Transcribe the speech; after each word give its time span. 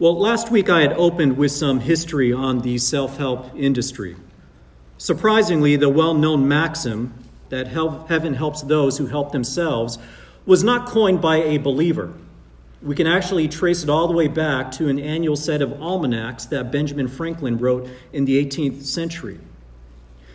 Well, 0.00 0.18
last 0.18 0.50
week 0.50 0.68
I 0.68 0.80
had 0.80 0.92
opened 0.94 1.36
with 1.36 1.52
some 1.52 1.78
history 1.78 2.32
on 2.32 2.62
the 2.62 2.78
self 2.78 3.16
help 3.16 3.54
industry. 3.54 4.16
Surprisingly, 4.98 5.76
the 5.76 5.88
well 5.88 6.14
known 6.14 6.48
maxim 6.48 7.14
that 7.48 7.68
heaven 7.68 8.34
helps 8.34 8.62
those 8.62 8.98
who 8.98 9.06
help 9.06 9.30
themselves 9.30 9.98
was 10.46 10.64
not 10.64 10.88
coined 10.88 11.20
by 11.20 11.36
a 11.36 11.58
believer. 11.58 12.12
We 12.82 12.96
can 12.96 13.06
actually 13.06 13.46
trace 13.46 13.84
it 13.84 13.88
all 13.88 14.08
the 14.08 14.14
way 14.14 14.26
back 14.26 14.72
to 14.72 14.88
an 14.88 14.98
annual 14.98 15.36
set 15.36 15.62
of 15.62 15.80
almanacs 15.80 16.46
that 16.46 16.72
Benjamin 16.72 17.06
Franklin 17.06 17.56
wrote 17.56 17.88
in 18.12 18.24
the 18.24 18.44
18th 18.44 18.82
century. 18.82 19.38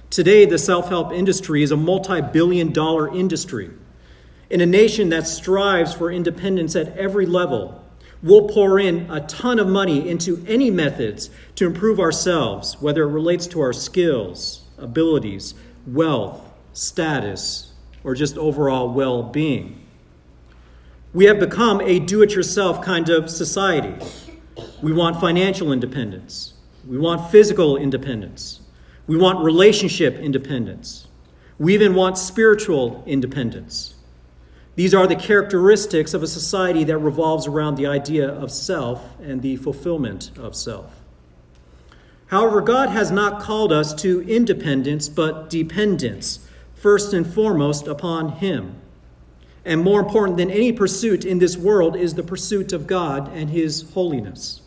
Today, 0.09 0.45
the 0.45 0.57
self 0.57 0.87
help 0.87 1.11
industry 1.11 1.63
is 1.63 1.71
a 1.71 1.77
multi 1.77 2.21
billion 2.21 2.71
dollar 2.71 3.13
industry. 3.13 3.71
In 4.49 4.61
a 4.61 4.65
nation 4.65 5.09
that 5.09 5.27
strives 5.27 5.93
for 5.93 6.09
independence 6.09 6.77
at 6.77 6.97
every 6.97 7.25
level, 7.25 7.78
We'll 8.21 8.49
pour 8.49 8.77
in 8.79 9.09
a 9.09 9.21
ton 9.21 9.59
of 9.59 9.67
money 9.67 10.09
into 10.09 10.43
any 10.45 10.69
methods 10.69 11.29
to 11.55 11.65
improve 11.65 11.99
ourselves, 11.99 12.81
whether 12.81 13.03
it 13.03 13.11
relates 13.11 13.47
to 13.47 13.61
our 13.61 13.71
skills, 13.71 14.63
abilities, 14.77 15.53
wealth, 15.87 16.41
status, 16.73 17.71
or 18.03 18.15
just 18.15 18.37
overall 18.37 18.89
well 18.89 19.23
being. 19.23 19.85
We 21.13 21.25
have 21.25 21.39
become 21.39 21.81
a 21.81 21.99
do 21.99 22.21
it 22.21 22.35
yourself 22.35 22.83
kind 22.83 23.09
of 23.09 23.29
society. 23.29 23.95
We 24.81 24.91
want 24.93 25.19
financial 25.19 25.71
independence. 25.71 26.53
We 26.87 26.97
want 26.97 27.31
physical 27.31 27.77
independence. 27.77 28.59
We 29.07 29.17
want 29.17 29.43
relationship 29.43 30.17
independence. 30.17 31.07
We 31.57 31.73
even 31.73 31.95
want 31.95 32.17
spiritual 32.17 33.03
independence. 33.07 33.95
These 34.79 34.93
are 34.93 35.07
the 35.07 35.17
characteristics 35.17 36.13
of 36.13 36.23
a 36.23 36.27
society 36.27 36.85
that 36.85 36.99
revolves 36.99 37.47
around 37.47 37.75
the 37.75 37.85
idea 37.85 38.29
of 38.29 38.49
self 38.49 39.03
and 39.21 39.41
the 39.41 39.57
fulfillment 39.57 40.31
of 40.37 40.55
self. 40.55 41.01
However, 42.27 42.61
God 42.61 42.87
has 42.87 43.11
not 43.11 43.41
called 43.41 43.73
us 43.73 43.93
to 43.95 44.21
independence, 44.21 45.09
but 45.09 45.49
dependence, 45.49 46.47
first 46.75 47.11
and 47.11 47.27
foremost 47.27 47.87
upon 47.87 48.37
Him. 48.37 48.77
And 49.65 49.81
more 49.81 49.99
important 49.99 50.37
than 50.37 50.49
any 50.49 50.71
pursuit 50.71 51.25
in 51.25 51.39
this 51.39 51.57
world 51.57 51.97
is 51.97 52.13
the 52.13 52.23
pursuit 52.23 52.71
of 52.71 52.87
God 52.87 53.29
and 53.35 53.49
His 53.49 53.81
holiness. 53.91 54.61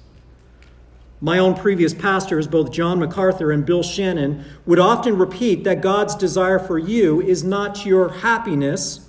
My 1.23 1.39
own 1.39 1.55
previous 1.55 1.95
pastors, 1.95 2.47
both 2.47 2.71
John 2.71 2.99
MacArthur 2.99 3.51
and 3.51 3.65
Bill 3.65 3.83
Shannon, 3.83 4.45
would 4.67 4.79
often 4.79 5.17
repeat 5.17 5.65
that 5.65 5.81
God's 5.81 6.15
desire 6.15 6.59
for 6.59 6.79
you 6.79 7.23
is 7.23 7.43
not 7.43 7.87
your 7.87 8.11
happiness 8.11 9.02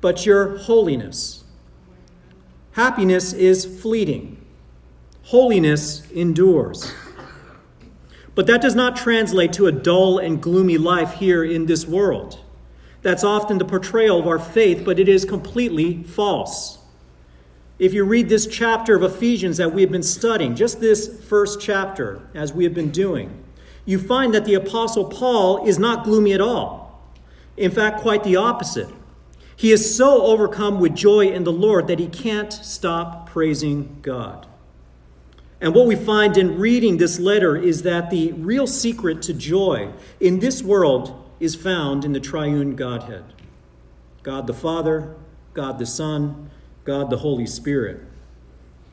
but 0.00 0.26
your 0.26 0.58
holiness. 0.58 1.44
Happiness 2.72 3.32
is 3.32 3.80
fleeting, 3.80 4.44
holiness 5.24 6.08
endures. 6.12 6.92
But 8.34 8.46
that 8.46 8.62
does 8.62 8.74
not 8.74 8.96
translate 8.96 9.52
to 9.54 9.66
a 9.66 9.72
dull 9.72 10.18
and 10.18 10.40
gloomy 10.40 10.78
life 10.78 11.14
here 11.14 11.44
in 11.44 11.66
this 11.66 11.86
world. 11.86 12.40
That's 13.02 13.24
often 13.24 13.58
the 13.58 13.64
portrayal 13.64 14.18
of 14.18 14.26
our 14.26 14.38
faith, 14.38 14.84
but 14.84 14.98
it 14.98 15.08
is 15.08 15.24
completely 15.24 16.02
false. 16.04 16.78
If 17.78 17.94
you 17.94 18.04
read 18.04 18.28
this 18.28 18.46
chapter 18.46 18.94
of 18.94 19.02
Ephesians 19.02 19.56
that 19.56 19.72
we 19.72 19.80
have 19.80 19.90
been 19.90 20.02
studying, 20.02 20.54
just 20.54 20.80
this 20.80 21.22
first 21.24 21.60
chapter, 21.60 22.28
as 22.34 22.52
we 22.52 22.64
have 22.64 22.74
been 22.74 22.90
doing, 22.90 23.42
you 23.86 23.98
find 23.98 24.34
that 24.34 24.44
the 24.44 24.54
Apostle 24.54 25.06
Paul 25.06 25.66
is 25.66 25.78
not 25.78 26.04
gloomy 26.04 26.32
at 26.32 26.40
all. 26.40 27.10
In 27.56 27.70
fact, 27.70 28.00
quite 28.00 28.22
the 28.22 28.36
opposite. 28.36 28.88
He 29.60 29.72
is 29.72 29.94
so 29.94 30.22
overcome 30.22 30.80
with 30.80 30.94
joy 30.94 31.26
in 31.26 31.44
the 31.44 31.52
Lord 31.52 31.86
that 31.88 31.98
he 31.98 32.06
can't 32.06 32.50
stop 32.50 33.28
praising 33.28 33.98
God. 34.00 34.46
And 35.60 35.74
what 35.74 35.86
we 35.86 35.96
find 35.96 36.38
in 36.38 36.58
reading 36.58 36.96
this 36.96 37.20
letter 37.20 37.58
is 37.58 37.82
that 37.82 38.08
the 38.08 38.32
real 38.32 38.66
secret 38.66 39.20
to 39.20 39.34
joy 39.34 39.92
in 40.18 40.38
this 40.38 40.62
world 40.62 41.30
is 41.40 41.54
found 41.54 42.06
in 42.06 42.14
the 42.14 42.20
triune 42.20 42.74
Godhead 42.74 43.34
God 44.22 44.46
the 44.46 44.54
Father, 44.54 45.14
God 45.52 45.78
the 45.78 45.84
Son, 45.84 46.50
God 46.84 47.10
the 47.10 47.18
Holy 47.18 47.44
Spirit. 47.44 48.02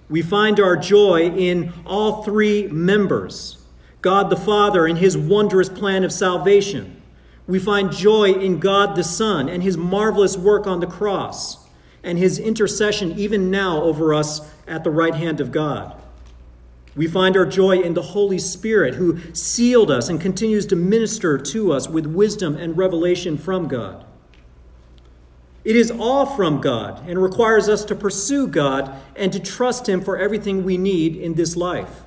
We 0.10 0.22
find 0.22 0.60
our 0.60 0.76
joy 0.76 1.30
in 1.30 1.72
all 1.86 2.24
three 2.24 2.68
members 2.68 3.64
God 4.02 4.30
the 4.30 4.36
Father 4.36 4.86
in 4.86 4.98
his 4.98 5.18
wondrous 5.18 5.70
plan 5.70 6.04
of 6.04 6.12
salvation. 6.12 6.97
We 7.48 7.60
find 7.60 7.92
joy 7.92 8.32
in 8.34 8.60
God 8.60 8.96
the 8.96 9.04
Son 9.04 9.48
and 9.48 9.64
his 9.64 9.78
marvelous 9.78 10.38
work 10.38 10.68
on 10.68 10.82
the 10.82 10.88
cross 10.88 11.66
and 12.04 12.18
his 12.18 12.40
intercession 12.40 13.14
even 13.18 13.50
now 13.50 13.82
over 13.82 14.14
us 14.14 14.54
at 14.68 14.84
the 14.84 14.92
right 14.92 15.16
hand 15.16 15.40
of 15.40 15.52
God. 15.52 15.96
We 16.96 17.08
find 17.08 17.38
our 17.38 17.46
joy 17.46 17.80
in 17.80 17.94
the 17.94 18.02
Holy 18.02 18.40
Spirit 18.40 18.96
who 18.96 19.20
sealed 19.34 19.92
us 19.92 20.10
and 20.10 20.20
continues 20.20 20.66
to 20.68 20.76
minister 20.76 21.38
to 21.38 21.72
us 21.72 21.88
with 21.88 22.06
wisdom 22.06 22.56
and 22.56 22.78
revelation 22.78 23.38
from 23.38 23.68
God. 23.68 24.04
It 25.64 25.76
is 25.76 25.92
all 25.92 26.26
from 26.26 26.60
God 26.60 27.08
and 27.08 27.22
requires 27.22 27.70
us 27.70 27.86
to 27.86 27.96
pursue 27.96 28.48
God 28.48 29.00
and 29.16 29.32
to 29.32 29.40
trust 29.40 29.88
Him 29.88 30.02
for 30.02 30.18
everything 30.18 30.64
we 30.64 30.78
need 30.78 31.16
in 31.16 31.36
this 31.36 31.56
life. 31.56 32.04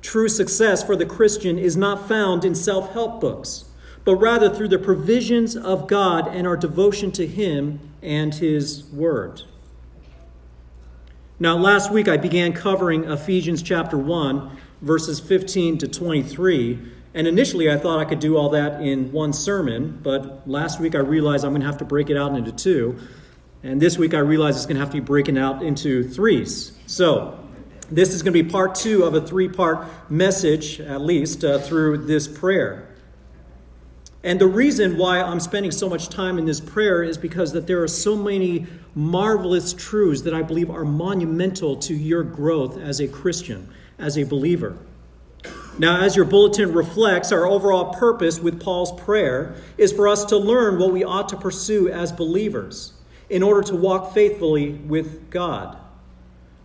True 0.00 0.28
success 0.28 0.82
for 0.82 0.96
the 0.96 1.04
Christian 1.04 1.58
is 1.58 1.76
not 1.76 2.08
found 2.08 2.44
in 2.44 2.54
self 2.54 2.92
help 2.92 3.20
books 3.20 3.64
but 4.06 4.14
rather 4.14 4.48
through 4.48 4.68
the 4.68 4.78
provisions 4.78 5.56
of 5.56 5.88
God 5.88 6.28
and 6.28 6.46
our 6.46 6.56
devotion 6.56 7.10
to 7.10 7.26
Him 7.26 7.80
and 8.00 8.32
His 8.32 8.84
Word. 8.84 9.42
Now, 11.40 11.58
last 11.58 11.92
week 11.92 12.06
I 12.06 12.16
began 12.16 12.52
covering 12.52 13.04
Ephesians 13.04 13.62
chapter 13.62 13.98
1, 13.98 14.56
verses 14.80 15.18
15 15.18 15.78
to 15.78 15.88
23. 15.88 16.78
And 17.14 17.26
initially 17.26 17.68
I 17.68 17.76
thought 17.76 17.98
I 17.98 18.04
could 18.04 18.20
do 18.20 18.36
all 18.36 18.48
that 18.50 18.80
in 18.80 19.10
one 19.10 19.32
sermon, 19.32 19.98
but 20.04 20.48
last 20.48 20.80
week 20.80 20.94
I 20.94 20.98
realized 21.00 21.44
I'm 21.44 21.50
going 21.50 21.62
to 21.62 21.66
have 21.66 21.78
to 21.78 21.84
break 21.84 22.08
it 22.08 22.16
out 22.16 22.36
into 22.36 22.52
two. 22.52 22.96
And 23.64 23.82
this 23.82 23.98
week 23.98 24.14
I 24.14 24.18
realize 24.18 24.54
it's 24.54 24.66
going 24.66 24.76
to 24.76 24.80
have 24.80 24.90
to 24.90 25.00
be 25.00 25.04
breaking 25.04 25.36
out 25.36 25.64
into 25.64 26.08
threes. 26.08 26.78
So, 26.86 27.42
this 27.90 28.14
is 28.14 28.22
going 28.22 28.34
to 28.34 28.42
be 28.42 28.48
part 28.48 28.76
two 28.76 29.02
of 29.02 29.14
a 29.14 29.20
three 29.20 29.48
part 29.48 30.10
message, 30.10 30.80
at 30.80 31.00
least, 31.00 31.44
uh, 31.44 31.58
through 31.58 32.06
this 32.06 32.28
prayer. 32.28 32.95
And 34.22 34.40
the 34.40 34.46
reason 34.46 34.96
why 34.96 35.20
I'm 35.20 35.40
spending 35.40 35.70
so 35.70 35.88
much 35.88 36.08
time 36.08 36.38
in 36.38 36.46
this 36.46 36.60
prayer 36.60 37.02
is 37.02 37.16
because 37.16 37.52
that 37.52 37.66
there 37.66 37.82
are 37.82 37.88
so 37.88 38.16
many 38.16 38.66
marvelous 38.94 39.72
truths 39.72 40.22
that 40.22 40.34
I 40.34 40.42
believe 40.42 40.70
are 40.70 40.84
monumental 40.84 41.76
to 41.76 41.94
your 41.94 42.22
growth 42.22 42.78
as 42.78 43.00
a 43.00 43.06
Christian, 43.06 43.68
as 43.98 44.18
a 44.18 44.24
believer. 44.24 44.76
Now, 45.78 46.00
as 46.00 46.16
your 46.16 46.24
bulletin 46.24 46.72
reflects, 46.72 47.32
our 47.32 47.46
overall 47.46 47.92
purpose 47.94 48.40
with 48.40 48.60
Paul's 48.60 48.98
prayer 49.00 49.56
is 49.76 49.92
for 49.92 50.08
us 50.08 50.24
to 50.26 50.38
learn 50.38 50.78
what 50.78 50.92
we 50.92 51.04
ought 51.04 51.28
to 51.28 51.36
pursue 51.36 51.88
as 51.88 52.12
believers 52.12 52.94
in 53.28 53.42
order 53.42 53.62
to 53.68 53.76
walk 53.76 54.14
faithfully 54.14 54.72
with 54.72 55.30
God. 55.30 55.76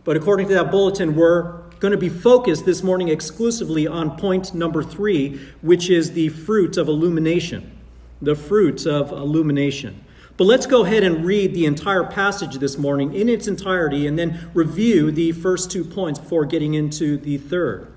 But 0.04 0.16
according 0.16 0.48
to 0.48 0.54
that 0.56 0.72
bulletin, 0.72 1.16
we're 1.16 1.61
going 1.82 1.92
to 1.92 1.98
be 1.98 2.10
focused 2.10 2.64
this 2.64 2.84
morning 2.84 3.08
exclusively 3.08 3.88
on 3.88 4.16
point 4.16 4.54
number 4.54 4.84
three, 4.84 5.42
which 5.64 5.90
is 5.90 6.12
the 6.12 6.30
fruit 6.30 6.78
of 6.78 6.88
illumination. 6.88 7.76
The 8.22 8.36
fruit 8.36 8.86
of 8.86 9.12
illumination. 9.12 10.06
But 10.38 10.44
let's 10.44 10.68
go 10.68 10.86
ahead 10.86 11.02
and 11.02 11.26
read 11.26 11.56
the 11.56 11.66
entire 11.66 12.04
passage 12.04 12.60
this 12.60 12.78
morning 12.78 13.16
in 13.16 13.28
its 13.28 13.48
entirety 13.48 14.06
and 14.06 14.18
then 14.18 14.52
review 14.54 15.12
the 15.12 15.32
first 15.32 15.72
two 15.72 15.84
points 15.84 16.20
before 16.20 16.46
getting 16.46 16.76
into 16.76 17.18
the 17.18 17.40
third. 17.40 17.92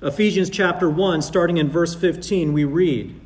Ephesians 0.00 0.48
chapter 0.48 0.88
1, 0.88 1.20
starting 1.20 1.56
in 1.56 1.68
verse 1.68 1.92
15, 1.92 2.52
we 2.52 2.62
read 2.62 3.20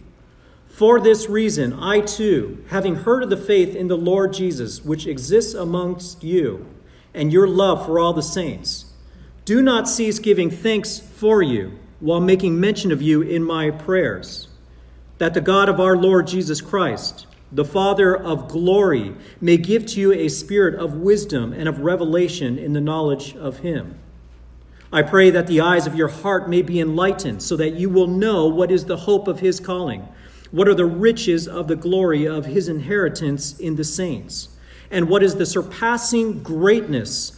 For 0.69 0.99
this 1.01 1.29
reason, 1.29 1.75
I 1.75 2.01
too, 2.01 2.65
having 2.69 2.95
heard 2.95 3.23
of 3.23 3.29
the 3.29 3.37
faith 3.37 3.77
in 3.77 3.89
the 3.89 3.99
Lord 3.99 4.33
Jesus, 4.33 4.83
which 4.83 5.07
exists 5.07 5.53
amongst 5.53 6.25
you, 6.25 6.67
and 7.13 7.31
your 7.31 7.47
love 7.47 7.85
for 7.85 7.99
all 7.99 8.15
the 8.15 8.23
saints, 8.23 8.87
do 9.49 9.63
not 9.63 9.89
cease 9.89 10.19
giving 10.19 10.51
thanks 10.51 10.99
for 10.99 11.43
you 11.43 11.73
while 12.01 12.21
making 12.21 12.61
mention 12.61 12.93
of 12.93 13.01
you 13.01 13.23
in 13.23 13.43
my 13.43 13.71
prayers, 13.71 14.47
that 15.17 15.33
the 15.33 15.41
God 15.41 15.71
of 15.71 15.81
our 15.81 15.97
Lord 15.97 16.27
Jesus 16.27 16.61
Christ, 16.61 17.27
the 17.51 17.65
Father 17.65 18.15
of 18.15 18.47
glory, 18.47 19.15
may 19.41 19.57
give 19.57 19.87
to 19.87 20.01
you 20.01 20.13
a 20.13 20.29
spirit 20.29 20.75
of 20.75 20.99
wisdom 20.99 21.55
and 21.55 21.67
of 21.67 21.81
revelation 21.81 22.59
in 22.59 22.75
the 22.75 22.81
knowledge 22.83 23.35
of 23.37 23.61
him. 23.61 23.99
I 24.93 25.01
pray 25.01 25.31
that 25.31 25.47
the 25.47 25.63
eyes 25.63 25.87
of 25.87 25.95
your 25.95 26.09
heart 26.09 26.51
may 26.51 26.61
be 26.61 26.79
enlightened, 26.79 27.43
so 27.43 27.57
that 27.57 27.73
you 27.73 27.89
will 27.89 28.07
know 28.07 28.47
what 28.49 28.71
is 28.71 28.85
the 28.85 28.99
hope 28.99 29.29
of 29.29 29.41
his 29.41 29.61
calling, 29.61 30.07
what 30.51 30.69
are 30.69 30.75
the 30.75 30.85
riches 30.85 31.49
of 31.49 31.69
the 31.69 31.77
glory 31.77 32.29
of 32.29 32.45
his 32.45 32.69
inheritance 32.69 33.59
in 33.59 33.77
the 33.77 33.85
saints, 33.85 34.51
and 34.91 35.09
what 35.09 35.23
is 35.23 35.37
the 35.37 35.47
surpassing 35.47 36.43
greatness 36.43 37.38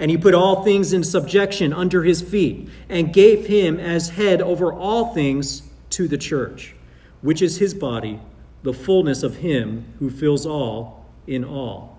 And 0.00 0.10
he 0.10 0.16
put 0.16 0.34
all 0.34 0.64
things 0.64 0.92
in 0.92 1.04
subjection 1.04 1.72
under 1.72 2.02
his 2.02 2.22
feet, 2.22 2.68
and 2.88 3.12
gave 3.12 3.46
him 3.46 3.78
as 3.78 4.08
head 4.08 4.40
over 4.40 4.72
all 4.72 5.12
things 5.14 5.62
to 5.90 6.08
the 6.08 6.18
church, 6.18 6.74
which 7.20 7.42
is 7.42 7.58
his 7.58 7.74
body, 7.74 8.18
the 8.62 8.72
fullness 8.72 9.22
of 9.22 9.36
him 9.36 9.84
who 9.98 10.08
fills 10.08 10.46
all 10.46 11.06
in 11.26 11.44
all. 11.44 11.98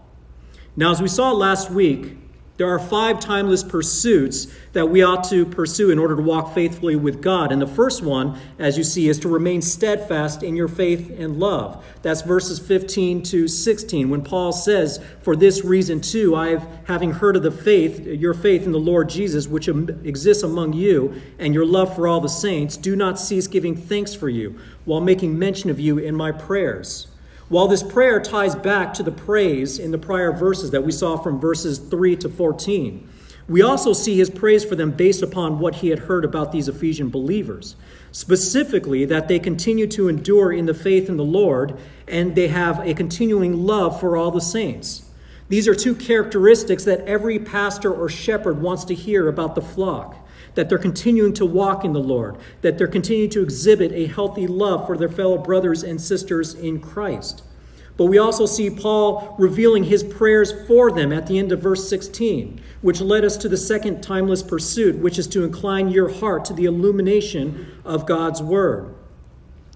Now, 0.76 0.92
as 0.92 1.02
we 1.02 1.08
saw 1.08 1.32
last 1.32 1.70
week, 1.70 2.18
there 2.62 2.70
are 2.70 2.78
five 2.78 3.20
timeless 3.20 3.64
pursuits 3.64 4.46
that 4.74 4.88
we 4.88 5.02
ought 5.02 5.24
to 5.24 5.48
pursue 5.48 5.90
in 5.90 5.98
order 5.98 6.16
to 6.16 6.22
walk 6.22 6.54
faithfully 6.54 6.96
with 6.96 7.20
God. 7.20 7.52
And 7.52 7.60
the 7.60 7.66
first 7.66 8.04
one, 8.04 8.38
as 8.60 8.78
you 8.78 8.84
see, 8.84 9.10
is 9.10 9.18
to 9.22 9.30
remain 9.30 9.64
steadfast 9.64 10.44
in 10.44 10.56
your 10.56 10.68
faith 10.68 11.10
and 11.10 11.40
love. 11.40 11.84
That's 12.04 12.22
verses 12.22 12.60
15 12.60 13.24
to 13.24 13.48
16, 13.48 14.12
when 14.12 14.24
Paul 14.24 14.54
says, 14.54 15.04
For 15.24 15.36
this 15.36 15.66
reason 15.66 16.02
too, 16.02 16.36
I 16.36 16.50
have, 16.50 16.70
having 16.84 17.14
heard 17.14 17.36
of 17.36 17.42
the 17.42 17.50
faith, 17.50 18.06
your 18.06 18.36
faith 18.36 18.68
in 18.68 18.74
the 18.74 18.80
Lord 18.80 19.10
Jesus, 19.10 19.48
which 19.48 19.68
exists 19.68 20.44
among 20.44 20.74
you, 20.74 21.20
and 21.40 21.56
your 21.56 21.66
love 21.66 21.96
for 21.96 22.08
all 22.08 22.22
the 22.22 22.30
saints, 22.30 22.78
do 22.78 22.96
not 22.96 23.20
cease 23.20 23.48
giving 23.48 23.76
thanks 23.76 24.14
for 24.14 24.30
you, 24.30 24.60
while 24.86 25.02
making 25.02 25.40
mention 25.40 25.72
of 25.72 25.80
you 25.80 25.98
in 25.98 26.16
my 26.16 26.32
prayers. 26.32 27.08
While 27.52 27.68
this 27.68 27.84
prayer 27.84 28.22
ties 28.22 28.56
back 28.56 28.94
to 28.94 29.04
the 29.04 29.12
praise 29.12 29.78
in 29.78 29.92
the 29.92 29.98
prior 29.98 30.32
verses 30.32 30.72
that 30.72 30.86
we 30.86 30.94
saw 30.94 31.18
from 31.18 31.38
verses 31.38 31.80
3 31.80 32.16
to 32.16 32.30
14, 32.30 33.10
we 33.50 33.62
also 33.62 33.92
see 33.92 34.16
his 34.16 34.30
praise 34.30 34.64
for 34.64 34.78
them 34.78 34.92
based 34.92 35.22
upon 35.22 35.60
what 35.60 35.76
he 35.76 35.90
had 35.90 36.00
heard 36.00 36.24
about 36.24 36.54
these 36.54 36.70
Ephesian 36.70 37.10
believers. 37.10 37.76
Specifically, 38.14 39.04
that 39.04 39.28
they 39.28 39.38
continue 39.38 39.86
to 39.88 40.08
endure 40.08 40.54
in 40.54 40.66
the 40.66 40.74
faith 40.74 41.10
in 41.10 41.18
the 41.18 41.26
Lord 41.26 41.78
and 42.08 42.36
they 42.36 42.48
have 42.48 42.80
a 42.88 42.94
continuing 42.94 43.66
love 43.66 44.00
for 44.00 44.16
all 44.16 44.32
the 44.32 44.40
saints. 44.40 45.10
These 45.50 45.68
are 45.68 45.76
two 45.76 45.94
characteristics 45.94 46.86
that 46.86 47.02
every 47.02 47.38
pastor 47.38 47.94
or 47.94 48.08
shepherd 48.08 48.62
wants 48.62 48.86
to 48.86 48.96
hear 48.96 49.28
about 49.28 49.56
the 49.56 49.62
flock 49.62 50.21
that 50.56 50.70
they're 50.70 50.78
continuing 50.78 51.34
to 51.34 51.46
walk 51.46 51.86
in 51.86 51.94
the 51.94 52.00
Lord, 52.00 52.38
that 52.62 52.78
they're 52.78 52.88
continuing 52.88 53.30
to 53.32 53.44
exhibit 53.44 53.92
a 53.92 54.08
healthy 54.08 54.48
love 54.48 54.86
for 54.86 54.98
their 54.98 55.10
fellow 55.10 55.38
brothers 55.38 55.84
and 55.84 56.00
sisters 56.00 56.54
in 56.54 56.80
Christ. 56.80 57.44
But 57.98 58.06
we 58.06 58.18
also 58.18 58.46
see 58.46 58.70
Paul 58.70 59.36
revealing 59.38 59.84
his 59.84 60.04
prayers 60.04 60.54
for 60.68 60.92
them 60.92 61.12
at 61.12 61.28
the 61.28 61.38
end 61.38 61.52
of 61.52 61.62
verse 61.62 61.88
16, 61.88 62.62
which 62.82 63.02
led 63.02 63.24
us 63.24 63.38
to 63.38 63.50
the 63.50 63.58
second 63.58 64.02
timeless 64.02 64.42
pursuit, 64.42 64.98
which 64.98 65.20
is 65.20 65.28
to 65.28 65.44
incline 65.44 65.90
your 65.90 66.10
heart 66.10 66.46
to 66.46 66.54
the 66.54 66.66
illumination 66.66 67.68
of 67.86 68.06
God's 68.06 68.42
word. 68.42 68.96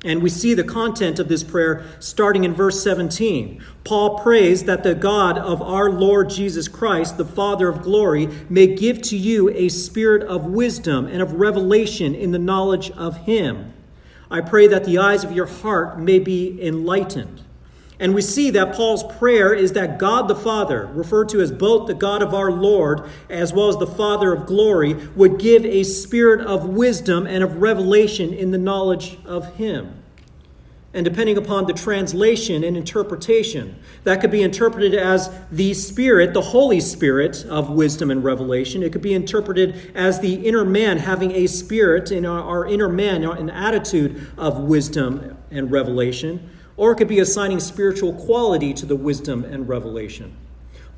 And 0.05 0.21
we 0.21 0.29
see 0.29 0.53
the 0.53 0.63
content 0.63 1.17
of 1.17 1.27
this 1.29 1.43
prayer 1.43 1.83
starting 1.99 2.43
in 2.43 2.53
verse 2.53 2.81
17. 2.83 3.61
Paul 3.83 4.19
prays 4.19 4.65
that 4.65 4.83
the 4.83 4.93
God 4.93 5.39
of 5.39 5.63
our 5.63 5.89
Lord 5.89 6.29
Jesus 6.29 6.67
Christ, 6.67 7.17
the 7.17 7.25
Father 7.25 7.67
of 7.67 7.81
glory, 7.81 8.27
may 8.47 8.67
give 8.67 9.01
to 9.01 9.17
you 9.17 9.49
a 9.49 9.67
spirit 9.67 10.21
of 10.27 10.45
wisdom 10.45 11.07
and 11.07 11.23
of 11.23 11.33
revelation 11.33 12.13
in 12.13 12.31
the 12.31 12.37
knowledge 12.37 12.91
of 12.91 13.17
Him. 13.25 13.73
I 14.29 14.41
pray 14.41 14.67
that 14.67 14.85
the 14.85 14.99
eyes 14.99 15.23
of 15.23 15.31
your 15.31 15.47
heart 15.47 15.99
may 15.99 16.19
be 16.19 16.59
enlightened. 16.61 17.41
And 17.99 18.13
we 18.13 18.21
see 18.21 18.49
that 18.51 18.75
Paul's 18.75 19.03
prayer 19.17 19.53
is 19.53 19.73
that 19.73 19.97
God 19.99 20.27
the 20.27 20.35
Father, 20.35 20.87
referred 20.93 21.29
to 21.29 21.41
as 21.41 21.51
both 21.51 21.87
the 21.87 21.93
God 21.93 22.21
of 22.21 22.33
our 22.33 22.51
Lord 22.51 23.09
as 23.29 23.53
well 23.53 23.69
as 23.69 23.77
the 23.77 23.87
Father 23.87 24.33
of 24.33 24.45
glory, 24.45 24.93
would 25.15 25.39
give 25.39 25.65
a 25.65 25.83
spirit 25.83 26.41
of 26.41 26.69
wisdom 26.69 27.25
and 27.25 27.43
of 27.43 27.61
revelation 27.61 28.33
in 28.33 28.51
the 28.51 28.57
knowledge 28.57 29.17
of 29.25 29.55
Him 29.55 30.03
and 30.95 31.03
depending 31.03 31.37
upon 31.37 31.67
the 31.67 31.73
translation 31.73 32.63
and 32.63 32.77
interpretation, 32.77 33.77
that 34.05 34.21
could 34.21 34.31
be 34.31 34.41
interpreted 34.41 34.95
as 34.95 35.29
the 35.51 35.73
Spirit, 35.73 36.33
the 36.33 36.41
Holy 36.41 36.79
Spirit 36.79 37.45
of 37.49 37.69
wisdom 37.69 38.09
and 38.09 38.23
revelation. 38.23 38.81
It 38.81 38.93
could 38.93 39.01
be 39.01 39.13
interpreted 39.13 39.91
as 39.93 40.21
the 40.21 40.47
inner 40.47 40.63
man 40.63 40.97
having 40.97 41.33
a 41.33 41.47
spirit 41.47 42.13
in 42.13 42.25
our, 42.25 42.41
our 42.41 42.65
inner 42.65 42.87
man, 42.87 43.25
an 43.25 43.49
attitude 43.49 44.25
of 44.37 44.59
wisdom 44.59 45.37
and 45.51 45.69
revelation. 45.69 46.49
Or 46.77 46.91
it 46.91 46.95
could 46.95 47.07
be 47.07 47.19
assigning 47.19 47.59
spiritual 47.59 48.13
quality 48.13 48.73
to 48.73 48.85
the 48.85 48.95
wisdom 48.95 49.43
and 49.43 49.67
revelation. 49.67 50.35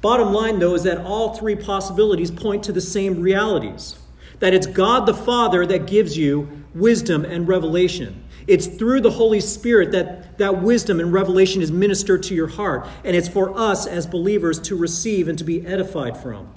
Bottom 0.02 0.34
line, 0.34 0.60
though, 0.60 0.76
is 0.76 0.84
that 0.84 1.00
all 1.00 1.36
three 1.36 1.56
possibilities 1.56 2.32
point 2.32 2.64
to 2.64 2.72
the 2.72 2.82
same 2.82 3.22
realities 3.22 3.98
that 4.40 4.54
it's 4.54 4.68
God 4.68 5.06
the 5.06 5.14
Father 5.14 5.66
that 5.66 5.88
gives 5.88 6.18
you 6.18 6.64
wisdom 6.74 7.26
and 7.26 7.48
revelation. 7.48 8.24
It's 8.46 8.68
through 8.68 9.02
the 9.02 9.12
Holy 9.12 9.40
Spirit 9.40 9.92
that 9.92 10.38
that 10.38 10.62
wisdom 10.62 11.00
and 11.00 11.12
revelation 11.12 11.62
is 11.62 11.72
ministered 11.72 12.24
to 12.24 12.36
your 12.36 12.48
heart. 12.48 12.88
And 13.04 13.16
it's 13.16 13.28
for 13.28 13.58
us 13.58 13.86
as 13.88 14.06
believers 14.06 14.60
to 14.62 14.76
receive 14.76 15.28
and 15.28 15.38
to 15.38 15.44
be 15.44 15.66
edified 15.66 16.16
from. 16.18 16.54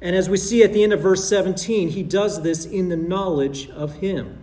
And 0.00 0.16
as 0.16 0.28
we 0.28 0.36
see 0.36 0.62
at 0.62 0.72
the 0.72 0.82
end 0.82 0.92
of 0.92 1.00
verse 1.00 1.28
17, 1.28 1.90
he 1.90 2.02
does 2.02 2.42
this 2.42 2.64
in 2.64 2.88
the 2.88 2.96
knowledge 2.96 3.68
of 3.70 3.96
him. 3.96 4.41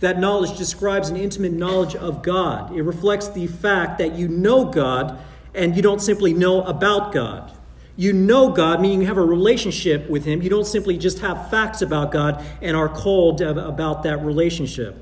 That 0.00 0.18
knowledge 0.18 0.56
describes 0.56 1.08
an 1.08 1.16
intimate 1.16 1.52
knowledge 1.52 1.94
of 1.94 2.22
God. 2.22 2.76
It 2.76 2.82
reflects 2.82 3.28
the 3.28 3.46
fact 3.46 3.98
that 3.98 4.14
you 4.14 4.28
know 4.28 4.64
God 4.64 5.18
and 5.54 5.76
you 5.76 5.82
don't 5.82 6.00
simply 6.00 6.32
know 6.32 6.62
about 6.62 7.12
God. 7.12 7.52
You 7.94 8.12
know 8.12 8.50
God, 8.50 8.80
meaning 8.80 9.02
you 9.02 9.06
have 9.06 9.18
a 9.18 9.24
relationship 9.24 10.08
with 10.08 10.24
Him. 10.24 10.40
You 10.40 10.48
don't 10.48 10.66
simply 10.66 10.96
just 10.96 11.18
have 11.18 11.50
facts 11.50 11.82
about 11.82 12.10
God 12.10 12.44
and 12.62 12.76
are 12.76 12.88
cold 12.88 13.40
about 13.40 14.02
that 14.04 14.24
relationship. 14.24 14.96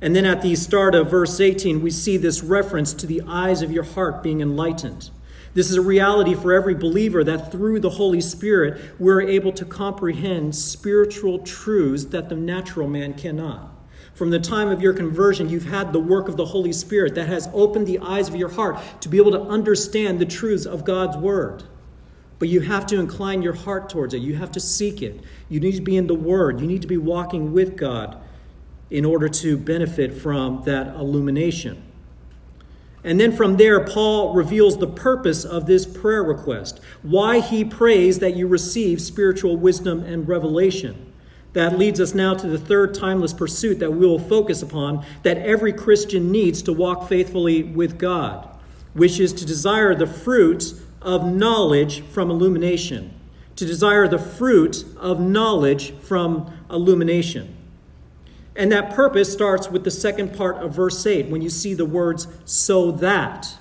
And 0.00 0.16
then 0.16 0.24
at 0.24 0.40
the 0.40 0.54
start 0.54 0.94
of 0.94 1.10
verse 1.10 1.40
18, 1.40 1.82
we 1.82 1.90
see 1.90 2.16
this 2.16 2.42
reference 2.42 2.94
to 2.94 3.06
the 3.06 3.22
eyes 3.26 3.60
of 3.60 3.70
your 3.70 3.84
heart 3.84 4.22
being 4.22 4.40
enlightened. 4.40 5.10
This 5.52 5.68
is 5.68 5.76
a 5.76 5.82
reality 5.82 6.34
for 6.34 6.52
every 6.52 6.74
believer 6.74 7.24
that 7.24 7.50
through 7.50 7.80
the 7.80 7.90
Holy 7.90 8.20
Spirit, 8.20 8.80
we're 9.00 9.20
able 9.20 9.52
to 9.52 9.64
comprehend 9.64 10.54
spiritual 10.54 11.40
truths 11.40 12.04
that 12.06 12.28
the 12.28 12.36
natural 12.36 12.86
man 12.86 13.14
cannot. 13.14 13.69
From 14.20 14.28
the 14.28 14.38
time 14.38 14.68
of 14.68 14.82
your 14.82 14.92
conversion, 14.92 15.48
you've 15.48 15.64
had 15.64 15.94
the 15.94 15.98
work 15.98 16.28
of 16.28 16.36
the 16.36 16.44
Holy 16.44 16.74
Spirit 16.74 17.14
that 17.14 17.28
has 17.28 17.48
opened 17.54 17.86
the 17.86 18.00
eyes 18.00 18.28
of 18.28 18.36
your 18.36 18.50
heart 18.50 18.78
to 19.00 19.08
be 19.08 19.16
able 19.16 19.30
to 19.30 19.40
understand 19.40 20.18
the 20.18 20.26
truths 20.26 20.66
of 20.66 20.84
God's 20.84 21.16
Word. 21.16 21.62
But 22.38 22.50
you 22.50 22.60
have 22.60 22.84
to 22.88 23.00
incline 23.00 23.40
your 23.40 23.54
heart 23.54 23.88
towards 23.88 24.12
it. 24.12 24.18
You 24.18 24.34
have 24.34 24.52
to 24.52 24.60
seek 24.60 25.00
it. 25.00 25.22
You 25.48 25.58
need 25.58 25.76
to 25.76 25.80
be 25.80 25.96
in 25.96 26.06
the 26.06 26.14
Word. 26.14 26.60
You 26.60 26.66
need 26.66 26.82
to 26.82 26.86
be 26.86 26.98
walking 26.98 27.54
with 27.54 27.78
God 27.78 28.20
in 28.90 29.06
order 29.06 29.26
to 29.26 29.56
benefit 29.56 30.12
from 30.12 30.64
that 30.66 30.88
illumination. 30.88 31.82
And 33.02 33.18
then 33.18 33.32
from 33.32 33.56
there, 33.56 33.82
Paul 33.86 34.34
reveals 34.34 34.76
the 34.76 34.86
purpose 34.86 35.46
of 35.46 35.64
this 35.64 35.86
prayer 35.86 36.22
request, 36.22 36.80
why 37.00 37.40
he 37.40 37.64
prays 37.64 38.18
that 38.18 38.36
you 38.36 38.46
receive 38.48 39.00
spiritual 39.00 39.56
wisdom 39.56 40.02
and 40.02 40.28
revelation. 40.28 41.09
That 41.52 41.78
leads 41.78 42.00
us 42.00 42.14
now 42.14 42.34
to 42.34 42.46
the 42.46 42.58
third 42.58 42.94
timeless 42.94 43.32
pursuit 43.32 43.80
that 43.80 43.92
we 43.92 44.06
will 44.06 44.20
focus 44.20 44.62
upon 44.62 45.04
that 45.22 45.38
every 45.38 45.72
Christian 45.72 46.30
needs 46.30 46.62
to 46.62 46.72
walk 46.72 47.08
faithfully 47.08 47.62
with 47.62 47.98
God, 47.98 48.48
which 48.92 49.18
is 49.18 49.32
to 49.32 49.44
desire 49.44 49.94
the 49.94 50.06
fruit 50.06 50.74
of 51.02 51.26
knowledge 51.26 52.02
from 52.02 52.30
illumination. 52.30 53.14
To 53.56 53.66
desire 53.66 54.06
the 54.06 54.18
fruit 54.18 54.84
of 54.96 55.20
knowledge 55.20 55.92
from 55.98 56.52
illumination. 56.70 57.56
And 58.56 58.70
that 58.72 58.94
purpose 58.94 59.32
starts 59.32 59.70
with 59.70 59.84
the 59.84 59.90
second 59.90 60.36
part 60.36 60.56
of 60.56 60.74
verse 60.74 61.04
8 61.04 61.28
when 61.28 61.42
you 61.42 61.50
see 61.50 61.74
the 61.74 61.84
words, 61.84 62.26
so 62.44 62.90
that. 62.92 63.56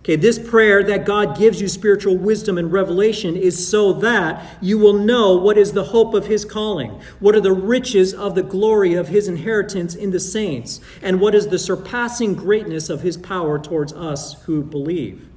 Okay, 0.00 0.16
this 0.16 0.38
prayer 0.38 0.82
that 0.82 1.04
God 1.04 1.36
gives 1.36 1.60
you 1.60 1.68
spiritual 1.68 2.16
wisdom 2.16 2.56
and 2.56 2.72
revelation 2.72 3.36
is 3.36 3.68
so 3.68 3.92
that 3.92 4.56
you 4.62 4.78
will 4.78 4.94
know 4.94 5.36
what 5.36 5.58
is 5.58 5.72
the 5.72 5.84
hope 5.84 6.14
of 6.14 6.26
his 6.26 6.46
calling, 6.46 6.98
what 7.18 7.34
are 7.34 7.40
the 7.40 7.52
riches 7.52 8.14
of 8.14 8.34
the 8.34 8.42
glory 8.42 8.94
of 8.94 9.08
his 9.08 9.28
inheritance 9.28 9.94
in 9.94 10.10
the 10.10 10.18
saints, 10.18 10.80
and 11.02 11.20
what 11.20 11.34
is 11.34 11.48
the 11.48 11.58
surpassing 11.58 12.34
greatness 12.34 12.88
of 12.88 13.02
his 13.02 13.18
power 13.18 13.58
towards 13.58 13.92
us 13.92 14.42
who 14.44 14.62
believe. 14.62 15.28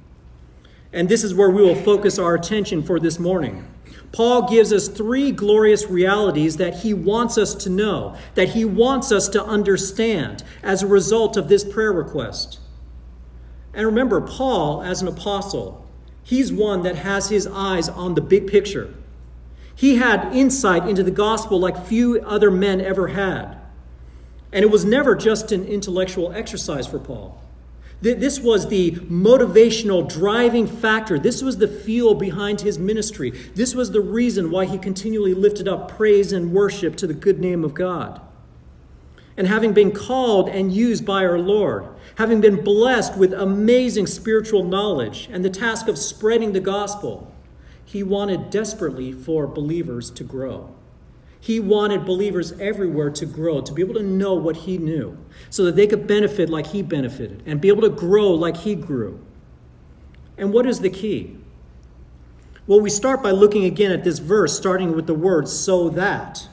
And 0.94 1.10
this 1.10 1.24
is 1.24 1.34
where 1.34 1.50
we 1.50 1.60
will 1.60 1.74
focus 1.74 2.18
our 2.18 2.34
attention 2.34 2.82
for 2.82 2.98
this 2.98 3.18
morning. 3.18 3.68
Paul 4.12 4.48
gives 4.48 4.72
us 4.72 4.88
three 4.88 5.30
glorious 5.30 5.90
realities 5.90 6.56
that 6.56 6.76
he 6.76 6.94
wants 6.94 7.36
us 7.36 7.54
to 7.56 7.68
know, 7.68 8.16
that 8.34 8.50
he 8.50 8.64
wants 8.64 9.12
us 9.12 9.28
to 9.30 9.44
understand 9.44 10.42
as 10.62 10.82
a 10.82 10.86
result 10.86 11.36
of 11.36 11.48
this 11.48 11.64
prayer 11.64 11.92
request. 11.92 12.60
And 13.74 13.86
remember, 13.86 14.20
Paul, 14.20 14.82
as 14.82 15.02
an 15.02 15.08
apostle, 15.08 15.86
he's 16.22 16.52
one 16.52 16.82
that 16.82 16.96
has 16.96 17.28
his 17.28 17.46
eyes 17.46 17.88
on 17.88 18.14
the 18.14 18.20
big 18.20 18.46
picture. 18.46 18.94
He 19.74 19.96
had 19.96 20.34
insight 20.34 20.88
into 20.88 21.02
the 21.02 21.10
gospel 21.10 21.58
like 21.58 21.86
few 21.86 22.20
other 22.20 22.50
men 22.50 22.80
ever 22.80 23.08
had. 23.08 23.56
And 24.52 24.62
it 24.62 24.70
was 24.70 24.84
never 24.84 25.16
just 25.16 25.50
an 25.50 25.64
intellectual 25.64 26.32
exercise 26.32 26.86
for 26.86 27.00
Paul. 27.00 27.40
This 28.00 28.38
was 28.38 28.68
the 28.68 28.92
motivational 28.92 30.08
driving 30.08 30.66
factor. 30.66 31.18
This 31.18 31.42
was 31.42 31.56
the 31.56 31.66
fuel 31.66 32.14
behind 32.14 32.60
his 32.60 32.78
ministry. 32.78 33.30
This 33.54 33.74
was 33.74 33.90
the 33.90 34.00
reason 34.00 34.50
why 34.50 34.66
he 34.66 34.76
continually 34.78 35.32
lifted 35.32 35.66
up 35.66 35.96
praise 35.96 36.30
and 36.32 36.52
worship 36.52 36.96
to 36.96 37.06
the 37.06 37.14
good 37.14 37.40
name 37.40 37.64
of 37.64 37.72
God. 37.72 38.20
and 39.36 39.46
having 39.46 39.72
been 39.72 39.90
called 39.90 40.48
and 40.48 40.72
used 40.72 41.04
by 41.04 41.24
our 41.24 41.38
Lord, 41.38 41.86
having 42.16 42.40
been 42.40 42.62
blessed 42.62 43.16
with 43.16 43.32
amazing 43.32 44.06
spiritual 44.06 44.64
knowledge 44.64 45.28
and 45.32 45.44
the 45.44 45.50
task 45.50 45.88
of 45.88 45.98
spreading 45.98 46.52
the 46.52 46.60
gospel, 46.60 47.32
he 47.84 48.02
wanted 48.02 48.50
desperately 48.50 49.12
for 49.12 49.46
believers 49.46 50.10
to 50.10 50.24
grow. 50.24 50.74
He 51.40 51.60
wanted 51.60 52.06
believers 52.06 52.52
everywhere 52.58 53.10
to 53.10 53.26
grow, 53.26 53.60
to 53.60 53.72
be 53.72 53.82
able 53.82 53.94
to 53.94 54.02
know 54.02 54.32
what 54.32 54.56
he 54.56 54.78
knew, 54.78 55.18
so 55.50 55.64
that 55.64 55.76
they 55.76 55.86
could 55.86 56.06
benefit 56.06 56.48
like 56.48 56.68
he 56.68 56.80
benefited 56.80 57.42
and 57.44 57.60
be 57.60 57.68
able 57.68 57.82
to 57.82 57.90
grow 57.90 58.30
like 58.30 58.58
he 58.58 58.74
grew. 58.74 59.20
And 60.38 60.52
what 60.52 60.66
is 60.66 60.80
the 60.80 60.90
key? 60.90 61.36
Well, 62.66 62.80
we 62.80 62.88
start 62.88 63.22
by 63.22 63.30
looking 63.30 63.64
again 63.64 63.92
at 63.92 64.04
this 64.04 64.20
verse, 64.20 64.56
starting 64.56 64.96
with 64.96 65.06
the 65.06 65.14
word 65.14 65.48
so 65.48 65.90
that. 65.90 66.48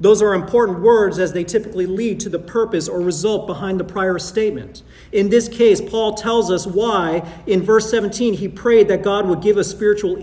Those 0.00 0.22
are 0.22 0.32
important 0.32 0.80
words 0.80 1.18
as 1.18 1.34
they 1.34 1.44
typically 1.44 1.84
lead 1.84 2.20
to 2.20 2.30
the 2.30 2.38
purpose 2.38 2.88
or 2.88 3.00
result 3.00 3.46
behind 3.46 3.78
the 3.78 3.84
prior 3.84 4.18
statement. 4.18 4.82
In 5.12 5.28
this 5.28 5.46
case, 5.46 5.82
Paul 5.82 6.14
tells 6.14 6.50
us 6.50 6.66
why 6.66 7.28
in 7.46 7.62
verse 7.62 7.90
17 7.90 8.34
he 8.34 8.48
prayed 8.48 8.88
that 8.88 9.02
God 9.02 9.26
would 9.26 9.42
give 9.42 9.58
us 9.58 9.70
spiritual 9.70 10.16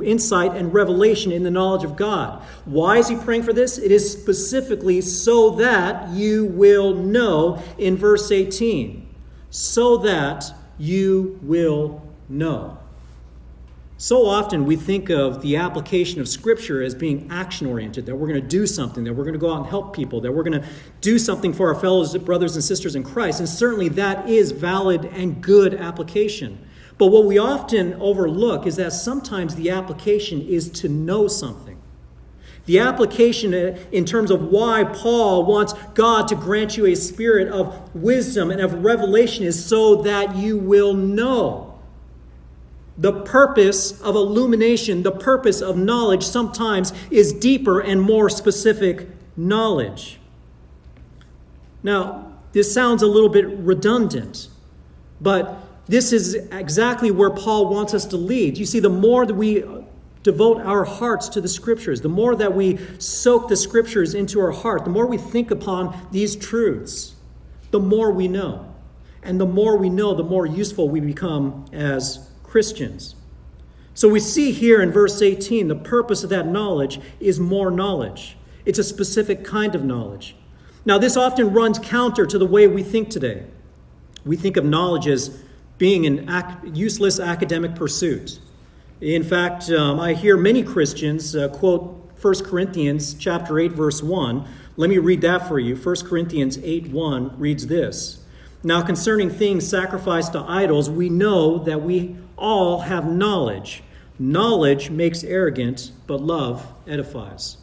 insight 0.00 0.54
and 0.54 0.72
revelation 0.72 1.32
in 1.32 1.42
the 1.42 1.50
knowledge 1.50 1.82
of 1.82 1.96
God. 1.96 2.40
Why 2.66 2.98
is 2.98 3.08
he 3.08 3.16
praying 3.16 3.42
for 3.42 3.52
this? 3.52 3.78
It 3.78 3.90
is 3.90 4.10
specifically 4.10 5.00
so 5.00 5.50
that 5.56 6.10
you 6.10 6.44
will 6.44 6.94
know 6.94 7.60
in 7.78 7.96
verse 7.96 8.30
18. 8.30 9.12
So 9.50 9.96
that 9.98 10.44
you 10.78 11.40
will 11.42 12.00
know. 12.28 12.78
So 13.98 14.26
often 14.26 14.66
we 14.66 14.76
think 14.76 15.08
of 15.08 15.40
the 15.40 15.56
application 15.56 16.20
of 16.20 16.28
Scripture 16.28 16.82
as 16.82 16.94
being 16.94 17.28
action 17.30 17.66
oriented, 17.66 18.04
that 18.06 18.14
we're 18.14 18.28
going 18.28 18.42
to 18.42 18.46
do 18.46 18.66
something, 18.66 19.04
that 19.04 19.14
we're 19.14 19.24
going 19.24 19.32
to 19.32 19.38
go 19.38 19.50
out 19.50 19.60
and 19.60 19.66
help 19.66 19.96
people, 19.96 20.20
that 20.20 20.32
we're 20.32 20.42
going 20.42 20.60
to 20.60 20.68
do 21.00 21.18
something 21.18 21.54
for 21.54 21.72
our 21.72 21.80
fellow 21.80 22.06
brothers 22.18 22.56
and 22.56 22.62
sisters 22.62 22.94
in 22.94 23.02
Christ. 23.02 23.40
And 23.40 23.48
certainly 23.48 23.88
that 23.90 24.28
is 24.28 24.50
valid 24.50 25.06
and 25.06 25.42
good 25.42 25.74
application. 25.74 26.58
But 26.98 27.06
what 27.06 27.24
we 27.24 27.38
often 27.38 27.94
overlook 27.94 28.66
is 28.66 28.76
that 28.76 28.92
sometimes 28.92 29.54
the 29.54 29.70
application 29.70 30.42
is 30.42 30.68
to 30.70 30.90
know 30.90 31.26
something. 31.26 31.80
The 32.66 32.80
application 32.80 33.54
uh, 33.54 33.78
in 33.92 34.04
terms 34.04 34.30
of 34.30 34.48
why 34.48 34.84
Paul 34.84 35.46
wants 35.46 35.72
God 35.94 36.28
to 36.28 36.34
grant 36.34 36.76
you 36.76 36.84
a 36.86 36.96
spirit 36.96 37.48
of 37.48 37.94
wisdom 37.94 38.50
and 38.50 38.60
of 38.60 38.84
revelation 38.84 39.44
is 39.44 39.64
so 39.64 40.02
that 40.02 40.36
you 40.36 40.58
will 40.58 40.92
know. 40.92 41.65
The 42.98 43.12
purpose 43.12 44.00
of 44.00 44.14
illumination, 44.14 45.02
the 45.02 45.12
purpose 45.12 45.60
of 45.60 45.76
knowledge 45.76 46.24
sometimes 46.24 46.92
is 47.10 47.32
deeper 47.32 47.80
and 47.80 48.00
more 48.00 48.30
specific 48.30 49.08
knowledge. 49.36 50.18
Now, 51.82 52.32
this 52.52 52.72
sounds 52.72 53.02
a 53.02 53.06
little 53.06 53.28
bit 53.28 53.46
redundant, 53.46 54.48
but 55.20 55.62
this 55.86 56.12
is 56.12 56.34
exactly 56.50 57.10
where 57.10 57.30
Paul 57.30 57.68
wants 57.68 57.92
us 57.94 58.06
to 58.06 58.16
lead. 58.16 58.56
You 58.56 58.64
see, 58.64 58.80
the 58.80 58.88
more 58.88 59.26
that 59.26 59.34
we 59.34 59.62
devote 60.22 60.60
our 60.62 60.84
hearts 60.84 61.28
to 61.28 61.40
the 61.40 61.48
scriptures, 61.48 62.00
the 62.00 62.08
more 62.08 62.34
that 62.34 62.52
we 62.54 62.78
soak 62.98 63.48
the 63.48 63.56
scriptures 63.56 64.14
into 64.14 64.40
our 64.40 64.50
heart, 64.50 64.84
the 64.84 64.90
more 64.90 65.06
we 65.06 65.18
think 65.18 65.50
upon 65.50 65.96
these 66.10 66.34
truths, 66.34 67.14
the 67.70 67.78
more 67.78 68.10
we 68.10 68.26
know. 68.26 68.74
And 69.22 69.40
the 69.40 69.46
more 69.46 69.76
we 69.76 69.88
know, 69.88 70.14
the 70.14 70.24
more 70.24 70.46
useful 70.46 70.88
we 70.88 71.00
become 71.00 71.66
as 71.72 72.30
Christians. 72.56 73.14
So 73.92 74.08
we 74.08 74.18
see 74.18 74.50
here 74.50 74.80
in 74.80 74.90
verse 74.90 75.20
18 75.20 75.68
the 75.68 75.76
purpose 75.76 76.24
of 76.24 76.30
that 76.30 76.46
knowledge 76.46 76.98
is 77.20 77.38
more 77.38 77.70
knowledge. 77.70 78.38
It's 78.64 78.78
a 78.78 78.82
specific 78.82 79.44
kind 79.44 79.74
of 79.74 79.84
knowledge. 79.84 80.36
Now, 80.86 80.96
this 80.96 81.18
often 81.18 81.52
runs 81.52 81.78
counter 81.78 82.24
to 82.24 82.38
the 82.38 82.46
way 82.46 82.66
we 82.66 82.82
think 82.82 83.10
today. 83.10 83.44
We 84.24 84.38
think 84.38 84.56
of 84.56 84.64
knowledge 84.64 85.06
as 85.06 85.38
being 85.76 86.06
an 86.06 86.30
ac- 86.30 86.70
useless 86.72 87.20
academic 87.20 87.74
pursuit. 87.74 88.40
In 89.02 89.22
fact, 89.22 89.68
um, 89.68 90.00
I 90.00 90.14
hear 90.14 90.38
many 90.38 90.62
Christians 90.62 91.36
uh, 91.36 91.48
quote 91.48 92.10
1 92.22 92.44
Corinthians 92.46 93.12
chapter 93.12 93.58
8 93.58 93.72
verse 93.72 94.02
1. 94.02 94.48
Let 94.78 94.88
me 94.88 94.96
read 94.96 95.20
that 95.20 95.46
for 95.46 95.58
you. 95.58 95.76
1 95.76 95.96
Corinthians 96.06 96.56
8 96.62 96.86
1 96.86 97.38
reads 97.38 97.66
this. 97.66 98.24
Now, 98.62 98.80
concerning 98.80 99.28
things 99.28 99.68
sacrificed 99.68 100.32
to 100.32 100.40
idols, 100.40 100.88
we 100.88 101.10
know 101.10 101.58
that 101.58 101.82
we 101.82 102.16
all 102.36 102.80
have 102.80 103.10
knowledge. 103.10 103.82
Knowledge 104.18 104.90
makes 104.90 105.24
arrogant, 105.24 105.92
but 106.06 106.20
love 106.20 106.66
edifies. 106.86 107.58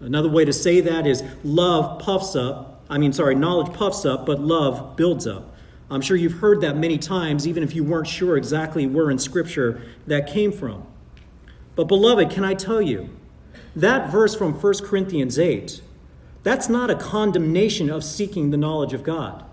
Another 0.00 0.28
way 0.28 0.44
to 0.44 0.52
say 0.52 0.80
that 0.80 1.06
is 1.06 1.22
love 1.44 2.00
puffs 2.00 2.36
up. 2.36 2.82
I 2.88 2.98
mean, 2.98 3.12
sorry, 3.12 3.34
knowledge 3.34 3.74
puffs 3.74 4.04
up, 4.04 4.24
but 4.24 4.40
love 4.40 4.96
builds 4.96 5.26
up. 5.26 5.54
I'm 5.90 6.00
sure 6.00 6.16
you've 6.16 6.34
heard 6.34 6.60
that 6.60 6.76
many 6.76 6.98
times, 6.98 7.46
even 7.46 7.62
if 7.62 7.74
you 7.74 7.82
weren't 7.82 8.06
sure 8.06 8.36
exactly 8.36 8.86
where 8.86 9.10
in 9.10 9.18
Scripture 9.18 9.82
that 10.06 10.26
came 10.26 10.52
from. 10.52 10.86
But, 11.74 11.84
beloved, 11.84 12.30
can 12.30 12.44
I 12.44 12.54
tell 12.54 12.82
you, 12.82 13.10
that 13.74 14.10
verse 14.10 14.34
from 14.34 14.54
1 14.54 14.74
Corinthians 14.84 15.38
8, 15.38 15.80
that's 16.42 16.68
not 16.68 16.90
a 16.90 16.94
condemnation 16.94 17.90
of 17.90 18.04
seeking 18.04 18.50
the 18.50 18.56
knowledge 18.56 18.92
of 18.92 19.02
God. 19.02 19.44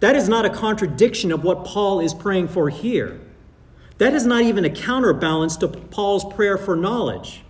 That 0.00 0.16
is 0.16 0.28
not 0.28 0.44
a 0.44 0.50
contradiction 0.50 1.32
of 1.32 1.44
what 1.44 1.64
Paul 1.64 2.00
is 2.00 2.14
praying 2.14 2.48
for 2.48 2.68
here. 2.68 3.20
That 3.98 4.14
is 4.14 4.26
not 4.26 4.42
even 4.42 4.64
a 4.64 4.70
counterbalance 4.70 5.56
to 5.58 5.68
Paul's 5.68 6.24
prayer 6.34 6.58
for 6.58 6.76
knowledge. 6.76 7.44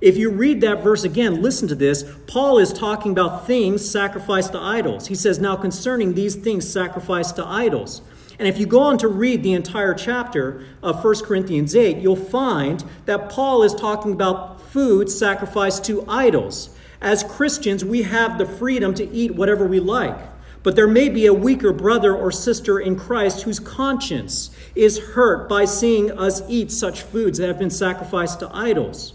If 0.00 0.16
you 0.16 0.30
read 0.30 0.60
that 0.60 0.82
verse 0.82 1.04
again, 1.04 1.40
listen 1.40 1.68
to 1.68 1.74
this. 1.74 2.04
Paul 2.26 2.58
is 2.58 2.72
talking 2.72 3.12
about 3.12 3.46
things 3.46 3.88
sacrificed 3.88 4.52
to 4.52 4.60
idols. 4.60 5.06
He 5.06 5.14
says, 5.14 5.38
Now 5.38 5.56
concerning 5.56 6.14
these 6.14 6.34
things 6.34 6.70
sacrificed 6.70 7.36
to 7.36 7.46
idols. 7.46 8.02
And 8.38 8.48
if 8.48 8.58
you 8.58 8.66
go 8.66 8.80
on 8.80 8.98
to 8.98 9.08
read 9.08 9.42
the 9.42 9.52
entire 9.52 9.94
chapter 9.94 10.66
of 10.82 11.04
1 11.04 11.24
Corinthians 11.24 11.76
8, 11.76 11.98
you'll 11.98 12.16
find 12.16 12.84
that 13.06 13.30
Paul 13.30 13.62
is 13.62 13.74
talking 13.74 14.12
about 14.12 14.60
food 14.60 15.08
sacrificed 15.08 15.84
to 15.84 16.04
idols. 16.08 16.76
As 17.00 17.22
Christians, 17.22 17.84
we 17.84 18.02
have 18.02 18.38
the 18.38 18.46
freedom 18.46 18.92
to 18.94 19.08
eat 19.08 19.36
whatever 19.36 19.66
we 19.66 19.78
like. 19.78 20.18
But 20.64 20.74
there 20.74 20.88
may 20.88 21.08
be 21.08 21.26
a 21.26 21.34
weaker 21.34 21.72
brother 21.72 22.16
or 22.16 22.32
sister 22.32 22.80
in 22.80 22.98
Christ 22.98 23.42
whose 23.42 23.60
conscience 23.60 24.50
is 24.74 24.98
hurt 24.98 25.48
by 25.48 25.64
seeing 25.64 26.10
us 26.10 26.42
eat 26.48 26.70
such 26.70 27.02
foods 27.02 27.38
that 27.38 27.46
have 27.46 27.58
been 27.58 27.70
sacrificed 27.70 28.40
to 28.40 28.50
idols. 28.54 29.14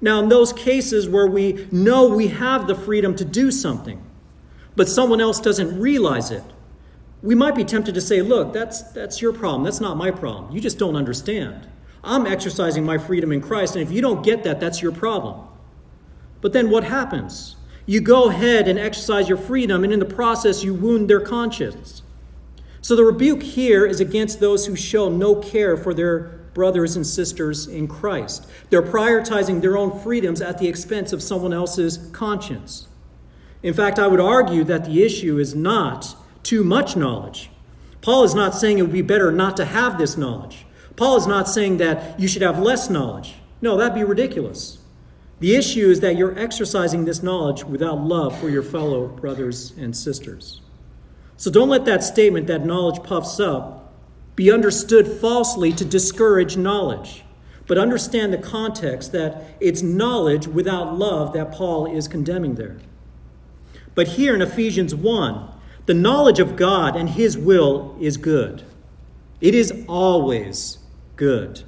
Now, 0.00 0.22
in 0.22 0.28
those 0.28 0.52
cases 0.52 1.08
where 1.08 1.26
we 1.26 1.66
know 1.70 2.08
we 2.08 2.28
have 2.28 2.66
the 2.66 2.74
freedom 2.74 3.14
to 3.16 3.24
do 3.24 3.50
something, 3.50 4.02
but 4.76 4.88
someone 4.88 5.20
else 5.20 5.40
doesn't 5.40 5.78
realize 5.78 6.30
it, 6.30 6.44
we 7.22 7.34
might 7.34 7.54
be 7.54 7.64
tempted 7.64 7.94
to 7.94 8.00
say, 8.00 8.22
Look, 8.22 8.52
that's, 8.52 8.82
that's 8.92 9.20
your 9.20 9.32
problem. 9.32 9.64
That's 9.64 9.80
not 9.80 9.96
my 9.96 10.10
problem. 10.10 10.54
You 10.54 10.60
just 10.60 10.78
don't 10.78 10.96
understand. 10.96 11.68
I'm 12.02 12.26
exercising 12.26 12.84
my 12.84 12.96
freedom 12.96 13.30
in 13.30 13.42
Christ, 13.42 13.76
and 13.76 13.86
if 13.86 13.92
you 13.92 14.00
don't 14.00 14.24
get 14.24 14.42
that, 14.44 14.58
that's 14.58 14.80
your 14.80 14.92
problem. 14.92 15.46
But 16.40 16.54
then 16.54 16.70
what 16.70 16.84
happens? 16.84 17.56
You 17.84 18.00
go 18.00 18.30
ahead 18.30 18.68
and 18.68 18.78
exercise 18.78 19.28
your 19.28 19.36
freedom, 19.36 19.84
and 19.84 19.92
in 19.92 19.98
the 19.98 20.06
process, 20.06 20.64
you 20.64 20.72
wound 20.72 21.10
their 21.10 21.20
conscience. 21.20 22.02
So 22.82 22.96
the 22.96 23.04
rebuke 23.04 23.42
here 23.42 23.84
is 23.84 24.00
against 24.00 24.40
those 24.40 24.66
who 24.66 24.74
show 24.74 25.08
no 25.08 25.36
care 25.36 25.76
for 25.76 25.92
their 25.92 26.40
brothers 26.54 26.96
and 26.96 27.06
sisters 27.06 27.66
in 27.66 27.86
Christ. 27.86 28.46
They're 28.70 28.82
prioritizing 28.82 29.60
their 29.60 29.76
own 29.76 29.98
freedoms 30.00 30.40
at 30.40 30.58
the 30.58 30.68
expense 30.68 31.12
of 31.12 31.22
someone 31.22 31.52
else's 31.52 31.98
conscience. 32.12 32.88
In 33.62 33.74
fact, 33.74 33.98
I 33.98 34.06
would 34.06 34.20
argue 34.20 34.64
that 34.64 34.86
the 34.86 35.02
issue 35.02 35.38
is 35.38 35.54
not 35.54 36.16
too 36.42 36.64
much 36.64 36.96
knowledge. 36.96 37.50
Paul 38.00 38.24
is 38.24 38.34
not 38.34 38.54
saying 38.54 38.78
it 38.78 38.82
would 38.82 38.92
be 38.92 39.02
better 39.02 39.30
not 39.30 39.56
to 39.58 39.66
have 39.66 39.98
this 39.98 40.16
knowledge. 40.16 40.64
Paul 40.96 41.16
is 41.16 41.26
not 41.26 41.48
saying 41.48 41.76
that 41.76 42.18
you 42.18 42.26
should 42.26 42.42
have 42.42 42.58
less 42.58 42.88
knowledge. 42.88 43.34
No, 43.60 43.76
that'd 43.76 43.94
be 43.94 44.04
ridiculous. 44.04 44.78
The 45.40 45.54
issue 45.54 45.88
is 45.90 46.00
that 46.00 46.16
you're 46.16 46.38
exercising 46.38 47.04
this 47.04 47.22
knowledge 47.22 47.64
without 47.64 48.00
love 48.00 48.38
for 48.38 48.48
your 48.48 48.62
fellow 48.62 49.06
brothers 49.06 49.72
and 49.78 49.96
sisters. 49.96 50.60
So 51.40 51.50
don't 51.50 51.70
let 51.70 51.86
that 51.86 52.04
statement 52.04 52.48
that 52.48 52.66
knowledge 52.66 53.02
puffs 53.02 53.40
up 53.40 53.94
be 54.36 54.52
understood 54.52 55.08
falsely 55.08 55.72
to 55.72 55.86
discourage 55.86 56.58
knowledge, 56.58 57.24
but 57.66 57.78
understand 57.78 58.30
the 58.30 58.36
context 58.36 59.12
that 59.12 59.56
it's 59.58 59.80
knowledge 59.80 60.46
without 60.46 60.98
love 60.98 61.32
that 61.32 61.50
Paul 61.50 61.86
is 61.86 62.08
condemning 62.08 62.56
there. 62.56 62.76
But 63.94 64.08
here 64.08 64.34
in 64.34 64.42
Ephesians 64.42 64.94
1, 64.94 65.48
the 65.86 65.94
knowledge 65.94 66.40
of 66.40 66.56
God 66.56 66.94
and 66.94 67.08
His 67.08 67.38
will 67.38 67.96
is 67.98 68.18
good. 68.18 68.62
It 69.40 69.54
is 69.54 69.72
always 69.88 70.76
good. 71.16 71.62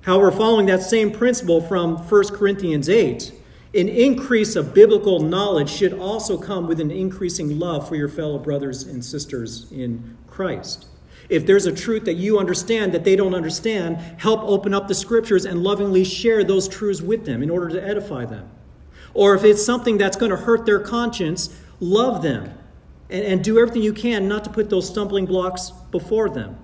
However, 0.00 0.32
following 0.32 0.66
that 0.66 0.82
same 0.82 1.12
principle 1.12 1.60
from 1.60 1.98
1 1.98 2.24
Corinthians 2.30 2.88
8, 2.88 3.32
an 3.74 3.88
increase 3.88 4.54
of 4.54 4.74
biblical 4.74 5.20
knowledge 5.20 5.70
should 5.70 5.94
also 5.94 6.36
come 6.36 6.66
with 6.66 6.78
an 6.80 6.90
increasing 6.90 7.58
love 7.58 7.88
for 7.88 7.96
your 7.96 8.08
fellow 8.08 8.38
brothers 8.38 8.82
and 8.82 9.02
sisters 9.02 9.70
in 9.72 10.16
Christ. 10.26 10.86
If 11.28 11.46
there's 11.46 11.64
a 11.64 11.72
truth 11.72 12.04
that 12.04 12.14
you 12.14 12.38
understand 12.38 12.92
that 12.92 13.04
they 13.04 13.16
don't 13.16 13.34
understand, 13.34 13.96
help 14.20 14.40
open 14.42 14.74
up 14.74 14.88
the 14.88 14.94
scriptures 14.94 15.46
and 15.46 15.62
lovingly 15.62 16.04
share 16.04 16.44
those 16.44 16.68
truths 16.68 17.00
with 17.00 17.24
them 17.24 17.42
in 17.42 17.48
order 17.48 17.70
to 17.70 17.82
edify 17.82 18.26
them. 18.26 18.50
Or 19.14 19.34
if 19.34 19.44
it's 19.44 19.64
something 19.64 19.96
that's 19.96 20.16
going 20.16 20.30
to 20.30 20.36
hurt 20.36 20.66
their 20.66 20.80
conscience, 20.80 21.48
love 21.80 22.22
them 22.22 22.52
and, 23.08 23.24
and 23.24 23.44
do 23.44 23.58
everything 23.58 23.82
you 23.82 23.94
can 23.94 24.28
not 24.28 24.44
to 24.44 24.50
put 24.50 24.68
those 24.68 24.88
stumbling 24.88 25.24
blocks 25.24 25.70
before 25.90 26.28
them. 26.28 26.58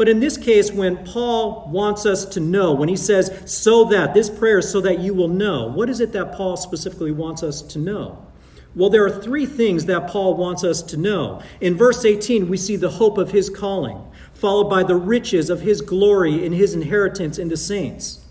But 0.00 0.08
in 0.08 0.18
this 0.18 0.38
case, 0.38 0.72
when 0.72 1.04
Paul 1.04 1.68
wants 1.68 2.06
us 2.06 2.24
to 2.24 2.40
know, 2.40 2.72
when 2.72 2.88
he 2.88 2.96
says, 2.96 3.30
so 3.44 3.84
that, 3.84 4.14
this 4.14 4.30
prayer 4.30 4.60
is 4.60 4.70
so 4.70 4.80
that 4.80 5.00
you 5.00 5.12
will 5.12 5.28
know, 5.28 5.66
what 5.66 5.90
is 5.90 6.00
it 6.00 6.12
that 6.12 6.32
Paul 6.32 6.56
specifically 6.56 7.12
wants 7.12 7.42
us 7.42 7.60
to 7.60 7.78
know? 7.78 8.26
Well, 8.74 8.88
there 8.88 9.04
are 9.04 9.22
three 9.22 9.44
things 9.44 9.84
that 9.84 10.08
Paul 10.08 10.38
wants 10.38 10.64
us 10.64 10.80
to 10.84 10.96
know. 10.96 11.42
In 11.60 11.76
verse 11.76 12.02
18, 12.02 12.48
we 12.48 12.56
see 12.56 12.76
the 12.76 12.88
hope 12.88 13.18
of 13.18 13.32
his 13.32 13.50
calling, 13.50 14.02
followed 14.32 14.70
by 14.70 14.84
the 14.84 14.96
riches 14.96 15.50
of 15.50 15.60
his 15.60 15.82
glory 15.82 16.46
in 16.46 16.54
his 16.54 16.72
inheritance 16.72 17.36
in 17.36 17.48
the 17.50 17.58
saints. 17.58 18.24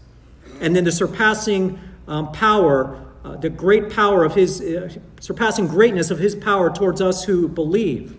And 0.61 0.75
then 0.75 0.85
the 0.85 0.91
surpassing 0.91 1.79
um, 2.07 2.31
power, 2.31 2.99
uh, 3.23 3.35
the 3.35 3.51
great 3.51 3.91
power 3.91 4.23
of 4.23 4.33
his, 4.33 4.59
uh, 4.59 4.89
surpassing 5.19 5.67
greatness 5.67 6.09
of 6.09 6.17
his 6.17 6.33
power 6.33 6.71
towards 6.71 6.99
us 6.99 7.25
who 7.25 7.47
believe. 7.47 8.17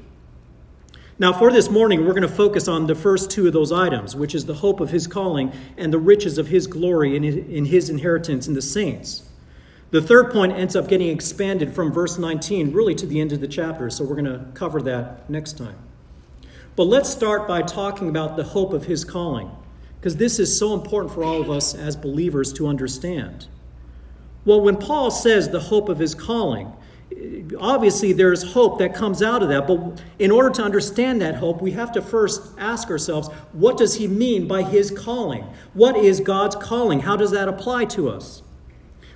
Now, 1.21 1.35
for 1.35 1.53
this 1.53 1.69
morning, 1.69 2.07
we're 2.07 2.15
going 2.15 2.23
to 2.23 2.29
focus 2.29 2.67
on 2.67 2.87
the 2.87 2.95
first 2.95 3.31
two 3.31 3.47
of 3.47 3.53
those 3.53 3.73
items, 3.73 4.17
which 4.17 4.35
is 4.35 4.47
the 4.47 4.55
hope 4.55 4.81
of 4.81 4.89
his 4.89 5.07
calling 5.07 5.53
and 5.77 5.93
the 5.93 5.99
riches 5.99 6.39
of 6.39 6.49
his 6.49 6.67
glory 6.67 7.15
in 7.15 7.67
his 7.67 7.91
inheritance 7.91 8.49
in 8.49 8.55
the 8.55 8.63
saints. 8.63 9.29
The 9.91 10.01
third 10.01 10.33
point 10.33 10.53
ends 10.53 10.75
up 10.75 10.89
getting 10.89 11.09
expanded 11.09 11.75
from 11.75 11.93
verse 11.93 12.17
19 12.17 12.73
really 12.73 12.95
to 12.95 13.05
the 13.05 13.21
end 13.21 13.33
of 13.33 13.43
the 13.43 13.49
chapter, 13.49 13.91
so 13.91 14.03
we're 14.03 14.15
going 14.15 14.33
to 14.33 14.47
cover 14.55 14.81
that 14.81 15.29
next 15.29 15.59
time. 15.59 15.77
But 16.75 16.85
let's 16.85 17.11
start 17.11 17.47
by 17.47 17.61
talking 17.61 18.09
about 18.09 18.39
the 18.39 18.45
hope 18.45 18.73
of 18.73 18.87
his 18.87 19.05
calling, 19.05 19.51
because 19.97 20.17
this 20.17 20.39
is 20.39 20.59
so 20.59 20.73
important 20.73 21.13
for 21.13 21.23
all 21.23 21.43
of 21.43 21.51
us 21.51 21.75
as 21.75 21.97
believers 21.97 22.51
to 22.55 22.67
understand. 22.67 23.47
Well, 24.47 24.63
when 24.63 24.79
Paul 24.79 25.11
says 25.11 25.51
the 25.51 25.61
hope 25.61 25.91
of 25.91 25.99
his 25.99 26.15
calling, 26.15 26.73
obviously 27.59 28.13
there's 28.13 28.53
hope 28.53 28.79
that 28.79 28.95
comes 28.95 29.23
out 29.23 29.43
of 29.43 29.49
that 29.49 29.67
but 29.67 30.03
in 30.19 30.31
order 30.31 30.51
to 30.51 30.63
understand 30.63 31.21
that 31.21 31.35
hope 31.37 31.61
we 31.61 31.73
have 31.73 31.93
to 31.93 32.01
first 32.01 32.53
ask 32.59 32.89
ourselves 32.89 33.29
what 33.53 33.77
does 33.77 33.95
he 33.95 34.09
mean 34.09 34.47
by 34.47 34.63
his 34.63 34.91
calling? 34.91 35.45
What 35.75 35.97
is 35.97 36.21
god's 36.21 36.57
calling? 36.57 37.01
How 37.01 37.17
does 37.17 37.31
that 37.33 37.49
apply 37.49 37.87
to 37.87 38.09
us? 38.09 38.43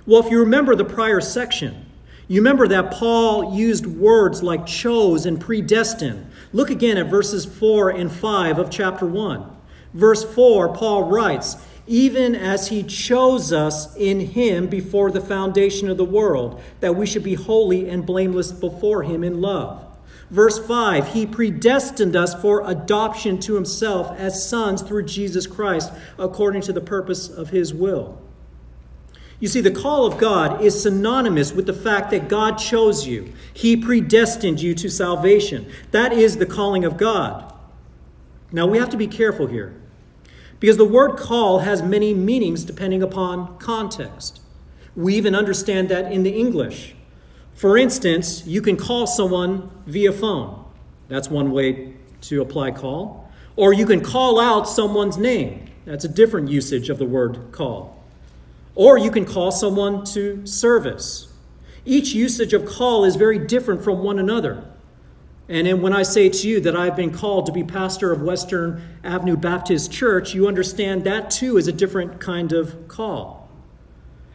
Well 0.05 0.23
if 0.23 0.29
you 0.29 0.39
remember 0.39 0.75
the 0.75 0.85
prior 0.85 1.21
section 1.21 1.85
you 2.27 2.41
remember 2.41 2.67
that 2.67 2.91
paul 2.91 3.55
used 3.55 3.85
words 3.85 4.41
like 4.41 4.65
chose 4.65 5.25
and 5.25 5.39
predestined. 5.39 6.29
Look 6.53 6.69
again 6.69 6.97
at 6.97 7.07
verses 7.07 7.45
4 7.45 7.91
and 7.91 8.11
5 8.11 8.59
of 8.59 8.69
chapter 8.69 9.05
1 9.05 9.51
verse 9.93 10.23
4 10.35 10.75
paul 10.75 11.09
writes 11.09 11.55
even 11.87 12.35
as 12.35 12.69
he 12.69 12.81
chose 12.83 13.53
us 13.53 13.95
in 13.95 14.19
him 14.19 14.67
before 14.67 15.11
the 15.11 15.21
foundation 15.21 15.89
of 15.89 15.97
the 15.97 16.05
world, 16.05 16.61
that 16.79 16.95
we 16.95 17.05
should 17.05 17.23
be 17.23 17.35
holy 17.35 17.89
and 17.89 18.05
blameless 18.05 18.51
before 18.51 19.03
him 19.03 19.23
in 19.23 19.41
love. 19.41 19.85
Verse 20.29 20.57
5 20.57 21.13
He 21.13 21.25
predestined 21.25 22.15
us 22.15 22.39
for 22.41 22.67
adoption 22.67 23.39
to 23.41 23.55
himself 23.55 24.17
as 24.17 24.47
sons 24.47 24.81
through 24.81 25.05
Jesus 25.05 25.45
Christ, 25.45 25.91
according 26.17 26.61
to 26.63 26.73
the 26.73 26.81
purpose 26.81 27.29
of 27.29 27.49
his 27.49 27.73
will. 27.73 28.21
You 29.39 29.47
see, 29.49 29.61
the 29.61 29.69
call 29.69 30.05
of 30.05 30.17
God 30.17 30.61
is 30.61 30.81
synonymous 30.81 31.51
with 31.51 31.65
the 31.65 31.73
fact 31.73 32.09
that 32.11 32.29
God 32.29 32.55
chose 32.55 33.05
you. 33.05 33.33
He 33.53 33.75
predestined 33.75 34.61
you 34.61 34.73
to 34.75 34.89
salvation. 34.89 35.69
That 35.91 36.13
is 36.13 36.37
the 36.37 36.45
calling 36.45 36.85
of 36.85 36.97
God. 36.97 37.53
Now, 38.51 38.65
we 38.65 38.77
have 38.77 38.89
to 38.91 38.97
be 38.97 39.07
careful 39.07 39.47
here. 39.47 39.75
Because 40.59 40.77
the 40.77 40.85
word 40.85 41.17
call 41.17 41.59
has 41.59 41.81
many 41.81 42.13
meanings 42.13 42.63
depending 42.63 43.03
upon 43.03 43.57
context. 43.57 44.41
We 44.95 45.15
even 45.15 45.35
understand 45.35 45.89
that 45.89 46.11
in 46.11 46.23
the 46.23 46.31
English. 46.31 46.95
For 47.53 47.77
instance, 47.77 48.45
you 48.45 48.61
can 48.61 48.77
call 48.77 49.07
someone 49.07 49.69
via 49.85 50.11
phone. 50.11 50.65
That's 51.07 51.29
one 51.29 51.51
way 51.51 51.93
to 52.21 52.41
apply 52.41 52.71
call. 52.71 53.29
Or 53.55 53.73
you 53.73 53.85
can 53.85 54.01
call 54.01 54.39
out 54.39 54.67
someone's 54.67 55.17
name. 55.17 55.69
That's 55.85 56.03
a 56.03 56.09
different 56.09 56.49
usage 56.49 56.89
of 56.89 56.97
the 56.97 57.05
word 57.05 57.51
call. 57.51 58.03
Or 58.73 58.97
you 58.97 59.11
can 59.11 59.25
call 59.25 59.51
someone 59.51 60.03
to 60.07 60.45
service. 60.45 61.31
Each 61.85 62.13
usage 62.13 62.53
of 62.53 62.65
call 62.65 63.05
is 63.05 63.15
very 63.15 63.39
different 63.39 63.83
from 63.83 64.03
one 64.03 64.19
another. 64.19 64.65
And 65.47 65.67
then 65.67 65.81
when 65.81 65.93
I 65.93 66.03
say 66.03 66.29
to 66.29 66.47
you 66.47 66.59
that 66.61 66.75
I've 66.75 66.95
been 66.95 67.11
called 67.11 67.45
to 67.45 67.51
be 67.51 67.63
pastor 67.63 68.11
of 68.11 68.21
Western 68.21 68.81
Avenue 69.03 69.37
Baptist 69.37 69.91
Church, 69.91 70.33
you 70.33 70.47
understand 70.47 71.03
that 71.03 71.29
too 71.29 71.57
is 71.57 71.67
a 71.67 71.71
different 71.71 72.19
kind 72.19 72.51
of 72.51 72.87
call. 72.87 73.47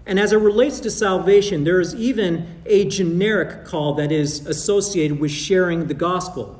And 0.07 0.19
as 0.19 0.33
it 0.33 0.39
relates 0.39 0.81
to 0.81 0.91
salvation, 0.91 1.65
there 1.65 1.81
is 1.81 1.95
even 1.95 2.63
a 2.65 2.85
generic 2.85 3.65
call 3.65 3.95
that 3.95 4.13
is 4.13 4.47
associated 4.47 5.21
with 5.21 5.31
sharing 5.31 5.89
the 5.89 5.95
gospel. 5.95 6.57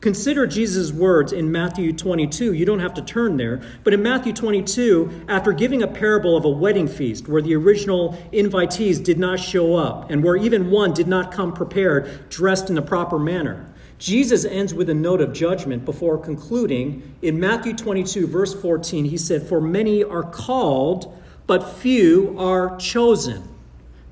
Consider 0.00 0.46
Jesus' 0.46 0.92
words 0.92 1.32
in 1.32 1.50
Matthew 1.50 1.90
22. 1.90 2.52
You 2.52 2.66
don't 2.66 2.80
have 2.80 2.92
to 2.94 3.02
turn 3.02 3.38
there, 3.38 3.62
but 3.84 3.94
in 3.94 4.02
Matthew 4.02 4.34
22, 4.34 5.24
after 5.28 5.52
giving 5.52 5.82
a 5.82 5.86
parable 5.86 6.36
of 6.36 6.44
a 6.44 6.50
wedding 6.50 6.88
feast 6.88 7.26
where 7.26 7.40
the 7.40 7.54
original 7.54 8.12
invitees 8.30 9.02
did 9.02 9.18
not 9.18 9.40
show 9.40 9.76
up 9.76 10.10
and 10.10 10.22
where 10.22 10.36
even 10.36 10.70
one 10.70 10.92
did 10.92 11.08
not 11.08 11.32
come 11.32 11.54
prepared, 11.54 12.28
dressed 12.28 12.68
in 12.68 12.74
the 12.74 12.82
proper 12.82 13.18
manner, 13.18 13.64
Jesus 13.98 14.44
ends 14.44 14.74
with 14.74 14.90
a 14.90 14.94
note 14.94 15.20
of 15.20 15.32
judgment 15.32 15.84
before 15.84 16.18
concluding. 16.18 17.14
In 17.22 17.38
Matthew 17.38 17.74
22, 17.74 18.26
verse 18.26 18.54
14, 18.54 19.04
he 19.04 19.16
said, 19.16 19.42
For 19.42 19.60
many 19.60 20.02
are 20.02 20.22
called, 20.22 21.16
but 21.46 21.76
few 21.76 22.34
are 22.38 22.76
chosen. 22.76 23.48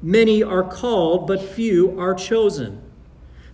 Many 0.01 0.43
are 0.43 0.63
called, 0.63 1.27
but 1.27 1.43
few 1.43 1.99
are 1.99 2.15
chosen. 2.15 2.83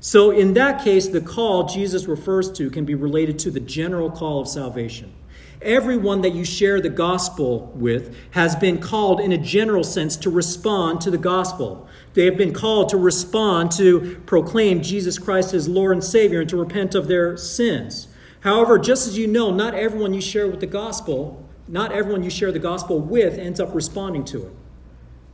So, 0.00 0.30
in 0.30 0.54
that 0.54 0.84
case, 0.84 1.08
the 1.08 1.20
call 1.20 1.64
Jesus 1.64 2.06
refers 2.06 2.50
to 2.52 2.70
can 2.70 2.84
be 2.84 2.94
related 2.94 3.38
to 3.40 3.50
the 3.50 3.60
general 3.60 4.10
call 4.10 4.40
of 4.40 4.48
salvation. 4.48 5.12
Everyone 5.60 6.20
that 6.20 6.34
you 6.34 6.44
share 6.44 6.80
the 6.80 6.88
gospel 6.88 7.72
with 7.74 8.14
has 8.30 8.54
been 8.54 8.78
called, 8.78 9.20
in 9.20 9.32
a 9.32 9.38
general 9.38 9.82
sense, 9.82 10.16
to 10.18 10.30
respond 10.30 11.00
to 11.00 11.10
the 11.10 11.18
gospel. 11.18 11.88
They 12.14 12.26
have 12.26 12.36
been 12.36 12.54
called 12.54 12.90
to 12.90 12.96
respond 12.96 13.72
to 13.72 14.20
proclaim 14.24 14.82
Jesus 14.82 15.18
Christ 15.18 15.54
as 15.54 15.68
Lord 15.68 15.92
and 15.92 16.04
Savior 16.04 16.40
and 16.40 16.50
to 16.50 16.56
repent 16.56 16.94
of 16.94 17.08
their 17.08 17.36
sins. 17.36 18.06
However, 18.40 18.78
just 18.78 19.08
as 19.08 19.18
you 19.18 19.26
know, 19.26 19.50
not 19.50 19.74
everyone 19.74 20.14
you 20.14 20.20
share 20.20 20.46
with 20.46 20.60
the 20.60 20.66
gospel, 20.66 21.44
not 21.66 21.90
everyone 21.90 22.22
you 22.22 22.30
share 22.30 22.52
the 22.52 22.60
gospel 22.60 23.00
with 23.00 23.36
ends 23.36 23.58
up 23.58 23.74
responding 23.74 24.24
to 24.26 24.46
it. 24.46 24.52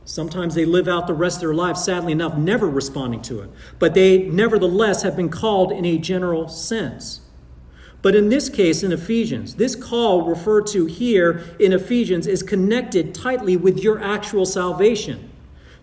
Sometimes 0.05 0.53
they 0.53 0.65
live 0.65 0.87
out 0.87 1.07
the 1.07 1.13
rest 1.13 1.37
of 1.37 1.41
their 1.41 1.53
lives, 1.53 1.83
sadly 1.83 2.11
enough, 2.11 2.37
never 2.37 2.69
responding 2.69 3.21
to 3.23 3.41
it. 3.41 3.49
But 3.79 3.93
they 3.93 4.19
nevertheless 4.19 5.03
have 5.03 5.15
been 5.15 5.29
called 5.29 5.71
in 5.71 5.85
a 5.85 5.97
general 5.97 6.47
sense. 6.47 7.21
But 8.05 8.13
in 8.13 8.29
this 8.29 8.49
case, 8.49 8.83
in 8.83 8.91
Ephesians, 8.91 9.55
this 9.55 9.75
call 9.75 10.27
referred 10.27 10.67
to 10.67 10.85
here 10.85 11.41
in 11.59 11.73
Ephesians 11.73 12.27
is 12.27 12.43
connected 12.43 13.15
tightly 13.15 13.57
with 13.57 13.79
your 13.79 13.99
actual 13.99 14.45
salvation. 14.45 15.31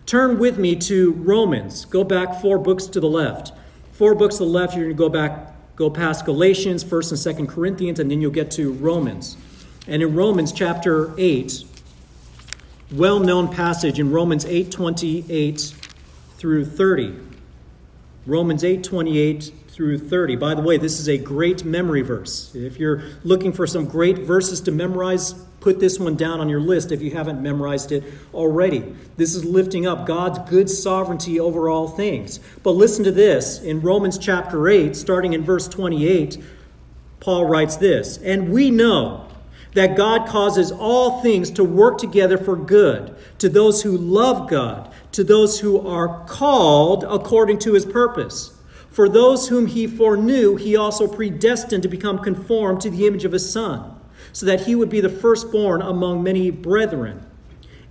Turn 0.05 0.39
with 0.39 0.57
me 0.57 0.77
to 0.77 1.11
Romans. 1.11 1.83
Go 1.83 2.05
back 2.05 2.39
four 2.39 2.57
books 2.57 2.85
to 2.85 3.01
the 3.01 3.09
left. 3.09 3.51
Four 3.91 4.15
books 4.15 4.37
to 4.37 4.45
the 4.45 4.49
left, 4.49 4.73
you're 4.73 4.85
going 4.85 4.95
to 4.95 4.97
go 4.97 5.09
back, 5.09 5.75
go 5.75 5.89
past 5.89 6.23
Galatians, 6.23 6.81
1st 6.81 7.27
and 7.27 7.49
2nd 7.49 7.49
Corinthians, 7.49 7.99
and 7.99 8.09
then 8.09 8.21
you'll 8.21 8.31
get 8.31 8.51
to 8.51 8.71
Romans. 8.71 9.35
And 9.85 10.01
in 10.01 10.15
Romans 10.15 10.53
chapter 10.53 11.13
8, 11.17 11.65
well-known 12.93 13.53
passage 13.53 13.99
in 13.99 14.11
Romans 14.11 14.45
8:28 14.45 15.73
through 16.37 16.63
30. 16.63 17.15
Romans 18.25 18.63
8:28 18.63 19.51
through 19.73 19.97
30. 19.97 20.35
By 20.35 20.53
the 20.53 20.61
way, 20.61 20.77
this 20.77 20.99
is 20.99 21.09
a 21.09 21.17
great 21.17 21.65
memory 21.65 22.03
verse. 22.03 22.53
If 22.53 22.77
you're 22.77 23.01
looking 23.23 23.51
for 23.51 23.65
some 23.65 23.87
great 23.87 24.19
verses 24.19 24.61
to 24.61 24.71
memorize, 24.71 25.33
put 25.61 25.79
this 25.79 25.97
one 25.97 26.15
down 26.15 26.39
on 26.39 26.47
your 26.47 26.61
list 26.61 26.91
if 26.91 27.01
you 27.01 27.09
haven't 27.11 27.41
memorized 27.41 27.91
it 27.91 28.03
already. 28.35 28.95
This 29.17 29.33
is 29.33 29.43
lifting 29.43 29.87
up 29.87 30.05
God's 30.05 30.47
good 30.47 30.69
sovereignty 30.69 31.39
over 31.39 31.69
all 31.69 31.87
things. 31.87 32.39
But 32.61 32.71
listen 32.71 33.03
to 33.05 33.11
this 33.11 33.61
in 33.63 33.81
Romans 33.81 34.19
chapter 34.19 34.69
8, 34.69 34.95
starting 34.95 35.33
in 35.33 35.43
verse 35.43 35.67
28, 35.67 36.37
Paul 37.19 37.45
writes 37.45 37.75
this 37.77 38.17
And 38.17 38.53
we 38.53 38.69
know 38.69 39.27
that 39.73 39.97
God 39.97 40.27
causes 40.27 40.71
all 40.71 41.23
things 41.23 41.49
to 41.49 41.63
work 41.63 41.97
together 41.97 42.37
for 42.37 42.55
good 42.55 43.15
to 43.39 43.49
those 43.49 43.81
who 43.81 43.97
love 43.97 44.47
God, 44.47 44.93
to 45.13 45.23
those 45.23 45.61
who 45.61 45.87
are 45.87 46.23
called 46.27 47.03
according 47.05 47.57
to 47.59 47.73
his 47.73 47.87
purpose. 47.87 48.52
For 48.93 49.09
those 49.09 49.47
whom 49.47 49.65
he 49.65 49.87
foreknew, 49.87 50.55
he 50.55 50.75
also 50.75 51.07
predestined 51.07 51.81
to 51.81 51.89
become 51.89 52.19
conformed 52.19 52.79
to 52.81 52.91
the 52.91 53.07
image 53.07 53.25
of 53.25 53.31
his 53.31 53.51
Son, 53.51 53.99
so 54.31 54.45
that 54.45 54.61
he 54.61 54.75
would 54.75 54.89
be 54.89 55.01
the 55.01 55.09
firstborn 55.09 55.81
among 55.81 56.21
many 56.21 56.51
brethren. 56.51 57.25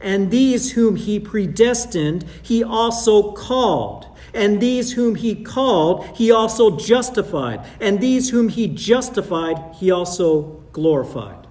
And 0.01 0.31
these 0.31 0.73
whom 0.73 0.95
he 0.95 1.19
predestined, 1.19 2.25
he 2.41 2.63
also 2.63 3.33
called. 3.33 4.07
And 4.33 4.61
these 4.61 4.93
whom 4.93 5.17
he 5.17 5.35
called, 5.43 6.07
he 6.17 6.31
also 6.31 6.77
justified. 6.77 7.67
And 7.81 8.01
these 8.01 8.31
whom 8.31 8.49
he 8.49 8.69
justified, 8.69 9.75
he 9.75 9.91
also 9.91 10.63
glorified. 10.73 11.49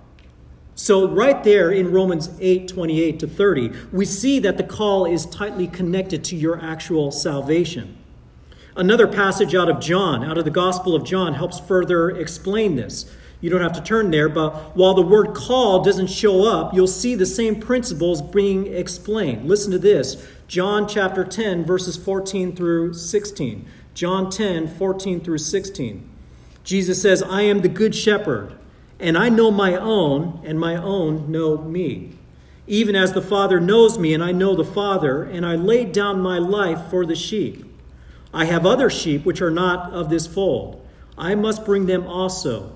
So, 0.75 1.09
right 1.09 1.43
there 1.43 1.71
in 1.71 1.91
Romans 1.91 2.29
8 2.39 2.69
28 2.69 3.19
to 3.19 3.27
30, 3.27 3.73
we 3.91 4.05
see 4.05 4.39
that 4.39 4.55
the 4.55 4.63
call 4.63 5.05
is 5.05 5.25
tightly 5.25 5.67
connected 5.67 6.23
to 6.23 6.37
your 6.37 6.57
actual 6.61 7.11
salvation. 7.11 7.97
Another 8.75 9.07
passage 9.07 9.53
out 9.53 9.69
of 9.69 9.79
John, 9.81 10.23
out 10.23 10.37
of 10.37 10.45
the 10.45 10.51
Gospel 10.51 10.95
of 10.95 11.03
John, 11.03 11.33
helps 11.33 11.59
further 11.59 12.09
explain 12.09 12.75
this. 12.77 13.11
You 13.41 13.49
don't 13.49 13.61
have 13.61 13.73
to 13.73 13.81
turn 13.81 14.11
there, 14.11 14.29
but 14.29 14.77
while 14.77 14.93
the 14.93 15.01
word 15.01 15.33
call 15.33 15.83
doesn't 15.83 16.07
show 16.07 16.45
up, 16.45 16.73
you'll 16.73 16.87
see 16.87 17.15
the 17.15 17.25
same 17.25 17.59
principles 17.59 18.21
being 18.21 18.67
explained. 18.67 19.47
Listen 19.47 19.71
to 19.71 19.79
this 19.79 20.25
John 20.47 20.87
chapter 20.87 21.25
10, 21.25 21.65
verses 21.65 21.97
14 21.97 22.55
through 22.55 22.93
16. 22.93 23.67
John 23.93 24.29
10, 24.29 24.67
14 24.67 25.19
through 25.19 25.39
16. 25.39 26.09
Jesus 26.63 27.01
says, 27.01 27.23
I 27.23 27.41
am 27.41 27.61
the 27.61 27.67
good 27.67 27.95
shepherd, 27.95 28.53
and 28.99 29.17
I 29.17 29.29
know 29.29 29.49
my 29.51 29.75
own, 29.75 30.41
and 30.45 30.59
my 30.59 30.75
own 30.75 31.31
know 31.31 31.57
me. 31.57 32.17
Even 32.67 32.95
as 32.95 33.13
the 33.13 33.21
Father 33.21 33.59
knows 33.59 33.97
me, 33.97 34.13
and 34.13 34.23
I 34.23 34.31
know 34.31 34.55
the 34.55 34.63
Father, 34.63 35.23
and 35.23 35.45
I 35.45 35.55
laid 35.55 35.91
down 35.91 36.21
my 36.21 36.37
life 36.37 36.89
for 36.89 37.05
the 37.05 37.15
sheep. 37.15 37.65
I 38.33 38.45
have 38.45 38.65
other 38.65 38.89
sheep 38.89 39.25
which 39.25 39.41
are 39.41 39.51
not 39.51 39.91
of 39.91 40.09
this 40.09 40.27
fold. 40.27 40.85
I 41.17 41.35
must 41.35 41.65
bring 41.65 41.85
them 41.85 42.07
also, 42.07 42.75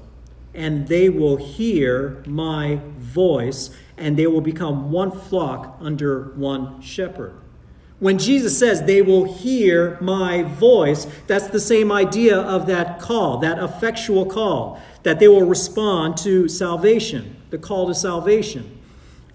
and 0.54 0.88
they 0.88 1.10
will 1.10 1.38
hear 1.38 2.24
my 2.26 2.80
voice, 2.98 3.70
and 3.98 4.18
they 4.18 4.28
will 4.28 4.42
become 4.42 4.92
one 4.92 5.12
flock 5.12 5.78
under 5.80 6.34
one 6.36 6.82
shepherd. 6.82 7.34
When 8.00 8.18
Jesus 8.18 8.60
says 8.60 8.84
they 8.84 9.02
will 9.02 9.24
hear 9.24 9.98
my 10.02 10.44
voice, 10.44 11.08
that's 11.28 11.48
the 11.48 11.62
same 11.62 11.92
idea 11.92 12.38
of 12.38 12.68
that 12.68 13.00
call, 13.00 13.38
that 13.38 13.58
effectual 13.58 14.26
call, 14.26 14.82
that 15.04 15.20
they 15.20 15.30
will 15.30 15.46
respond 15.46 16.18
to 16.18 16.50
salvation, 16.50 17.38
the 17.52 17.58
call 17.58 17.88
to 17.88 17.96
salvation. 17.96 18.75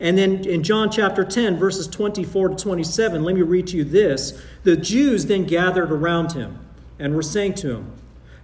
And 0.01 0.17
then 0.17 0.47
in 0.47 0.63
John 0.63 0.91
chapter 0.91 1.25
10, 1.25 1.59
verses 1.59 1.87
24 1.87 2.51
to 2.51 2.57
27, 2.57 3.23
let 3.23 3.35
me 3.35 3.43
read 3.43 3.67
to 3.69 3.77
you 3.77 3.85
this. 3.85 4.43
The 4.65 4.77
Jews 4.77 5.27
then 5.27 5.45
gathered 5.45 5.93
around 5.93 6.33
him 6.33 6.59
and 6.99 7.15
were 7.15 7.23
saying 7.23 7.55
to 7.57 7.77
him, 7.77 7.93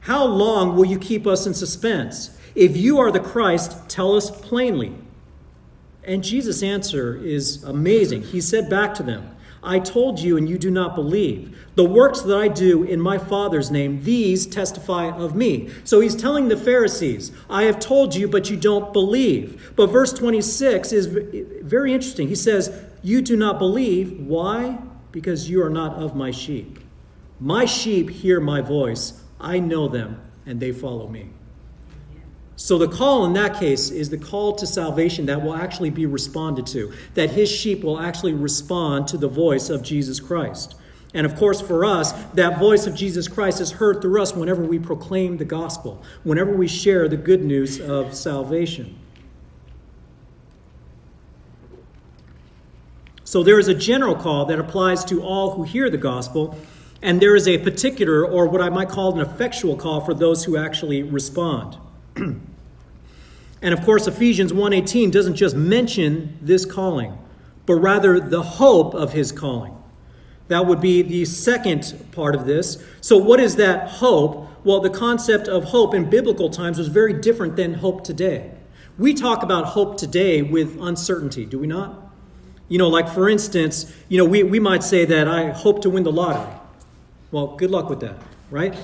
How 0.00 0.24
long 0.24 0.76
will 0.76 0.84
you 0.84 0.98
keep 0.98 1.26
us 1.26 1.46
in 1.46 1.54
suspense? 1.54 2.38
If 2.54 2.76
you 2.76 2.98
are 2.98 3.10
the 3.10 3.20
Christ, 3.20 3.88
tell 3.88 4.14
us 4.14 4.30
plainly. 4.30 4.94
And 6.04 6.22
Jesus' 6.22 6.62
answer 6.62 7.16
is 7.16 7.64
amazing. 7.64 8.22
He 8.22 8.40
said 8.40 8.70
back 8.70 8.94
to 8.94 9.02
them, 9.02 9.35
I 9.66 9.80
told 9.80 10.20
you, 10.20 10.36
and 10.36 10.48
you 10.48 10.58
do 10.58 10.70
not 10.70 10.94
believe. 10.94 11.58
The 11.74 11.84
works 11.84 12.22
that 12.22 12.38
I 12.38 12.46
do 12.46 12.84
in 12.84 13.00
my 13.00 13.18
Father's 13.18 13.68
name, 13.68 14.04
these 14.04 14.46
testify 14.46 15.10
of 15.10 15.34
me. 15.34 15.70
So 15.82 16.00
he's 16.00 16.14
telling 16.14 16.46
the 16.46 16.56
Pharisees, 16.56 17.32
I 17.50 17.64
have 17.64 17.80
told 17.80 18.14
you, 18.14 18.28
but 18.28 18.48
you 18.48 18.56
don't 18.56 18.92
believe. 18.92 19.72
But 19.74 19.88
verse 19.88 20.12
26 20.12 20.92
is 20.92 21.06
very 21.06 21.92
interesting. 21.92 22.28
He 22.28 22.36
says, 22.36 22.80
You 23.02 23.20
do 23.20 23.36
not 23.36 23.58
believe. 23.58 24.20
Why? 24.20 24.78
Because 25.10 25.50
you 25.50 25.60
are 25.62 25.70
not 25.70 25.96
of 25.96 26.14
my 26.14 26.30
sheep. 26.30 26.78
My 27.40 27.64
sheep 27.64 28.08
hear 28.08 28.40
my 28.40 28.60
voice. 28.60 29.20
I 29.40 29.58
know 29.58 29.88
them, 29.88 30.22
and 30.46 30.60
they 30.60 30.70
follow 30.70 31.08
me. 31.08 31.30
So 32.56 32.78
the 32.78 32.88
call 32.88 33.26
in 33.26 33.34
that 33.34 33.60
case 33.60 33.90
is 33.90 34.08
the 34.08 34.16
call 34.16 34.54
to 34.56 34.66
salvation 34.66 35.26
that 35.26 35.42
will 35.42 35.54
actually 35.54 35.90
be 35.90 36.06
responded 36.06 36.66
to, 36.68 36.92
that 37.14 37.30
his 37.30 37.50
sheep 37.50 37.84
will 37.84 38.00
actually 38.00 38.32
respond 38.32 39.08
to 39.08 39.18
the 39.18 39.28
voice 39.28 39.68
of 39.68 39.82
Jesus 39.82 40.20
Christ. 40.20 40.74
And 41.12 41.26
of 41.26 41.36
course, 41.36 41.60
for 41.60 41.84
us, 41.84 42.12
that 42.34 42.58
voice 42.58 42.86
of 42.86 42.94
Jesus 42.94 43.28
Christ 43.28 43.60
is 43.60 43.72
heard 43.72 44.00
through 44.00 44.20
us 44.22 44.34
whenever 44.34 44.62
we 44.62 44.78
proclaim 44.78 45.36
the 45.36 45.44
gospel, 45.44 46.02
whenever 46.24 46.52
we 46.52 46.66
share 46.66 47.08
the 47.08 47.16
good 47.16 47.42
news 47.42 47.78
of 47.78 48.14
salvation. 48.14 48.98
So 53.24 53.42
there 53.42 53.58
is 53.58 53.68
a 53.68 53.74
general 53.74 54.14
call 54.14 54.46
that 54.46 54.58
applies 54.58 55.04
to 55.06 55.22
all 55.22 55.52
who 55.52 55.64
hear 55.64 55.90
the 55.90 55.98
gospel, 55.98 56.58
and 57.02 57.20
there 57.20 57.36
is 57.36 57.46
a 57.46 57.58
particular, 57.58 58.24
or 58.24 58.46
what 58.46 58.62
I 58.62 58.70
might 58.70 58.88
call 58.88 59.12
an 59.14 59.20
effectual 59.20 59.76
call 59.76 60.00
for 60.00 60.14
those 60.14 60.44
who 60.44 60.56
actually 60.56 61.02
respond. 61.02 61.76
and 63.62 63.74
of 63.74 63.82
course, 63.82 64.06
Ephesians 64.06 64.52
1:18 64.52 65.10
doesn't 65.10 65.36
just 65.36 65.56
mention 65.56 66.38
this 66.40 66.64
calling, 66.64 67.18
but 67.66 67.74
rather 67.74 68.18
the 68.18 68.42
hope 68.42 68.94
of 68.94 69.12
his 69.12 69.32
calling. 69.32 69.76
That 70.48 70.66
would 70.66 70.80
be 70.80 71.02
the 71.02 71.24
second 71.24 72.06
part 72.12 72.34
of 72.34 72.46
this. 72.46 72.82
So, 73.00 73.16
what 73.16 73.40
is 73.40 73.56
that 73.56 73.88
hope? 73.88 74.48
Well, 74.64 74.80
the 74.80 74.90
concept 74.90 75.48
of 75.48 75.64
hope 75.64 75.94
in 75.94 76.10
biblical 76.10 76.50
times 76.50 76.78
was 76.78 76.88
very 76.88 77.12
different 77.12 77.56
than 77.56 77.74
hope 77.74 78.04
today. 78.04 78.52
We 78.98 79.14
talk 79.14 79.42
about 79.42 79.66
hope 79.66 79.98
today 79.98 80.42
with 80.42 80.80
uncertainty, 80.80 81.44
do 81.44 81.58
we 81.58 81.66
not? 81.66 82.02
You 82.68 82.78
know, 82.78 82.88
like 82.88 83.08
for 83.08 83.28
instance, 83.28 83.92
you 84.08 84.18
know, 84.18 84.24
we, 84.24 84.42
we 84.42 84.58
might 84.58 84.82
say 84.82 85.04
that 85.04 85.28
I 85.28 85.50
hope 85.50 85.82
to 85.82 85.90
win 85.90 86.02
the 86.02 86.12
lottery. 86.12 86.52
Well, 87.30 87.56
good 87.56 87.70
luck 87.70 87.88
with 87.90 88.00
that, 88.00 88.16
right? 88.50 88.74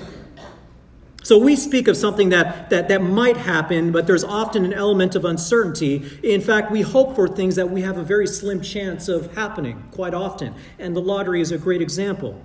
So 1.23 1.37
we 1.37 1.55
speak 1.55 1.87
of 1.87 1.95
something 1.95 2.29
that, 2.29 2.69
that, 2.69 2.89
that 2.89 3.01
might 3.01 3.37
happen, 3.37 3.93
but 3.93 4.07
there's 4.07 4.25
often 4.25 4.65
an 4.65 4.73
element 4.73 5.15
of 5.15 5.23
uncertainty. 5.23 6.03
In 6.21 6.41
fact, 6.41 6.69
we 6.69 6.81
hope 6.81 7.15
for 7.15 7.29
things 7.29 7.55
that 7.55 7.69
we 7.69 7.81
have 7.81 7.97
a 7.97 8.03
very 8.03 8.27
slim 8.27 8.61
chance 8.61 9.07
of 9.07 9.33
happening 9.33 9.87
quite 9.91 10.13
often, 10.13 10.53
and 10.77 10.93
the 10.93 11.01
lottery 11.01 11.39
is 11.39 11.51
a 11.51 11.57
great 11.57 11.81
example. 11.81 12.43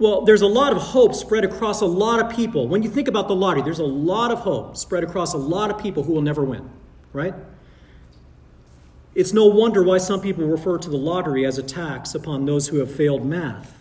Well, 0.00 0.22
there's 0.22 0.42
a 0.42 0.48
lot 0.48 0.72
of 0.72 0.78
hope 0.78 1.14
spread 1.14 1.44
across 1.44 1.82
a 1.82 1.86
lot 1.86 2.18
of 2.20 2.34
people. 2.34 2.66
When 2.66 2.82
you 2.82 2.90
think 2.90 3.06
about 3.06 3.28
the 3.28 3.36
lottery, 3.36 3.62
there's 3.62 3.78
a 3.78 3.84
lot 3.84 4.32
of 4.32 4.40
hope 4.40 4.76
spread 4.76 5.04
across 5.04 5.32
a 5.32 5.38
lot 5.38 5.70
of 5.70 5.80
people 5.80 6.02
who 6.02 6.14
will 6.14 6.22
never 6.22 6.42
win, 6.42 6.68
right? 7.12 7.34
It's 9.14 9.32
no 9.32 9.46
wonder 9.46 9.84
why 9.84 9.98
some 9.98 10.20
people 10.20 10.46
refer 10.46 10.78
to 10.78 10.90
the 10.90 10.96
lottery 10.96 11.44
as 11.46 11.58
a 11.58 11.62
tax 11.62 12.14
upon 12.14 12.44
those 12.44 12.68
who 12.68 12.78
have 12.78 12.90
failed 12.90 13.24
math. 13.24 13.79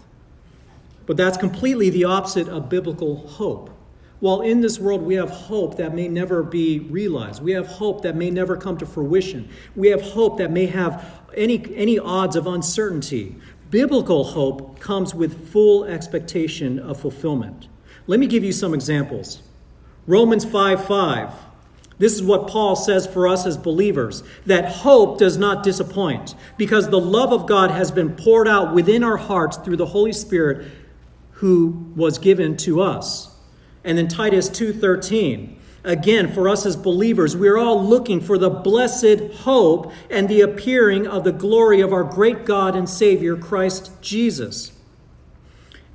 But 1.10 1.18
that's 1.18 1.40
completely 1.40 1.90
the 1.90 2.04
opposite 2.04 2.48
of 2.48 2.70
biblical 2.70 3.16
hope. 3.16 3.72
While 4.20 4.42
in 4.42 4.62
this 4.62 4.78
world 4.78 5.02
we 5.02 5.16
have 5.16 5.32
hope 5.32 5.78
that 5.78 5.96
may 5.96 6.08
never 6.08 6.44
be 6.44 6.82
realized, 6.82 7.42
we 7.42 7.54
have 7.54 7.66
hope 7.66 8.04
that 8.04 8.16
may 8.16 8.30
never 8.30 8.56
come 8.56 8.78
to 8.78 8.86
fruition, 8.86 9.50
we 9.76 9.88
have 9.88 10.04
hope 10.04 10.38
that 10.38 10.52
may 10.52 10.68
have 10.68 11.04
any, 11.36 11.66
any 11.74 11.98
odds 11.98 12.36
of 12.36 12.46
uncertainty. 12.46 13.38
Biblical 13.72 14.24
hope 14.24 14.80
comes 14.80 15.16
with 15.16 15.50
full 15.50 15.84
expectation 15.84 16.78
of 16.78 17.00
fulfillment. 17.00 17.68
Let 18.06 18.20
me 18.20 18.28
give 18.28 18.44
you 18.44 18.52
some 18.52 18.76
examples. 18.76 19.42
Romans 20.06 20.46
5 20.46 20.86
5. 20.86 21.34
This 22.00 22.14
is 22.14 22.24
what 22.24 22.48
Paul 22.48 22.78
says 22.78 23.06
for 23.06 23.28
us 23.28 23.46
as 23.46 23.58
believers 23.58 24.24
that 24.46 24.72
hope 24.72 25.18
does 25.20 25.38
not 25.38 25.64
disappoint 25.64 26.34
because 26.58 26.90
the 26.90 27.00
love 27.00 27.34
of 27.34 27.46
God 27.46 27.72
has 27.72 27.92
been 27.92 28.16
poured 28.16 28.48
out 28.48 28.74
within 28.74 29.04
our 29.04 29.18
hearts 29.18 29.58
through 29.58 29.76
the 29.76 29.88
Holy 29.88 30.14
Spirit 30.14 30.66
who 31.40 31.86
was 31.96 32.18
given 32.18 32.58
to 32.58 32.82
us. 32.82 33.30
And 33.84 33.98
then 33.98 34.08
Titus 34.08 34.50
2:13. 34.50 35.56
Again, 35.86 36.30
for 36.32 36.50
us 36.50 36.66
as 36.66 36.76
believers, 36.76 37.38
we 37.38 37.48
are 37.48 37.58
all 37.58 37.82
looking 37.82 38.20
for 38.20 38.38
the 38.38 38.50
blessed 38.50 39.34
hope 39.44 39.92
and 40.10 40.28
the 40.28 40.42
appearing 40.42 41.08
of 41.08 41.24
the 41.24 41.32
glory 41.32 41.80
of 41.80 41.94
our 41.94 42.04
great 42.04 42.46
God 42.46 42.76
and 42.76 42.90
Savior 42.90 43.38
Christ 43.38 43.92
Jesus. 44.02 44.74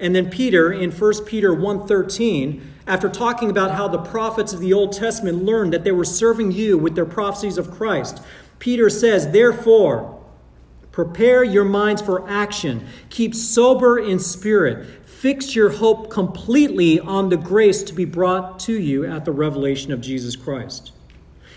And 0.00 0.16
then 0.16 0.30
Peter 0.30 0.72
in 0.72 0.90
1 0.90 1.26
Peter 1.26 1.52
1:13, 1.52 2.62
after 2.86 3.10
talking 3.10 3.50
about 3.50 3.72
how 3.72 3.86
the 3.86 3.98
prophets 3.98 4.54
of 4.54 4.60
the 4.60 4.72
Old 4.72 4.92
Testament 4.92 5.44
learned 5.44 5.74
that 5.74 5.84
they 5.84 5.92
were 5.92 6.04
serving 6.04 6.52
you 6.52 6.78
with 6.78 6.94
their 6.94 7.04
prophecies 7.04 7.58
of 7.58 7.70
Christ, 7.70 8.22
Peter 8.58 8.88
says, 8.88 9.28
"Therefore, 9.28 10.14
prepare 10.90 11.42
your 11.44 11.64
minds 11.64 12.00
for 12.00 12.22
action. 12.28 12.84
Keep 13.10 13.34
sober 13.34 13.98
in 13.98 14.18
spirit. 14.18 14.86
Fix 15.24 15.54
your 15.56 15.70
hope 15.70 16.10
completely 16.10 17.00
on 17.00 17.30
the 17.30 17.38
grace 17.38 17.82
to 17.84 17.94
be 17.94 18.04
brought 18.04 18.60
to 18.60 18.78
you 18.78 19.06
at 19.06 19.24
the 19.24 19.32
revelation 19.32 19.90
of 19.90 20.02
Jesus 20.02 20.36
Christ. 20.36 20.92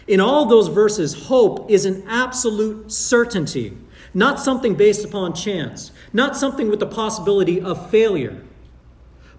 In 0.07 0.21
all 0.21 0.45
those 0.45 0.69
verses, 0.69 1.25
hope 1.25 1.69
is 1.69 1.83
an 1.83 2.01
absolute 2.07 2.93
certainty, 2.93 3.75
not 4.13 4.39
something 4.39 4.75
based 4.75 5.03
upon 5.03 5.33
chance, 5.33 5.91
not 6.13 6.37
something 6.37 6.69
with 6.69 6.79
the 6.79 6.85
possibility 6.85 7.59
of 7.59 7.91
failure. 7.91 8.41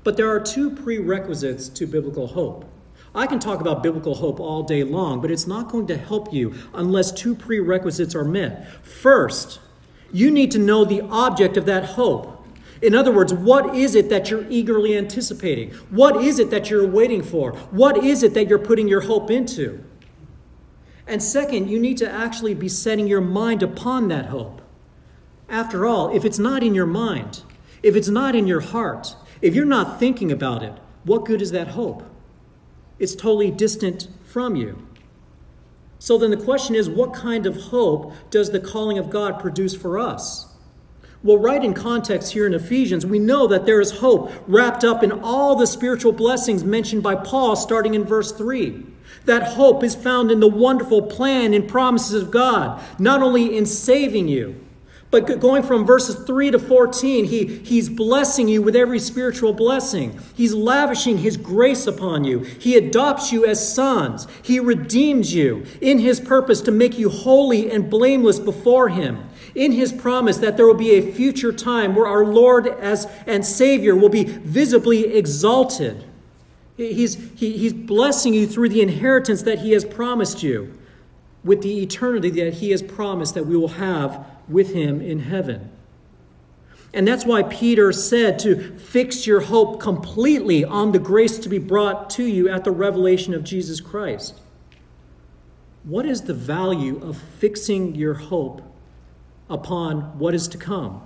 But 0.04 0.18
there 0.18 0.28
are 0.28 0.40
two 0.40 0.72
prerequisites 0.72 1.70
to 1.70 1.86
biblical 1.86 2.26
hope. 2.26 2.66
I 3.14 3.26
can 3.26 3.38
talk 3.38 3.62
about 3.62 3.82
biblical 3.82 4.16
hope 4.16 4.40
all 4.40 4.62
day 4.62 4.84
long, 4.84 5.22
but 5.22 5.30
it's 5.30 5.46
not 5.46 5.70
going 5.70 5.86
to 5.86 5.96
help 5.96 6.34
you 6.34 6.52
unless 6.74 7.12
two 7.12 7.34
prerequisites 7.34 8.14
are 8.14 8.24
met. 8.24 8.70
First, 8.84 9.58
you 10.12 10.30
need 10.30 10.50
to 10.50 10.58
know 10.58 10.84
the 10.84 11.00
object 11.00 11.56
of 11.56 11.64
that 11.64 11.86
hope. 11.86 12.37
In 12.80 12.94
other 12.94 13.12
words, 13.12 13.32
what 13.32 13.74
is 13.74 13.94
it 13.94 14.08
that 14.08 14.30
you're 14.30 14.46
eagerly 14.48 14.96
anticipating? 14.96 15.70
What 15.90 16.22
is 16.24 16.38
it 16.38 16.50
that 16.50 16.70
you're 16.70 16.86
waiting 16.86 17.22
for? 17.22 17.52
What 17.70 18.04
is 18.04 18.22
it 18.22 18.34
that 18.34 18.48
you're 18.48 18.58
putting 18.58 18.88
your 18.88 19.00
hope 19.02 19.30
into? 19.30 19.84
And 21.06 21.22
second, 21.22 21.68
you 21.68 21.78
need 21.80 21.96
to 21.98 22.10
actually 22.10 22.54
be 22.54 22.68
setting 22.68 23.06
your 23.06 23.20
mind 23.20 23.62
upon 23.62 24.08
that 24.08 24.26
hope. 24.26 24.60
After 25.48 25.86
all, 25.86 26.14
if 26.14 26.24
it's 26.24 26.38
not 26.38 26.62
in 26.62 26.74
your 26.74 26.86
mind, 26.86 27.42
if 27.82 27.96
it's 27.96 28.08
not 28.08 28.36
in 28.36 28.46
your 28.46 28.60
heart, 28.60 29.16
if 29.40 29.54
you're 29.54 29.64
not 29.64 29.98
thinking 29.98 30.30
about 30.30 30.62
it, 30.62 30.74
what 31.04 31.24
good 31.24 31.40
is 31.40 31.50
that 31.52 31.68
hope? 31.68 32.02
It's 32.98 33.14
totally 33.14 33.50
distant 33.50 34.08
from 34.24 34.56
you. 34.56 34.86
So 35.98 36.18
then 36.18 36.30
the 36.30 36.36
question 36.36 36.74
is 36.74 36.88
what 36.88 37.14
kind 37.14 37.46
of 37.46 37.56
hope 37.56 38.12
does 38.30 38.50
the 38.50 38.60
calling 38.60 38.98
of 38.98 39.10
God 39.10 39.40
produce 39.40 39.74
for 39.74 39.98
us? 39.98 40.47
Well, 41.24 41.38
right 41.38 41.64
in 41.64 41.74
context 41.74 42.32
here 42.32 42.46
in 42.46 42.54
Ephesians, 42.54 43.04
we 43.04 43.18
know 43.18 43.48
that 43.48 43.66
there 43.66 43.80
is 43.80 43.98
hope 43.98 44.32
wrapped 44.46 44.84
up 44.84 45.02
in 45.02 45.10
all 45.10 45.56
the 45.56 45.66
spiritual 45.66 46.12
blessings 46.12 46.62
mentioned 46.62 47.02
by 47.02 47.16
Paul 47.16 47.56
starting 47.56 47.94
in 47.94 48.04
verse 48.04 48.30
3. 48.30 48.84
That 49.24 49.54
hope 49.54 49.82
is 49.82 49.96
found 49.96 50.30
in 50.30 50.38
the 50.38 50.48
wonderful 50.48 51.02
plan 51.02 51.54
and 51.54 51.68
promises 51.68 52.22
of 52.22 52.30
God, 52.30 52.80
not 53.00 53.20
only 53.20 53.56
in 53.56 53.66
saving 53.66 54.28
you, 54.28 54.64
but 55.10 55.40
going 55.40 55.62
from 55.62 55.86
verses 55.86 56.16
3 56.26 56.50
to 56.50 56.58
14, 56.58 57.24
he, 57.24 57.46
he's 57.46 57.88
blessing 57.88 58.46
you 58.46 58.60
with 58.60 58.76
every 58.76 58.98
spiritual 58.98 59.54
blessing. 59.54 60.20
He's 60.34 60.52
lavishing 60.52 61.18
his 61.18 61.38
grace 61.38 61.86
upon 61.86 62.24
you. 62.24 62.40
He 62.40 62.76
adopts 62.76 63.32
you 63.32 63.46
as 63.46 63.72
sons. 63.74 64.26
He 64.42 64.60
redeems 64.60 65.32
you 65.32 65.64
in 65.80 65.98
his 65.98 66.20
purpose 66.20 66.60
to 66.62 66.70
make 66.70 66.98
you 66.98 67.08
holy 67.08 67.70
and 67.70 67.88
blameless 67.88 68.38
before 68.38 68.90
him. 68.90 69.27
In 69.58 69.72
his 69.72 69.92
promise 69.92 70.36
that 70.36 70.56
there 70.56 70.68
will 70.68 70.74
be 70.74 70.92
a 70.92 71.12
future 71.12 71.52
time 71.52 71.96
where 71.96 72.06
our 72.06 72.24
Lord 72.24 72.68
as, 72.68 73.08
and 73.26 73.44
Savior 73.44 73.96
will 73.96 74.08
be 74.08 74.22
visibly 74.22 75.16
exalted. 75.16 76.04
He's, 76.76 77.16
he, 77.34 77.58
he's 77.58 77.72
blessing 77.72 78.34
you 78.34 78.46
through 78.46 78.68
the 78.68 78.82
inheritance 78.82 79.42
that 79.42 79.58
he 79.58 79.72
has 79.72 79.84
promised 79.84 80.44
you 80.44 80.78
with 81.42 81.62
the 81.62 81.82
eternity 81.82 82.30
that 82.30 82.54
he 82.54 82.70
has 82.70 82.82
promised 82.82 83.34
that 83.34 83.46
we 83.46 83.56
will 83.56 83.66
have 83.66 84.24
with 84.48 84.74
him 84.74 85.00
in 85.00 85.18
heaven. 85.18 85.72
And 86.94 87.08
that's 87.08 87.24
why 87.26 87.42
Peter 87.42 87.90
said 87.92 88.38
to 88.40 88.78
fix 88.78 89.26
your 89.26 89.40
hope 89.40 89.80
completely 89.80 90.64
on 90.64 90.92
the 90.92 91.00
grace 91.00 91.36
to 91.40 91.48
be 91.48 91.58
brought 91.58 92.10
to 92.10 92.22
you 92.22 92.48
at 92.48 92.62
the 92.62 92.70
revelation 92.70 93.34
of 93.34 93.42
Jesus 93.42 93.80
Christ. 93.80 94.40
What 95.82 96.06
is 96.06 96.22
the 96.22 96.34
value 96.34 97.02
of 97.02 97.18
fixing 97.40 97.96
your 97.96 98.14
hope 98.14 98.62
upon 99.48 100.18
what 100.18 100.34
is 100.34 100.48
to 100.48 100.58
come? 100.58 101.02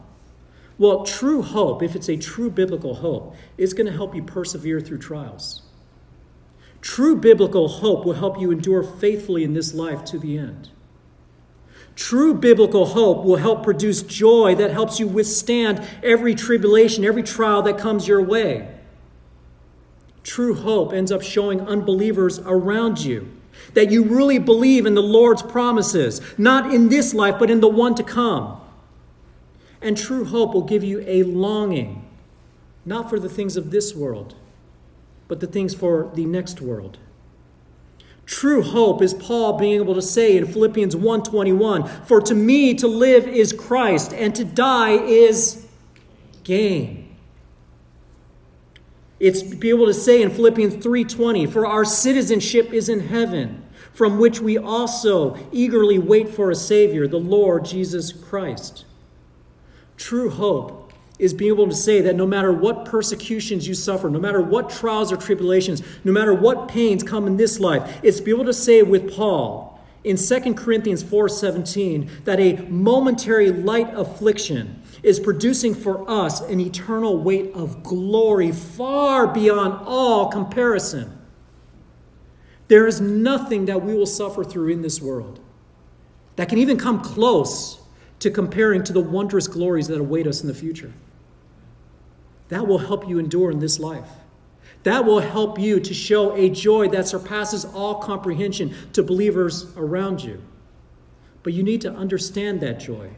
Well, 0.78 1.04
true 1.04 1.42
hope, 1.42 1.82
if 1.82 1.94
it's 1.94 2.08
a 2.08 2.16
true 2.16 2.50
biblical 2.50 2.96
hope, 2.96 3.36
is 3.56 3.74
going 3.74 3.86
to 3.86 3.92
help 3.92 4.14
you 4.14 4.22
persevere 4.22 4.80
through 4.80 4.98
trials. 4.98 5.62
True 6.80 7.14
biblical 7.14 7.68
hope 7.68 8.04
will 8.04 8.14
help 8.14 8.40
you 8.40 8.50
endure 8.50 8.82
faithfully 8.82 9.44
in 9.44 9.54
this 9.54 9.74
life 9.74 10.04
to 10.06 10.18
the 10.18 10.38
end. 10.38 10.70
True 11.94 12.34
biblical 12.34 12.86
hope 12.86 13.24
will 13.24 13.36
help 13.36 13.62
produce 13.62 14.02
joy 14.02 14.54
that 14.56 14.72
helps 14.72 14.98
you 14.98 15.06
withstand 15.06 15.86
every 16.02 16.34
tribulation, 16.34 17.04
every 17.04 17.22
trial 17.22 17.62
that 17.62 17.78
comes 17.78 18.08
your 18.08 18.22
way. 18.22 18.68
True 20.24 20.54
hope 20.54 20.92
ends 20.92 21.12
up 21.12 21.22
showing 21.22 21.60
unbelievers 21.60 22.40
around 22.40 23.04
you 23.04 23.30
that 23.74 23.90
you 23.90 24.04
really 24.04 24.38
believe 24.38 24.86
in 24.86 24.94
the 24.94 25.02
Lord's 25.02 25.42
promises, 25.42 26.20
not 26.38 26.72
in 26.74 26.88
this 26.88 27.14
life, 27.14 27.36
but 27.38 27.50
in 27.50 27.60
the 27.60 27.68
one 27.68 27.94
to 27.94 28.02
come. 28.02 28.56
And 29.80 29.96
true 29.96 30.24
hope 30.24 30.54
will 30.54 30.62
give 30.62 30.84
you 30.84 31.02
a 31.06 31.22
longing, 31.24 32.08
not 32.84 33.10
for 33.10 33.18
the 33.18 33.28
things 33.28 33.56
of 33.56 33.70
this 33.70 33.94
world, 33.94 34.34
but 35.28 35.40
the 35.40 35.46
things 35.46 35.74
for 35.74 36.10
the 36.14 36.24
next 36.24 36.60
world. 36.60 36.98
True 38.24 38.62
hope 38.62 39.02
is 39.02 39.14
Paul 39.14 39.58
being 39.58 39.80
able 39.80 39.94
to 39.94 40.02
say 40.02 40.36
in 40.36 40.46
Philippians 40.46 40.94
1:21, 40.94 41.84
"For 42.06 42.20
to 42.20 42.34
me 42.34 42.72
to 42.74 42.86
live 42.86 43.26
is 43.26 43.52
Christ 43.52 44.12
and 44.14 44.34
to 44.36 44.44
die 44.44 44.96
is 44.96 45.66
gain." 46.44 47.01
It's 49.22 49.40
be 49.40 49.68
able 49.68 49.86
to 49.86 49.94
say 49.94 50.20
in 50.20 50.30
Philippians 50.30 50.84
3:20, 50.84 51.46
"For 51.46 51.64
our 51.64 51.84
citizenship 51.84 52.74
is 52.74 52.88
in 52.88 52.98
heaven, 52.98 53.62
from 53.92 54.18
which 54.18 54.42
we 54.42 54.58
also 54.58 55.36
eagerly 55.52 55.96
wait 55.96 56.28
for 56.28 56.50
a 56.50 56.56
savior, 56.56 57.06
the 57.06 57.20
Lord 57.20 57.64
Jesus 57.64 58.10
Christ." 58.12 58.84
True 59.96 60.28
hope 60.28 60.90
is 61.20 61.32
being 61.32 61.52
able 61.52 61.68
to 61.68 61.74
say 61.74 62.00
that 62.00 62.16
no 62.16 62.26
matter 62.26 62.52
what 62.52 62.84
persecutions 62.84 63.68
you 63.68 63.74
suffer, 63.74 64.10
no 64.10 64.18
matter 64.18 64.40
what 64.40 64.68
trials 64.68 65.12
or 65.12 65.16
tribulations, 65.16 65.82
no 66.02 66.10
matter 66.10 66.34
what 66.34 66.66
pains 66.66 67.04
come 67.04 67.28
in 67.28 67.36
this 67.36 67.60
life, 67.60 68.00
it's 68.02 68.20
be 68.20 68.32
able 68.32 68.46
to 68.46 68.52
say 68.52 68.82
with 68.82 69.08
Paul 69.08 69.78
in 70.02 70.16
2 70.16 70.56
Corinthians 70.56 71.04
4:17 71.04 72.08
that 72.24 72.40
a 72.40 72.58
momentary 72.68 73.52
light 73.52 73.88
affliction 73.94 74.81
is 75.02 75.18
producing 75.18 75.74
for 75.74 76.08
us 76.08 76.40
an 76.40 76.60
eternal 76.60 77.18
weight 77.18 77.52
of 77.54 77.82
glory 77.82 78.52
far 78.52 79.26
beyond 79.26 79.74
all 79.86 80.28
comparison. 80.28 81.18
There 82.68 82.86
is 82.86 83.00
nothing 83.00 83.66
that 83.66 83.82
we 83.82 83.94
will 83.94 84.06
suffer 84.06 84.44
through 84.44 84.68
in 84.68 84.82
this 84.82 85.00
world 85.00 85.40
that 86.36 86.48
can 86.48 86.58
even 86.58 86.78
come 86.78 87.02
close 87.02 87.80
to 88.20 88.30
comparing 88.30 88.84
to 88.84 88.92
the 88.92 89.00
wondrous 89.00 89.48
glories 89.48 89.88
that 89.88 89.98
await 89.98 90.26
us 90.26 90.40
in 90.40 90.48
the 90.48 90.54
future. 90.54 90.92
That 92.48 92.66
will 92.66 92.78
help 92.78 93.08
you 93.08 93.18
endure 93.18 93.50
in 93.50 93.58
this 93.58 93.80
life. 93.80 94.08
That 94.84 95.04
will 95.04 95.20
help 95.20 95.58
you 95.58 95.80
to 95.80 95.94
show 95.94 96.34
a 96.36 96.48
joy 96.48 96.88
that 96.88 97.08
surpasses 97.08 97.64
all 97.64 97.96
comprehension 97.96 98.74
to 98.92 99.02
believers 99.02 99.66
around 99.76 100.22
you. 100.22 100.42
But 101.42 101.52
you 101.52 101.62
need 101.62 101.80
to 101.82 101.92
understand 101.92 102.60
that 102.60 102.78
joy. 102.78 103.10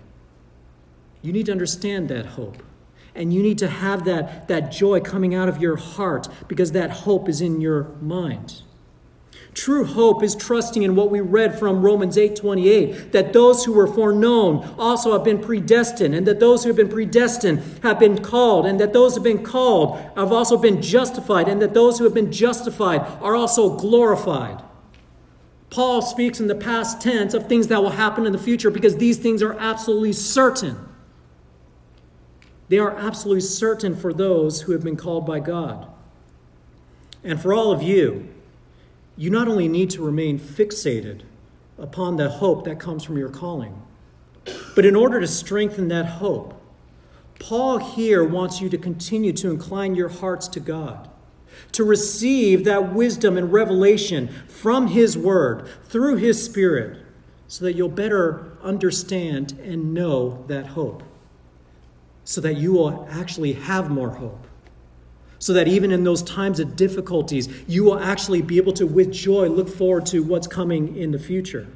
You 1.25 1.33
need 1.33 1.47
to 1.47 1.53
understand 1.53 2.11
that 2.11 2.27
hope. 2.27 2.63
And 3.15 3.33
you 3.33 3.43
need 3.43 3.57
to 3.59 3.69
have 3.69 4.05
that, 4.05 4.47
that 4.49 4.71
joy 4.71 5.01
coming 5.01 5.35
out 5.35 5.49
of 5.49 5.63
your 5.63 5.77
heart 5.77 6.29
because 6.49 6.73
that 6.73 6.91
hope 6.91 7.31
is 7.31 7.41
in 7.41 7.63
your 7.63 7.85
mind. 8.03 8.61
True 9.55 9.87
hope 9.87 10.23
is 10.23 10.35
trusting 10.35 10.83
in 10.83 10.97
what 10.97 11.11
we 11.11 11.21
read 11.23 11.59
from 11.59 11.81
Romans 11.81 12.19
8:28 12.19 13.13
that 13.13 13.33
those 13.33 13.65
who 13.65 13.73
were 13.73 13.87
foreknown 13.87 14.69
also 14.77 15.13
have 15.13 15.25
been 15.25 15.39
predestined 15.39 16.15
and 16.15 16.27
that 16.27 16.41
those 16.41 16.63
who 16.63 16.69
have 16.69 16.77
been 16.77 16.89
predestined 16.89 17.63
have 17.83 17.99
been 17.99 18.21
called 18.21 18.67
and 18.67 18.79
that 18.79 18.93
those 18.93 19.13
who 19.13 19.23
have 19.23 19.37
been 19.37 19.45
called 19.45 19.97
have 20.17 20.33
also 20.33 20.59
been 20.59 20.83
justified 20.83 21.49
and 21.49 21.63
that 21.63 21.73
those 21.73 21.99
who 21.99 22.05
have 22.05 22.15
been 22.15 22.33
justified 22.33 23.01
are 23.23 23.37
also 23.37 23.71
glorified. 23.77 24.61
Paul 25.71 26.03
speaks 26.03 26.39
in 26.39 26.49
the 26.49 26.55
past 26.55 27.01
tense 27.01 27.33
of 27.33 27.49
things 27.49 27.69
that 27.69 27.81
will 27.81 27.91
happen 27.91 28.27
in 28.27 28.33
the 28.33 28.39
future 28.39 28.71
because 28.71 28.97
these 28.97 29.17
things 29.17 29.41
are 29.43 29.55
absolutely 29.55 30.13
certain. 30.13 30.77
They 32.69 32.79
are 32.79 32.97
absolutely 32.97 33.43
certain 33.43 33.95
for 33.95 34.13
those 34.13 34.63
who 34.63 34.73
have 34.73 34.83
been 34.83 34.97
called 34.97 35.27
by 35.27 35.41
God. 35.41 35.89
And 37.23 37.41
for 37.41 37.53
all 37.53 37.73
of 37.73 37.83
you, 37.83 38.29
you 39.17 39.31
not 39.31 39.49
only 39.49 39.69
need 39.69 39.91
to 39.91 40.05
remain 40.05 40.39
fixated 40.39 41.23
upon 41.79 42.17
the 42.17 42.29
hope 42.29 42.65
that 42.65 42.81
comes 42.81 43.05
from 43.05 43.17
your 43.17 43.29
calling, 43.29 43.81
but 44.75 44.85
in 44.85 44.97
order 44.97 45.21
to 45.21 45.27
strengthen 45.27 45.89
that 45.89 46.07
hope, 46.07 46.61
Paul 47.39 47.79
here 47.79 48.25
wants 48.25 48.61
you 48.61 48.69
to 48.69 48.79
continue 48.79 49.33
to 49.35 49.51
incline 49.51 49.95
your 49.95 50.09
hearts 50.09 50.49
to 50.49 50.61
God, 50.61 51.09
to 51.73 51.85
receive 51.85 52.65
that 52.65 52.93
wisdom 52.93 53.37
and 53.37 53.53
revelation 53.53 54.29
from 54.49 54.89
His 54.89 55.17
Word 55.17 55.69
through 55.85 56.17
His 56.17 56.43
Spirit, 56.43 56.99
so 57.49 57.65
that 57.65 57.75
you'll 57.75 57.89
better 57.89 58.57
understand 58.63 59.59
and 59.63 59.95
know 59.95 60.45
that 60.49 60.69
hope, 60.69 61.03
so 62.25 62.41
that 62.41 62.57
you 62.57 62.73
will 62.73 63.07
actually 63.11 63.53
have 63.53 63.91
more 63.91 64.11
hope 64.11 64.47
so 65.45 65.53
that 65.53 65.69
even 65.69 65.93
in 65.93 66.05
those 66.05 66.23
times 66.23 66.59
of 66.59 66.75
difficulties, 66.75 67.51
you 67.69 67.85
will 67.85 67.99
actually 67.99 68.41
be 68.41 68.57
able 68.57 68.73
to, 68.73 68.87
with 68.87 69.13
joy, 69.13 69.47
look 69.47 69.69
forward 69.69 70.07
to 70.07 70.23
what's 70.23 70.47
coming 70.47 70.97
in 70.97 71.11
the 71.11 71.19
future. 71.19 71.67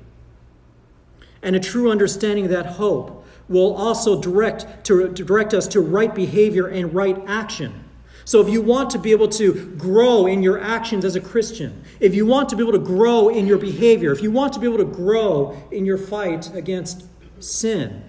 And 1.42 1.54
a 1.54 1.60
true 1.60 1.90
understanding 1.90 2.46
of 2.46 2.50
that 2.50 2.64
hope 2.64 3.26
will 3.46 3.74
also 3.74 4.22
direct, 4.22 4.84
to, 4.84 5.12
to 5.12 5.22
direct 5.22 5.52
us 5.52 5.68
to 5.68 5.82
right 5.82 6.14
behavior 6.14 6.66
and 6.66 6.94
right 6.94 7.22
action. 7.26 7.84
So, 8.24 8.40
if 8.40 8.48
you 8.48 8.62
want 8.62 8.88
to 8.90 8.98
be 8.98 9.12
able 9.12 9.28
to 9.28 9.74
grow 9.76 10.24
in 10.24 10.42
your 10.42 10.58
actions 10.62 11.04
as 11.04 11.14
a 11.14 11.20
Christian, 11.20 11.84
if 12.00 12.14
you 12.14 12.24
want 12.24 12.48
to 12.48 12.56
be 12.56 12.62
able 12.62 12.72
to 12.72 12.78
grow 12.78 13.28
in 13.28 13.46
your 13.46 13.58
behavior, 13.58 14.12
if 14.12 14.22
you 14.22 14.30
want 14.30 14.54
to 14.54 14.60
be 14.60 14.66
able 14.66 14.78
to 14.78 14.84
grow 14.86 15.62
in 15.70 15.84
your 15.84 15.98
fight 15.98 16.54
against 16.54 17.04
sin, 17.38 18.02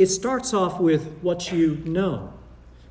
it 0.00 0.08
starts 0.08 0.54
off 0.54 0.80
with 0.80 1.18
what 1.20 1.52
you 1.52 1.76
know. 1.84 2.32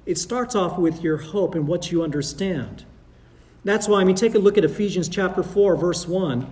It 0.06 0.20
starts 0.20 0.54
off 0.54 0.78
with 0.78 1.02
your 1.02 1.18
hope 1.18 1.56
and 1.56 1.68
what 1.68 1.92
you 1.92 2.04
understand. 2.04 2.86
That's 3.64 3.88
why, 3.88 4.02
I 4.02 4.04
mean, 4.04 4.16
take 4.16 4.36
a 4.36 4.40
look 4.40 4.60
at 4.60 4.64
Ephesians 4.64 5.10
chapter 5.10 5.42
4, 5.42 5.76
verse 5.76 6.08
1. 6.08 6.48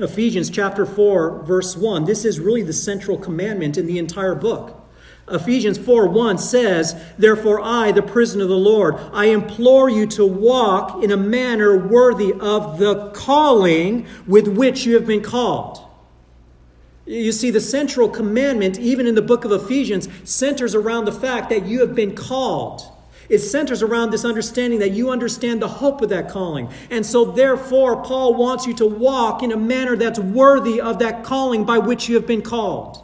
Ephesians 0.00 0.50
chapter 0.50 0.84
4, 0.84 1.44
verse 1.44 1.76
1. 1.76 2.04
This 2.04 2.24
is 2.24 2.40
really 2.40 2.62
the 2.62 2.72
central 2.72 3.16
commandment 3.16 3.78
in 3.78 3.86
the 3.86 3.96
entire 3.96 4.34
book. 4.34 4.84
Ephesians 5.28 5.78
4 5.78 6.08
1 6.08 6.38
says, 6.38 7.00
Therefore, 7.16 7.60
I, 7.60 7.92
the 7.92 8.02
prisoner 8.02 8.42
of 8.42 8.48
the 8.48 8.56
Lord, 8.56 8.96
I 9.12 9.26
implore 9.26 9.88
you 9.88 10.08
to 10.08 10.26
walk 10.26 11.04
in 11.04 11.12
a 11.12 11.16
manner 11.16 11.76
worthy 11.76 12.32
of 12.32 12.80
the 12.80 13.12
calling 13.12 14.08
with 14.26 14.48
which 14.48 14.84
you 14.84 14.94
have 14.94 15.06
been 15.06 15.22
called. 15.22 15.83
You 17.06 17.32
see, 17.32 17.50
the 17.50 17.60
central 17.60 18.08
commandment, 18.08 18.78
even 18.78 19.06
in 19.06 19.14
the 19.14 19.22
book 19.22 19.44
of 19.44 19.52
Ephesians, 19.52 20.08
centers 20.24 20.74
around 20.74 21.04
the 21.04 21.12
fact 21.12 21.50
that 21.50 21.66
you 21.66 21.80
have 21.80 21.94
been 21.94 22.14
called. 22.14 22.90
It 23.28 23.38
centers 23.38 23.82
around 23.82 24.10
this 24.10 24.24
understanding 24.24 24.80
that 24.80 24.90
you 24.90 25.10
understand 25.10 25.60
the 25.60 25.68
hope 25.68 26.02
of 26.02 26.10
that 26.10 26.28
calling. 26.28 26.70
And 26.90 27.04
so, 27.04 27.24
therefore, 27.24 28.02
Paul 28.02 28.34
wants 28.34 28.66
you 28.66 28.74
to 28.74 28.86
walk 28.86 29.42
in 29.42 29.52
a 29.52 29.56
manner 29.56 29.96
that's 29.96 30.18
worthy 30.18 30.80
of 30.80 30.98
that 30.98 31.24
calling 31.24 31.64
by 31.64 31.78
which 31.78 32.08
you 32.08 32.14
have 32.16 32.26
been 32.26 32.42
called. 32.42 33.02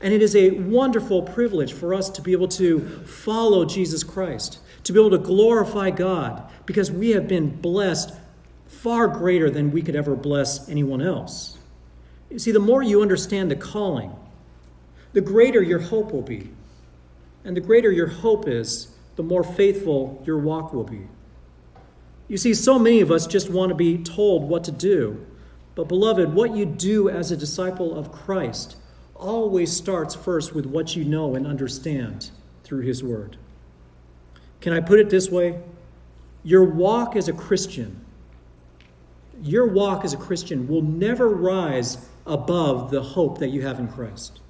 And 0.00 0.14
it 0.14 0.22
is 0.22 0.36
a 0.36 0.50
wonderful 0.50 1.22
privilege 1.22 1.72
for 1.72 1.92
us 1.92 2.08
to 2.10 2.22
be 2.22 2.32
able 2.32 2.48
to 2.48 2.80
follow 3.04 3.64
Jesus 3.64 4.04
Christ, 4.04 4.60
to 4.84 4.92
be 4.92 5.00
able 5.00 5.10
to 5.10 5.18
glorify 5.18 5.90
God, 5.90 6.42
because 6.66 6.90
we 6.90 7.10
have 7.10 7.26
been 7.26 7.60
blessed 7.60 8.14
far 8.66 9.08
greater 9.08 9.50
than 9.50 9.72
we 9.72 9.82
could 9.82 9.96
ever 9.96 10.14
bless 10.14 10.68
anyone 10.68 11.02
else. 11.02 11.57
You 12.30 12.38
see, 12.38 12.52
the 12.52 12.58
more 12.58 12.82
you 12.82 13.02
understand 13.02 13.50
the 13.50 13.56
calling, 13.56 14.14
the 15.12 15.20
greater 15.20 15.62
your 15.62 15.78
hope 15.78 16.12
will 16.12 16.22
be. 16.22 16.50
And 17.44 17.56
the 17.56 17.60
greater 17.60 17.90
your 17.90 18.08
hope 18.08 18.46
is, 18.46 18.88
the 19.16 19.22
more 19.22 19.42
faithful 19.42 20.22
your 20.26 20.38
walk 20.38 20.72
will 20.72 20.84
be. 20.84 21.08
You 22.28 22.36
see, 22.36 22.52
so 22.52 22.78
many 22.78 23.00
of 23.00 23.10
us 23.10 23.26
just 23.26 23.48
want 23.48 23.70
to 23.70 23.74
be 23.74 23.98
told 23.98 24.48
what 24.48 24.64
to 24.64 24.72
do. 24.72 25.26
But, 25.74 25.88
beloved, 25.88 26.34
what 26.34 26.54
you 26.54 26.66
do 26.66 27.08
as 27.08 27.30
a 27.30 27.36
disciple 27.36 27.96
of 27.96 28.12
Christ 28.12 28.76
always 29.14 29.74
starts 29.74 30.14
first 30.14 30.54
with 30.54 30.66
what 30.66 30.94
you 30.94 31.04
know 31.04 31.34
and 31.34 31.46
understand 31.46 32.30
through 32.64 32.82
His 32.82 33.02
Word. 33.02 33.38
Can 34.60 34.72
I 34.72 34.80
put 34.80 35.00
it 35.00 35.08
this 35.08 35.30
way? 35.30 35.60
Your 36.44 36.64
walk 36.64 37.16
as 37.16 37.28
a 37.28 37.32
Christian, 37.32 38.04
your 39.42 39.66
walk 39.66 40.04
as 40.04 40.12
a 40.12 40.16
Christian 40.16 40.68
will 40.68 40.82
never 40.82 41.28
rise 41.28 42.08
above 42.28 42.90
the 42.90 43.02
hope 43.02 43.38
that 43.38 43.48
you 43.48 43.62
have 43.62 43.78
in 43.78 43.88
Christ. 43.88 44.40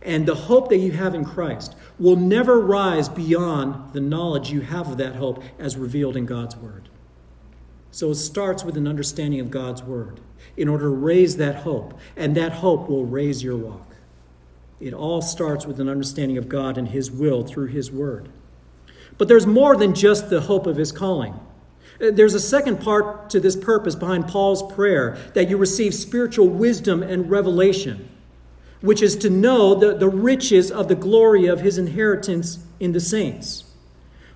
And 0.00 0.26
the 0.26 0.34
hope 0.34 0.68
that 0.68 0.78
you 0.78 0.92
have 0.92 1.14
in 1.14 1.24
Christ 1.24 1.74
will 1.98 2.16
never 2.16 2.60
rise 2.60 3.08
beyond 3.08 3.92
the 3.94 4.00
knowledge 4.00 4.50
you 4.50 4.60
have 4.60 4.90
of 4.90 4.96
that 4.98 5.16
hope 5.16 5.42
as 5.58 5.76
revealed 5.76 6.16
in 6.16 6.26
God's 6.26 6.56
Word. 6.56 6.88
So 7.90 8.10
it 8.10 8.16
starts 8.16 8.64
with 8.64 8.76
an 8.76 8.86
understanding 8.86 9.40
of 9.40 9.50
God's 9.50 9.82
Word 9.82 10.20
in 10.56 10.68
order 10.68 10.84
to 10.84 10.90
raise 10.90 11.36
that 11.38 11.56
hope, 11.56 11.98
and 12.16 12.36
that 12.36 12.52
hope 12.52 12.88
will 12.88 13.06
raise 13.06 13.42
your 13.42 13.56
walk. 13.56 13.94
It 14.78 14.92
all 14.92 15.22
starts 15.22 15.64
with 15.64 15.80
an 15.80 15.88
understanding 15.88 16.36
of 16.36 16.48
God 16.48 16.76
and 16.76 16.88
His 16.88 17.10
will 17.10 17.42
through 17.42 17.68
His 17.68 17.90
Word. 17.90 18.28
But 19.16 19.28
there's 19.28 19.46
more 19.46 19.76
than 19.76 19.94
just 19.94 20.28
the 20.28 20.42
hope 20.42 20.66
of 20.66 20.76
His 20.76 20.92
calling. 20.92 21.38
Uh, 22.04 22.10
there's 22.12 22.34
a 22.34 22.40
second 22.40 22.80
part 22.80 23.30
to 23.30 23.40
this 23.40 23.56
purpose 23.56 23.94
behind 23.94 24.28
Paul's 24.28 24.74
prayer 24.74 25.16
that 25.34 25.48
you 25.48 25.56
receive 25.56 25.94
spiritual 25.94 26.48
wisdom 26.48 27.02
and 27.02 27.30
revelation 27.30 28.10
which 28.84 29.00
is 29.00 29.16
to 29.16 29.30
know 29.30 29.74
the, 29.74 29.94
the 29.96 30.08
riches 30.10 30.70
of 30.70 30.88
the 30.88 30.94
glory 30.94 31.46
of 31.46 31.60
his 31.60 31.78
inheritance 31.78 32.58
in 32.78 32.92
the 32.92 33.00
saints. 33.00 33.64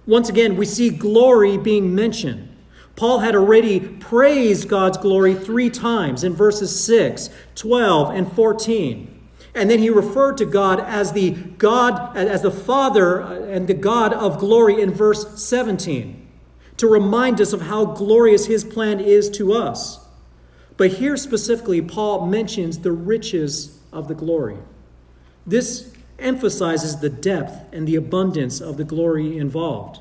Once 0.06 0.30
again, 0.30 0.56
we 0.56 0.64
see 0.64 0.88
glory 0.88 1.58
being 1.58 1.94
mentioned. 1.94 2.48
Paul 2.96 3.18
had 3.18 3.36
already 3.36 3.78
praised 3.78 4.66
God's 4.66 4.96
glory 4.96 5.34
three 5.34 5.68
times 5.68 6.24
in 6.24 6.32
verses 6.32 6.82
6, 6.82 7.28
12, 7.56 8.14
and 8.14 8.32
14. 8.32 9.28
And 9.54 9.68
then 9.68 9.80
he 9.80 9.90
referred 9.90 10.38
to 10.38 10.46
God 10.46 10.80
as 10.80 11.12
the 11.12 11.32
God, 11.32 12.16
as 12.16 12.40
the 12.40 12.50
Father 12.50 13.22
uh, 13.22 13.34
and 13.42 13.68
the 13.68 13.74
God 13.74 14.14
of 14.14 14.38
glory 14.38 14.80
in 14.80 14.92
verse 14.92 15.44
17 15.44 16.27
to 16.78 16.86
remind 16.86 17.40
us 17.40 17.52
of 17.52 17.62
how 17.62 17.84
glorious 17.84 18.46
his 18.46 18.64
plan 18.64 19.00
is 19.00 19.28
to 19.30 19.52
us. 19.52 20.00
But 20.76 20.92
here 20.92 21.16
specifically, 21.16 21.82
Paul 21.82 22.26
mentions 22.26 22.78
the 22.78 22.92
riches 22.92 23.78
of 23.92 24.08
the 24.08 24.14
glory. 24.14 24.58
This 25.46 25.92
emphasizes 26.18 27.00
the 27.00 27.08
depth 27.08 27.72
and 27.72 27.86
the 27.86 27.96
abundance 27.96 28.60
of 28.60 28.76
the 28.76 28.84
glory 28.84 29.38
involved. 29.38 30.00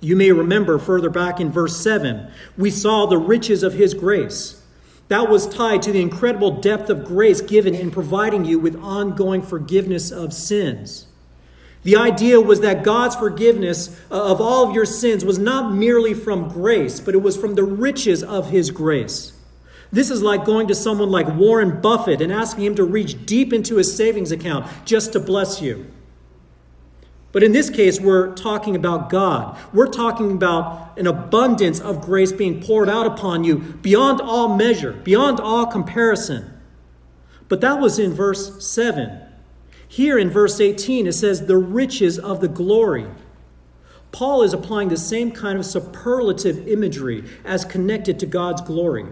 You 0.00 0.16
may 0.16 0.32
remember 0.32 0.78
further 0.78 1.10
back 1.10 1.40
in 1.40 1.50
verse 1.50 1.76
7, 1.76 2.30
we 2.56 2.70
saw 2.70 3.06
the 3.06 3.18
riches 3.18 3.62
of 3.62 3.74
his 3.74 3.94
grace. 3.94 4.62
That 5.08 5.28
was 5.28 5.48
tied 5.48 5.82
to 5.82 5.92
the 5.92 6.02
incredible 6.02 6.60
depth 6.60 6.90
of 6.90 7.04
grace 7.04 7.40
given 7.40 7.74
in 7.74 7.90
providing 7.90 8.44
you 8.44 8.58
with 8.58 8.76
ongoing 8.76 9.42
forgiveness 9.42 10.10
of 10.10 10.32
sins. 10.32 11.06
The 11.84 11.96
idea 11.96 12.40
was 12.40 12.60
that 12.60 12.82
God's 12.82 13.14
forgiveness 13.14 14.00
uh, 14.10 14.32
of 14.32 14.40
all 14.40 14.66
of 14.66 14.74
your 14.74 14.86
sins 14.86 15.24
was 15.24 15.38
not 15.38 15.72
merely 15.72 16.14
from 16.14 16.48
grace, 16.48 16.98
but 16.98 17.14
it 17.14 17.22
was 17.22 17.36
from 17.36 17.54
the 17.54 17.62
riches 17.62 18.22
of 18.22 18.50
his 18.50 18.70
grace. 18.70 19.34
This 19.92 20.10
is 20.10 20.22
like 20.22 20.44
going 20.44 20.66
to 20.68 20.74
someone 20.74 21.10
like 21.10 21.28
Warren 21.28 21.80
Buffett 21.80 22.20
and 22.20 22.32
asking 22.32 22.64
him 22.64 22.74
to 22.76 22.84
reach 22.84 23.26
deep 23.26 23.52
into 23.52 23.76
his 23.76 23.94
savings 23.94 24.32
account 24.32 24.66
just 24.84 25.12
to 25.12 25.20
bless 25.20 25.60
you. 25.60 25.86
But 27.32 27.42
in 27.42 27.52
this 27.52 27.68
case, 27.68 28.00
we're 28.00 28.32
talking 28.34 28.76
about 28.76 29.10
God. 29.10 29.58
We're 29.72 29.90
talking 29.90 30.32
about 30.32 30.98
an 30.98 31.06
abundance 31.06 31.80
of 31.80 32.00
grace 32.00 32.32
being 32.32 32.62
poured 32.62 32.88
out 32.88 33.06
upon 33.06 33.44
you 33.44 33.58
beyond 33.58 34.20
all 34.20 34.56
measure, 34.56 34.92
beyond 34.92 35.38
all 35.38 35.66
comparison. 35.66 36.50
But 37.48 37.60
that 37.60 37.78
was 37.78 37.98
in 37.98 38.12
verse 38.12 38.64
7. 38.66 39.20
Here 39.88 40.18
in 40.18 40.30
verse 40.30 40.60
18, 40.60 41.06
it 41.06 41.12
says, 41.12 41.46
the 41.46 41.56
riches 41.56 42.18
of 42.18 42.40
the 42.40 42.48
glory. 42.48 43.06
Paul 44.12 44.42
is 44.42 44.52
applying 44.52 44.88
the 44.88 44.96
same 44.96 45.32
kind 45.32 45.58
of 45.58 45.66
superlative 45.66 46.68
imagery 46.68 47.24
as 47.44 47.64
connected 47.64 48.18
to 48.20 48.26
God's 48.26 48.62
glory. 48.62 49.06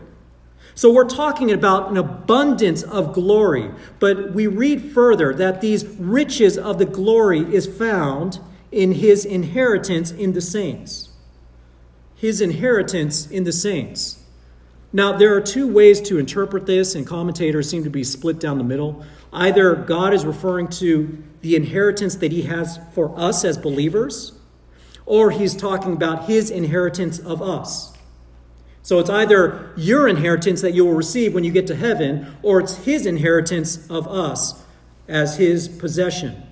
So 0.74 0.92
we're 0.92 1.08
talking 1.08 1.50
about 1.50 1.90
an 1.90 1.96
abundance 1.96 2.82
of 2.82 3.12
glory, 3.12 3.70
but 3.98 4.32
we 4.32 4.46
read 4.46 4.92
further 4.92 5.34
that 5.34 5.60
these 5.60 5.84
riches 5.84 6.56
of 6.56 6.78
the 6.78 6.86
glory 6.86 7.40
is 7.40 7.66
found 7.66 8.40
in 8.70 8.92
his 8.92 9.24
inheritance 9.24 10.10
in 10.10 10.32
the 10.32 10.40
saints. 10.40 11.10
His 12.14 12.40
inheritance 12.40 13.28
in 13.30 13.44
the 13.44 13.52
saints. 13.52 14.22
Now, 14.94 15.16
there 15.16 15.34
are 15.34 15.40
two 15.40 15.66
ways 15.66 16.00
to 16.02 16.18
interpret 16.18 16.66
this, 16.66 16.94
and 16.94 17.06
commentators 17.06 17.68
seem 17.68 17.84
to 17.84 17.90
be 17.90 18.04
split 18.04 18.38
down 18.38 18.58
the 18.58 18.64
middle. 18.64 19.04
Either 19.32 19.74
God 19.74 20.12
is 20.12 20.26
referring 20.26 20.68
to 20.68 21.22
the 21.40 21.56
inheritance 21.56 22.14
that 22.16 22.32
he 22.32 22.42
has 22.42 22.78
for 22.92 23.18
us 23.18 23.44
as 23.44 23.56
believers, 23.56 24.32
or 25.06 25.30
he's 25.30 25.56
talking 25.56 25.92
about 25.92 26.26
his 26.26 26.50
inheritance 26.50 27.18
of 27.18 27.40
us. 27.42 27.96
So 28.82 28.98
it's 28.98 29.10
either 29.10 29.72
your 29.76 30.08
inheritance 30.08 30.60
that 30.60 30.74
you 30.74 30.84
will 30.84 30.94
receive 30.94 31.34
when 31.34 31.44
you 31.44 31.52
get 31.52 31.66
to 31.68 31.76
heaven, 31.76 32.36
or 32.42 32.60
it's 32.60 32.78
his 32.78 33.06
inheritance 33.06 33.88
of 33.88 34.06
us 34.08 34.62
as 35.08 35.36
his 35.36 35.68
possession. 35.68 36.42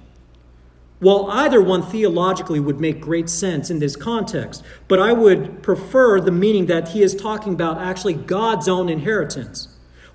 Well, 1.00 1.30
either 1.30 1.62
one 1.62 1.82
theologically 1.82 2.60
would 2.60 2.78
make 2.78 3.00
great 3.00 3.30
sense 3.30 3.70
in 3.70 3.78
this 3.78 3.96
context, 3.96 4.62
but 4.86 5.00
I 5.00 5.12
would 5.12 5.62
prefer 5.62 6.20
the 6.20 6.30
meaning 6.30 6.66
that 6.66 6.88
he 6.88 7.02
is 7.02 7.14
talking 7.14 7.54
about 7.54 7.78
actually 7.78 8.14
God's 8.14 8.68
own 8.68 8.88
inheritance. 8.88 9.68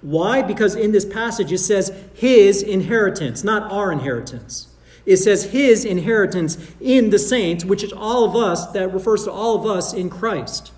Why? 0.06 0.44
Because 0.44 0.76
in 0.76 0.92
this 0.92 1.04
passage 1.04 1.52
it 1.52 1.58
says 1.58 1.92
his 2.14 2.62
inheritance, 2.62 3.44
not 3.44 3.72
our 3.72 3.92
inheritance. 3.92 4.68
It 5.04 5.18
says 5.18 5.46
his 5.46 5.84
inheritance 5.84 6.60
in 6.80 7.10
the 7.10 7.18
saints, 7.18 7.66
which 7.66 7.84
is 7.84 7.92
all 7.92 8.24
of 8.24 8.36
us, 8.36 8.68
that 8.74 8.94
refers 8.94 9.24
to 9.24 9.32
all 9.32 9.56
of 9.56 9.66
us 9.66 9.94
in 9.94 10.12
Christ. 10.12 10.72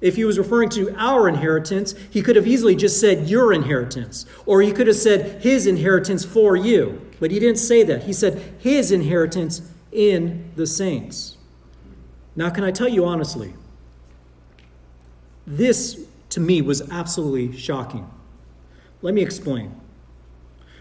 If 0.00 0.14
he 0.14 0.24
was 0.24 0.38
referring 0.38 0.68
to 0.70 0.94
our 0.96 1.28
inheritance, 1.28 1.96
he 2.12 2.22
could 2.22 2.36
have 2.36 2.46
easily 2.46 2.76
just 2.76 3.00
said 3.00 3.28
your 3.28 3.52
inheritance, 3.52 4.24
or 4.46 4.62
he 4.62 4.70
could 4.70 4.86
have 4.86 4.94
said 4.94 5.42
his 5.42 5.66
inheritance 5.66 6.24
for 6.24 6.54
you. 6.54 7.10
But 7.18 7.32
he 7.32 7.40
didn't 7.40 7.58
say 7.58 7.82
that. 7.82 8.04
He 8.04 8.12
said 8.12 8.54
his 8.60 8.92
inheritance 8.92 9.62
in 9.90 10.52
the 10.54 10.68
saints. 10.68 11.38
Now, 12.36 12.50
can 12.50 12.62
I 12.62 12.70
tell 12.70 12.88
you 12.88 13.04
honestly? 13.04 13.54
This, 15.44 16.06
to 16.30 16.38
me, 16.38 16.62
was 16.62 16.88
absolutely 16.88 17.58
shocking. 17.58 18.08
Let 19.04 19.12
me 19.12 19.20
explain. 19.20 19.78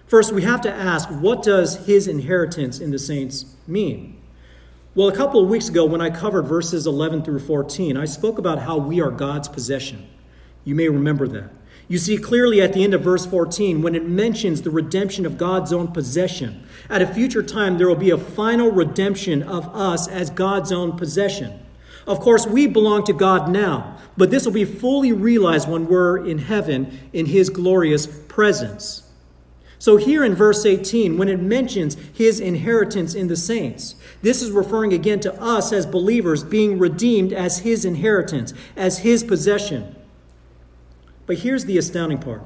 First, 0.08 0.32
we 0.32 0.44
have 0.44 0.62
to 0.62 0.72
ask 0.72 1.10
what 1.10 1.44
does 1.44 1.86
his 1.88 2.08
inheritance 2.08 2.80
in 2.80 2.92
the 2.92 2.98
saints 2.98 3.58
mean? 3.68 4.18
Well, 4.96 5.10
a 5.10 5.16
couple 5.16 5.44
of 5.44 5.50
weeks 5.50 5.68
ago, 5.68 5.84
when 5.84 6.00
I 6.00 6.10
covered 6.10 6.44
verses 6.44 6.88
11 6.88 7.26
through 7.26 7.42
14, 7.42 7.98
I 7.98 8.06
spoke 8.06 8.38
about 8.38 8.60
how 8.60 8.78
we 8.78 9.02
are 9.02 9.12
God's 9.12 9.50
possession. 9.50 10.08
You 10.64 10.74
may 10.74 10.88
remember 10.88 11.28
that. 11.28 11.50
You 11.90 11.98
see 11.98 12.18
clearly 12.18 12.62
at 12.62 12.72
the 12.72 12.86
end 12.86 12.94
of 12.94 13.02
verse 13.02 13.26
14 13.26 13.82
when 13.82 13.94
it 13.94 14.08
mentions 14.08 14.62
the 14.62 14.72
redemption 14.72 15.26
of 15.26 15.38
God's 15.38 15.74
own 15.74 15.90
possession. 15.90 16.66
At 16.90 17.02
a 17.02 17.14
future 17.14 17.44
time, 17.44 17.78
there 17.78 17.90
will 17.90 17.96
be 17.98 18.12
a 18.12 18.18
final 18.18 18.72
redemption 18.72 19.44
of 19.44 19.68
us 19.76 20.08
as 20.08 20.30
God's 20.30 20.72
own 20.72 20.98
possession. 20.98 21.60
Of 22.06 22.20
course, 22.20 22.46
we 22.46 22.68
belong 22.68 23.06
to 23.06 23.14
God 23.14 23.50
now, 23.50 23.98
but 24.18 24.30
this 24.30 24.46
will 24.46 24.54
be 24.54 24.66
fully 24.66 25.14
realized 25.14 25.70
when 25.70 25.88
we're 25.88 26.26
in 26.26 26.38
heaven 26.38 27.10
in 27.14 27.28
His 27.28 27.50
glorious 27.50 28.08
presence. 28.08 29.04
So, 29.84 29.98
here 29.98 30.24
in 30.24 30.34
verse 30.34 30.66
18, 30.66 31.18
when 31.18 31.28
it 31.28 31.42
mentions 31.42 31.96
his 32.14 32.40
inheritance 32.40 33.14
in 33.16 33.28
the 33.28 33.36
saints, 33.36 33.96
this 34.22 34.42
is 34.42 34.50
referring 34.50 34.94
again 34.94 35.20
to 35.20 35.42
us 35.42 35.74
as 35.74 35.86
believers 35.86 36.42
being 36.42 36.80
redeemed 36.80 37.34
as 37.34 37.60
his 37.60 37.84
inheritance, 37.84 38.54
as 38.78 39.00
his 39.00 39.26
possession. 39.26 39.94
But 41.26 41.40
here's 41.40 41.66
the 41.66 41.78
astounding 41.78 42.20
part 42.20 42.44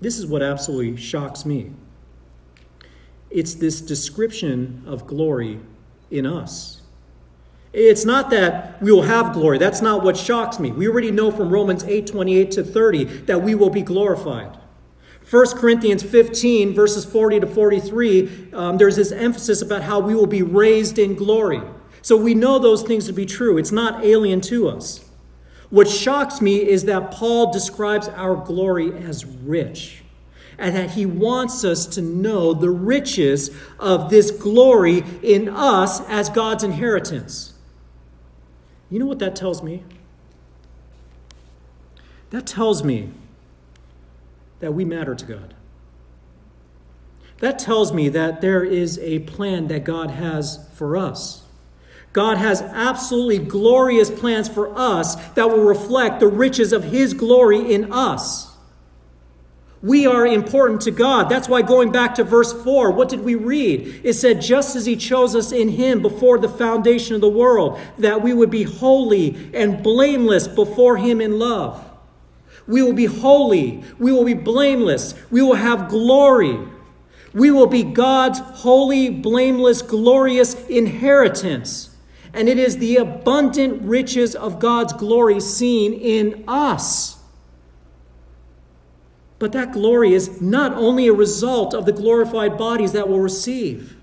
this 0.00 0.18
is 0.18 0.26
what 0.26 0.42
absolutely 0.42 0.96
shocks 0.96 1.44
me. 1.44 1.72
It's 3.30 3.54
this 3.54 3.80
description 3.80 4.82
of 4.86 5.06
glory 5.06 5.60
in 6.10 6.26
us. 6.26 6.81
It's 7.72 8.04
not 8.04 8.28
that 8.30 8.82
we 8.82 8.92
will 8.92 9.02
have 9.02 9.32
glory. 9.32 9.58
That's 9.58 9.80
not 9.80 10.04
what 10.04 10.16
shocks 10.16 10.58
me. 10.58 10.70
We 10.70 10.88
already 10.88 11.10
know 11.10 11.30
from 11.30 11.50
Romans 11.50 11.84
8 11.84 12.06
28 12.06 12.50
to 12.52 12.64
30 12.64 13.04
that 13.22 13.42
we 13.42 13.54
will 13.54 13.70
be 13.70 13.82
glorified. 13.82 14.58
1 15.30 15.46
Corinthians 15.56 16.02
15, 16.02 16.74
verses 16.74 17.06
40 17.06 17.40
to 17.40 17.46
43, 17.46 18.52
um, 18.52 18.76
there's 18.76 18.96
this 18.96 19.12
emphasis 19.12 19.62
about 19.62 19.82
how 19.82 19.98
we 19.98 20.14
will 20.14 20.26
be 20.26 20.42
raised 20.42 20.98
in 20.98 21.14
glory. 21.14 21.62
So 22.02 22.16
we 22.16 22.34
know 22.34 22.58
those 22.58 22.82
things 22.82 23.06
to 23.06 23.12
be 23.12 23.24
true. 23.24 23.56
It's 23.56 23.72
not 23.72 24.04
alien 24.04 24.42
to 24.42 24.68
us. 24.68 25.08
What 25.70 25.88
shocks 25.88 26.42
me 26.42 26.56
is 26.56 26.84
that 26.84 27.12
Paul 27.12 27.50
describes 27.50 28.08
our 28.08 28.36
glory 28.36 28.92
as 28.92 29.24
rich, 29.24 30.02
and 30.58 30.76
that 30.76 30.90
he 30.90 31.06
wants 31.06 31.64
us 31.64 31.86
to 31.86 32.02
know 32.02 32.52
the 32.52 32.68
riches 32.68 33.50
of 33.78 34.10
this 34.10 34.30
glory 34.30 35.02
in 35.22 35.48
us 35.48 36.06
as 36.10 36.28
God's 36.28 36.62
inheritance. 36.62 37.51
You 38.92 38.98
know 38.98 39.06
what 39.06 39.20
that 39.20 39.34
tells 39.34 39.62
me? 39.62 39.84
That 42.28 42.46
tells 42.46 42.84
me 42.84 43.08
that 44.60 44.74
we 44.74 44.84
matter 44.84 45.14
to 45.14 45.24
God. 45.24 45.54
That 47.38 47.58
tells 47.58 47.90
me 47.90 48.10
that 48.10 48.42
there 48.42 48.62
is 48.62 48.98
a 48.98 49.20
plan 49.20 49.68
that 49.68 49.84
God 49.84 50.10
has 50.10 50.68
for 50.74 50.98
us. 50.98 51.42
God 52.12 52.36
has 52.36 52.60
absolutely 52.60 53.38
glorious 53.38 54.10
plans 54.10 54.46
for 54.46 54.78
us 54.78 55.14
that 55.30 55.48
will 55.48 55.64
reflect 55.64 56.20
the 56.20 56.28
riches 56.28 56.74
of 56.74 56.84
His 56.84 57.14
glory 57.14 57.72
in 57.72 57.90
us. 57.90 58.51
We 59.82 60.06
are 60.06 60.24
important 60.24 60.80
to 60.82 60.92
God. 60.92 61.28
That's 61.28 61.48
why 61.48 61.62
going 61.62 61.90
back 61.90 62.14
to 62.14 62.24
verse 62.24 62.52
4, 62.52 62.92
what 62.92 63.08
did 63.08 63.20
we 63.20 63.34
read? 63.34 64.00
It 64.04 64.12
said, 64.12 64.40
Just 64.40 64.76
as 64.76 64.86
He 64.86 64.94
chose 64.94 65.34
us 65.34 65.50
in 65.50 65.70
Him 65.70 66.00
before 66.00 66.38
the 66.38 66.48
foundation 66.48 67.16
of 67.16 67.20
the 67.20 67.28
world, 67.28 67.80
that 67.98 68.22
we 68.22 68.32
would 68.32 68.50
be 68.50 68.62
holy 68.62 69.50
and 69.52 69.82
blameless 69.82 70.46
before 70.46 70.98
Him 70.98 71.20
in 71.20 71.38
love. 71.40 71.84
We 72.68 72.80
will 72.80 72.92
be 72.92 73.06
holy. 73.06 73.82
We 73.98 74.12
will 74.12 74.24
be 74.24 74.34
blameless. 74.34 75.14
We 75.32 75.42
will 75.42 75.54
have 75.54 75.88
glory. 75.88 76.60
We 77.34 77.50
will 77.50 77.66
be 77.66 77.82
God's 77.82 78.38
holy, 78.38 79.10
blameless, 79.10 79.82
glorious 79.82 80.54
inheritance. 80.68 81.96
And 82.32 82.48
it 82.48 82.58
is 82.58 82.78
the 82.78 82.96
abundant 82.96 83.82
riches 83.82 84.36
of 84.36 84.60
God's 84.60 84.92
glory 84.92 85.40
seen 85.40 85.92
in 85.92 86.44
us. 86.46 87.18
But 89.42 89.50
that 89.50 89.72
glory 89.72 90.14
is 90.14 90.40
not 90.40 90.72
only 90.74 91.08
a 91.08 91.12
result 91.12 91.74
of 91.74 91.84
the 91.84 91.90
glorified 91.90 92.56
bodies 92.56 92.92
that 92.92 93.08
we'll 93.08 93.18
receive. 93.18 93.96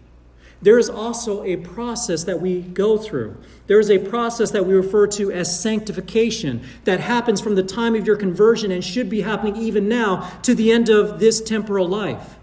There 0.61 0.77
is 0.77 0.89
also 0.89 1.45
a 1.45 1.55
process 1.55 2.25
that 2.25 2.41
we 2.41 2.59
go 2.59 2.97
through. 2.97 3.37
There 3.67 3.79
is 3.79 3.89
a 3.89 3.99
process 3.99 4.51
that 4.51 4.65
we 4.65 4.73
refer 4.73 5.07
to 5.07 5.31
as 5.31 5.57
sanctification 5.57 6.61
that 6.83 6.99
happens 6.99 7.39
from 7.39 7.55
the 7.55 7.63
time 7.63 7.95
of 7.95 8.05
your 8.05 8.17
conversion 8.17 8.69
and 8.69 8.83
should 8.83 9.09
be 9.09 9.21
happening 9.21 9.55
even 9.55 9.87
now 9.87 10.29
to 10.41 10.53
the 10.53 10.73
end 10.73 10.89
of 10.89 11.21
this 11.21 11.39
temporal 11.39 11.87
life. 11.87 12.35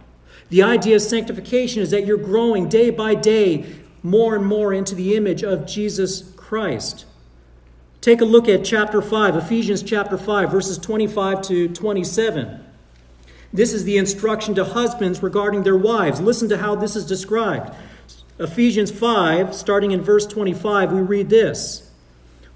The 0.48 0.62
idea 0.62 0.96
of 0.96 1.02
sanctification 1.02 1.82
is 1.82 1.90
that 1.90 2.06
you're 2.06 2.16
growing 2.16 2.66
day 2.66 2.88
by 2.88 3.14
day 3.14 3.66
more 4.02 4.34
and 4.36 4.46
more 4.46 4.72
into 4.72 4.94
the 4.94 5.16
image 5.16 5.44
of 5.44 5.66
Jesus 5.66 6.32
Christ. 6.34 7.04
Take 8.00 8.22
a 8.22 8.24
look 8.24 8.48
at 8.48 8.64
chapter 8.64 9.02
5, 9.02 9.36
Ephesians 9.36 9.82
chapter 9.82 10.16
5, 10.16 10.50
verses 10.50 10.78
25 10.78 11.42
to 11.42 11.68
27. 11.68 12.62
This 13.56 13.72
is 13.72 13.84
the 13.84 13.96
instruction 13.96 14.54
to 14.56 14.64
husbands 14.64 15.22
regarding 15.22 15.62
their 15.62 15.78
wives. 15.78 16.20
Listen 16.20 16.46
to 16.50 16.58
how 16.58 16.74
this 16.74 16.94
is 16.94 17.06
described. 17.06 17.74
Ephesians 18.38 18.90
5, 18.90 19.54
starting 19.54 19.92
in 19.92 20.02
verse 20.02 20.26
25, 20.26 20.92
we 20.92 21.00
read 21.00 21.30
this 21.30 21.90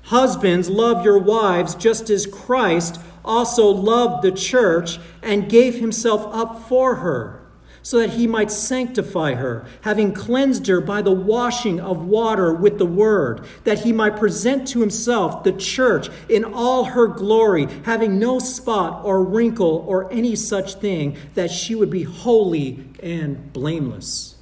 Husbands, 0.04 0.68
love 0.68 1.02
your 1.02 1.18
wives 1.18 1.74
just 1.74 2.10
as 2.10 2.26
Christ 2.26 3.00
also 3.24 3.64
loved 3.66 4.22
the 4.22 4.30
church 4.30 4.98
and 5.22 5.48
gave 5.48 5.76
himself 5.76 6.34
up 6.34 6.68
for 6.68 6.96
her, 6.96 7.39
so 7.82 7.98
that 7.98 8.10
he 8.10 8.26
might 8.26 8.50
sanctify 8.50 9.34
her, 9.34 9.64
having 9.82 10.12
cleansed 10.12 10.66
her 10.66 10.80
by 10.80 11.02
the 11.02 11.12
washing 11.12 11.80
of 11.80 12.04
water 12.04 12.52
with 12.52 12.78
the 12.78 12.86
word, 12.86 13.44
that 13.64 13.80
he 13.80 13.92
might 13.92 14.16
present 14.16 14.68
to 14.68 14.80
himself 14.80 15.44
the 15.44 15.52
church 15.52 16.08
in 16.28 16.44
all 16.44 16.84
her 16.84 17.06
glory, 17.06 17.66
having 17.84 18.18
no 18.18 18.38
spot 18.38 19.04
or 19.04 19.24
wrinkle 19.24 19.84
or 19.88 20.12
any 20.12 20.36
such 20.36 20.74
thing, 20.74 21.16
that 21.34 21.50
she 21.50 21.74
would 21.74 21.90
be 21.90 22.02
holy 22.02 22.84
and 23.02 23.52
blameless. 23.52 24.36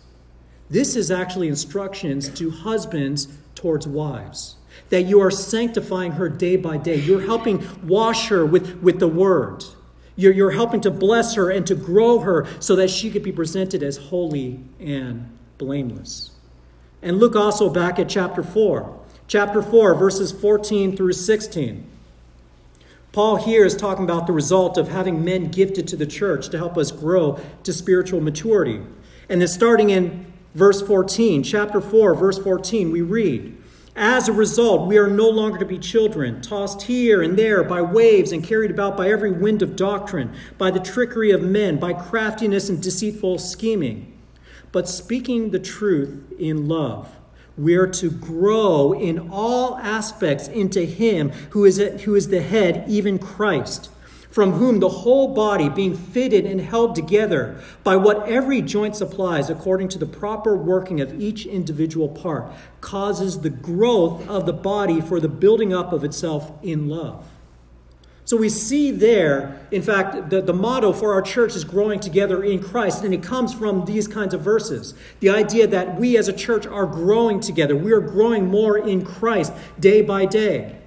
This 0.71 0.97
is 0.97 1.11
actually 1.11 1.49
instructions 1.49 2.29
to 2.31 2.51
husbands 2.51 3.29
towards 3.55 3.87
wives. 3.87 4.57
That 4.91 5.03
you 5.03 5.21
are 5.21 5.31
sanctifying 5.31 6.13
her 6.13 6.29
day 6.29 6.57
by 6.57 6.77
day. 6.77 6.97
You're 6.97 7.27
helping 7.27 7.67
wash 7.87 8.29
her 8.29 8.45
with, 8.45 8.77
with 8.83 8.99
the 8.99 9.09
word. 9.09 9.65
You're, 10.19 10.33
you're 10.33 10.51
helping 10.51 10.81
to 10.81 10.91
bless 10.91 11.37
her 11.37 11.49
and 11.49 11.65
to 11.69 11.77
grow 11.77 12.19
her 12.19 12.45
so 12.59 12.75
that 12.75 12.91
she 12.91 13.09
could 13.09 13.23
be 13.23 13.31
presented 13.31 13.85
as 13.85 13.97
holy 13.97 14.59
and 14.81 15.39
blameless. 15.59 16.33
And 17.01 17.21
look 17.21 17.37
also 17.37 17.71
back 17.71 18.01
at 18.01 18.09
chapter 18.09 18.43
4. 18.43 18.99
Chapter 19.29 19.63
4, 19.63 19.95
verses 19.95 20.33
14 20.33 20.97
through 20.97 21.13
16. 21.13 21.87
Paul 23.13 23.37
here 23.37 23.65
is 23.65 23.77
talking 23.77 24.05
about 24.05 24.27
the 24.27 24.33
result 24.33 24.77
of 24.77 24.89
having 24.89 25.25
men 25.25 25.53
gifted 25.53 25.87
to 25.87 25.97
the 25.97 26.07
church 26.07 26.49
to 26.49 26.59
help 26.59 26.77
us 26.77 26.91
grow 26.91 27.39
to 27.63 27.73
spiritual 27.73 28.21
maturity. 28.21 28.81
And 29.29 29.41
then 29.41 29.47
starting 29.47 29.91
in 29.91 30.33
verse 30.53 30.83
14, 30.83 31.45
chapter 31.45 31.81
4, 31.81 32.17
verse 32.17 32.39
14, 32.39 32.91
we 32.91 33.03
read, 33.03 33.57
As 34.01 34.29
a 34.29 34.33
result, 34.33 34.87
we 34.87 34.97
are 34.97 35.09
no 35.09 35.29
longer 35.29 35.59
to 35.59 35.65
be 35.65 35.77
children, 35.77 36.41
tossed 36.41 36.83
here 36.83 37.21
and 37.21 37.37
there 37.37 37.65
by 37.65 37.83
waves 37.83 38.31
and 38.31 38.45
carried 38.45 38.71
about 38.71 38.97
by 38.97 39.11
every 39.11 39.33
wind 39.33 39.61
of 39.61 39.75
doctrine, 39.75 40.33
by 40.57 40.71
the 40.71 40.79
trickery 40.79 41.33
of 41.33 41.43
men, 41.43 41.79
by 41.79 41.93
craftiness 41.93 42.69
and 42.69 42.81
deceitful 42.81 43.39
scheming. 43.39 44.17
But 44.71 44.89
speaking 44.89 45.51
the 45.51 45.59
truth 45.59 46.33
in 46.39 46.69
love, 46.69 47.09
we 47.57 47.75
are 47.75 47.89
to 47.89 48.09
grow 48.09 48.93
in 48.93 49.31
all 49.33 49.77
aspects 49.79 50.47
into 50.47 50.85
Him 50.85 51.31
who 51.51 51.65
is, 51.65 51.79
who 52.05 52.15
is 52.15 52.29
the 52.29 52.41
head, 52.41 52.85
even 52.87 53.19
Christ 53.19 53.91
from 54.31 54.53
whom 54.53 54.81
the 54.81 54.89
whole 54.89 55.35
body, 55.35 55.69
being 55.69 55.97
fitted 55.97 56.45
and 56.45 56.61
held 56.61 56.95
together 56.95 57.61
by 57.83 57.97
what 57.97 58.29
every 58.29 58.61
joint 58.61 58.95
supplies 58.95 59.49
according 59.49 59.89
to 59.89 59.99
the 59.99 60.07
proper 60.07 60.57
working 60.57 61.01
of 61.01 61.21
each 61.21 61.47
individual 61.47 62.09
part, 62.09 62.53
causes 62.81 63.41
the 63.41 63.51
growth 63.51 64.29
of 64.29 64.47
the 64.47 64.53
body 64.53 65.01
for 65.01 65.19
the 65.19 65.29
building 65.29 65.73
up 65.73 65.93
of 65.93 66.05
itself 66.05 66.53
in 66.63 66.89
love. 66.89 67.27
So 68.29 68.37
we 68.37 68.51
see 68.51 68.91
there, 68.91 69.59
in 69.71 69.81
fact, 69.81 70.29
the, 70.29 70.43
the 70.43 70.53
motto 70.53 70.93
for 70.93 71.15
our 71.15 71.23
church 71.23 71.57
is 71.57 71.65
growing 71.65 71.99
together 71.99 72.45
in 72.45 72.63
Christ, 72.63 73.03
and 73.03 73.15
it 73.15 73.23
comes 73.23 73.55
from 73.55 73.87
these 73.87 74.07
kinds 74.07 74.35
of 74.35 74.43
verses. 74.43 74.93
The 75.21 75.31
idea 75.31 75.67
that 75.69 75.99
we 75.99 76.19
as 76.19 76.29
a 76.29 76.35
church 76.35 76.67
are 76.67 76.85
growing 76.85 77.41
together, 77.41 77.75
we 77.75 77.91
are 77.91 78.03
growing 78.03 78.47
more 78.47 78.77
in 78.77 79.03
Christ 79.03 79.55
day 79.81 80.03
by 80.03 80.27
day. 80.27 80.78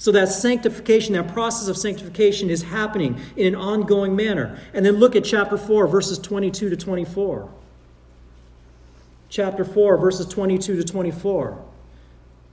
So 0.00 0.10
that 0.12 0.30
sanctification, 0.30 1.12
that 1.12 1.28
process 1.28 1.68
of 1.68 1.76
sanctification 1.76 2.48
is 2.48 2.62
happening 2.62 3.20
in 3.36 3.48
an 3.48 3.54
ongoing 3.54 4.16
manner. 4.16 4.58
And 4.72 4.84
then 4.84 4.94
look 4.94 5.14
at 5.14 5.24
chapter 5.24 5.58
4, 5.58 5.86
verses 5.88 6.18
22 6.18 6.70
to 6.70 6.76
24. 6.76 7.50
Chapter 9.28 9.62
4, 9.62 9.98
verses 9.98 10.26
22 10.26 10.76
to 10.76 10.84
24. 10.84 11.62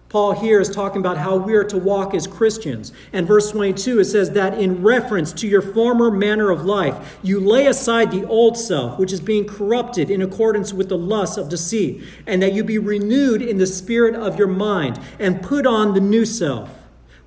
Paul 0.10 0.34
here 0.34 0.60
is 0.60 0.70
talking 0.70 1.00
about 1.00 1.18
how 1.18 1.38
we 1.38 1.54
are 1.54 1.64
to 1.64 1.78
walk 1.78 2.14
as 2.14 2.28
Christians. 2.28 2.92
And 3.14 3.26
verse 3.26 3.50
22, 3.52 4.02
it 4.02 4.06
says 4.06 4.32
that 4.32 4.60
in 4.60 4.84
reference 4.84 5.32
to 5.32 5.48
your 5.48 5.62
former 5.62 6.12
manner 6.12 6.50
of 6.50 6.66
life, 6.66 7.18
you 7.24 7.40
lay 7.40 7.68
aside 7.68 8.12
the 8.12 8.28
old 8.28 8.58
self, 8.58 9.00
which 9.00 9.14
is 9.14 9.22
being 9.22 9.48
corrupted 9.48 10.12
in 10.12 10.22
accordance 10.22 10.74
with 10.74 10.90
the 10.90 10.98
lusts 10.98 11.38
of 11.38 11.48
deceit, 11.48 12.04
and 12.26 12.42
that 12.42 12.52
you 12.52 12.66
be 12.66 12.78
renewed 12.78 13.42
in 13.42 13.58
the 13.58 13.68
spirit 13.68 14.16
of 14.16 14.38
your 14.38 14.50
mind, 14.50 15.00
and 15.18 15.42
put 15.42 15.66
on 15.66 15.94
the 15.94 16.02
new 16.02 16.26
self 16.26 16.77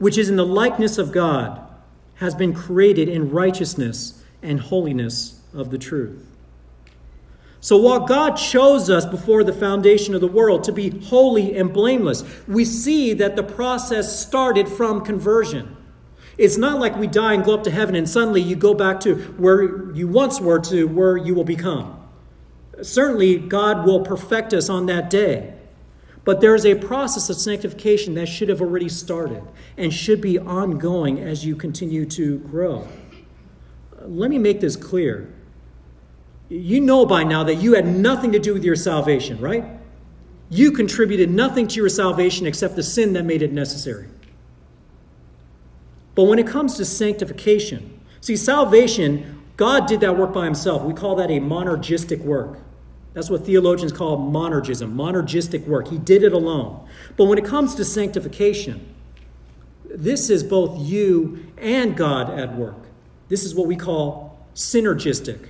which 0.01 0.19
is 0.19 0.29
in 0.29 0.37
the 0.37 0.47
likeness 0.47 0.99
of 0.99 1.13
God, 1.13 1.61
has 2.17 2.35
been 2.35 2.53
created 2.53 3.09
in 3.09 3.31
righteousness 3.31 4.25
and 4.43 4.59
holiness 4.59 5.41
of 5.55 5.71
the 5.71 5.79
truth. 5.79 6.27
So 7.61 7.77
while 7.77 8.01
God 8.01 8.37
chose 8.37 8.89
us 8.89 9.05
before 9.05 9.45
the 9.45 9.53
foundation 9.53 10.15
of 10.15 10.23
the 10.23 10.27
world 10.27 10.65
to 10.65 10.73
be 10.73 10.89
holy 10.89 11.55
and 11.55 11.73
blameless, 11.73 12.25
we 12.49 12.65
see 12.65 13.13
that 13.13 13.37
the 13.37 13.43
process 13.43 14.19
started 14.19 14.67
from 14.67 15.05
conversion. 15.05 15.77
It's 16.39 16.57
not 16.57 16.81
like 16.81 16.97
we 16.97 17.07
die 17.07 17.35
and 17.35 17.45
go 17.45 17.53
up 17.53 17.65
to 17.65 17.71
heaven 17.71 17.95
and 17.95 18.09
suddenly 18.09 18.41
you 18.41 18.57
go 18.57 18.73
back 18.73 19.01
to 19.01 19.17
where 19.37 19.93
you 19.93 20.09
once 20.09 20.41
were 20.41 20.61
to 20.61 20.89
where 20.89 21.19
you 21.19 21.35
will 21.35 21.45
become. 21.45 21.99
Certainly, 22.81 23.41
God 23.41 23.85
will 23.85 24.01
perfect 24.01 24.55
us 24.55 24.71
on 24.71 24.87
that 24.87 25.11
day. 25.11 25.60
But 26.25 26.41
there 26.41 26.55
is 26.55 26.67
a 26.67 26.75
process 26.75 27.31
of 27.31 27.37
sanctification 27.37 28.15
that 28.15 28.27
should 28.27 28.49
have 28.49 28.61
already 28.61 28.89
started 28.89 29.43
and 29.77 29.93
should 29.93 30.21
be 30.21 30.39
ongoing 30.39 31.19
as 31.19 31.45
you 31.45 31.57
continue 31.57 32.05
to 32.07 32.39
grow. 32.41 32.87
Let 34.03 34.31
me 34.31 34.39
make 34.39 34.61
this 34.61 34.77
clear. 34.77 35.33
You 36.49 36.81
know 36.81 37.07
by 37.07 37.25
now 37.25 37.45
that 37.45 37.57
you 37.57 37.75
had 37.75 37.87
nothing 37.87 38.33
to 38.33 38.39
do 38.39 38.53
with 38.53 38.65
your 38.65 38.77
salvation, 38.77 39.41
right? 39.41 39.65
You 40.51 40.73
contributed 40.73 41.31
nothing 41.31 41.69
to 41.69 41.77
your 41.77 41.89
salvation 41.89 42.47
except 42.47 42.77
the 42.77 42.83
sin 42.83 43.13
that 43.13 43.25
made 43.25 43.41
it 43.41 43.53
necessary. 43.53 44.09
But 46.15 46.25
when 46.25 46.39
it 46.39 46.47
comes 46.47 46.77
to 46.77 46.85
sanctification, 46.85 48.01
see, 48.21 48.37
salvation 48.37 49.41
God 49.61 49.87
did 49.87 50.01
that 50.01 50.17
work 50.17 50.33
by 50.33 50.47
himself. 50.47 50.81
We 50.85 50.95
call 50.95 51.17
that 51.17 51.31
a 51.31 51.39
monergistic 51.39 52.21
work. 52.21 52.61
That's 53.13 53.29
what 53.29 53.45
theologians 53.45 53.93
call 53.93 54.19
monergism, 54.19 54.95
monergistic 54.95 55.67
work. 55.67 55.89
He 55.89 55.99
did 55.99 56.23
it 56.23 56.33
alone. 56.33 56.87
But 57.17 57.25
when 57.25 57.39
it 57.39 57.45
comes 57.45 57.75
to 57.75 57.85
sanctification, 57.85 58.95
this 59.85 60.31
is 60.31 60.45
both 60.45 60.79
you 60.79 61.53
and 61.59 61.97
God 61.97 62.39
at 62.39 62.55
work. 62.55 62.77
This 63.29 63.45
is 63.45 63.55
what 63.55 63.67
we 63.67 63.77
call 63.77 64.39
synergistic. 64.55 65.49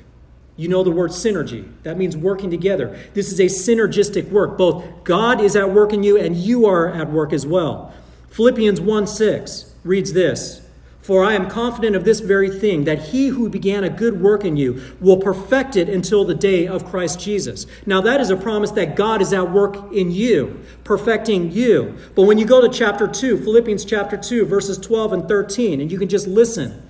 You 0.56 0.68
know 0.68 0.82
the 0.82 0.90
word 0.90 1.10
synergy. 1.10 1.70
That 1.82 1.96
means 1.96 2.16
working 2.16 2.50
together. 2.50 2.98
This 3.14 3.32
is 3.32 3.40
a 3.40 3.44
synergistic 3.44 4.30
work. 4.30 4.58
Both 4.58 5.04
God 5.04 5.40
is 5.40 5.56
at 5.56 5.72
work 5.72 5.92
in 5.92 6.02
you 6.02 6.18
and 6.18 6.36
you 6.36 6.66
are 6.66 6.88
at 6.88 7.10
work 7.10 7.32
as 7.32 7.46
well. 7.46 7.94
Philippians 8.28 8.80
1 8.80 9.06
6 9.06 9.74
reads 9.84 10.12
this 10.12 10.62
For 11.02 11.24
I 11.24 11.32
am 11.32 11.48
confident 11.48 11.96
of 11.96 12.04
this 12.04 12.20
very 12.20 12.50
thing, 12.50 12.84
that 12.84 13.08
he 13.08 13.28
who 13.28 13.48
began 13.48 13.84
a 13.84 13.90
good 13.90 14.20
work 14.20 14.44
in 14.44 14.56
you 14.56 14.82
will 15.00 15.16
perfect 15.16 15.74
it 15.74 15.88
until 15.88 16.24
the 16.24 16.34
day 16.34 16.66
of 16.66 16.84
Christ 16.84 17.18
Jesus. 17.18 17.66
Now, 17.86 18.02
that 18.02 18.20
is 18.20 18.28
a 18.28 18.36
promise 18.36 18.70
that 18.72 18.96
God 18.96 19.22
is 19.22 19.32
at 19.32 19.50
work 19.50 19.92
in 19.92 20.10
you, 20.10 20.60
perfecting 20.84 21.50
you. 21.52 21.96
But 22.14 22.24
when 22.24 22.36
you 22.38 22.44
go 22.44 22.60
to 22.60 22.68
chapter 22.68 23.08
2, 23.08 23.38
Philippians 23.38 23.84
chapter 23.84 24.18
2, 24.18 24.44
verses 24.44 24.76
12 24.76 25.12
and 25.14 25.28
13, 25.28 25.80
and 25.80 25.90
you 25.90 25.98
can 25.98 26.08
just 26.08 26.26
listen. 26.26 26.86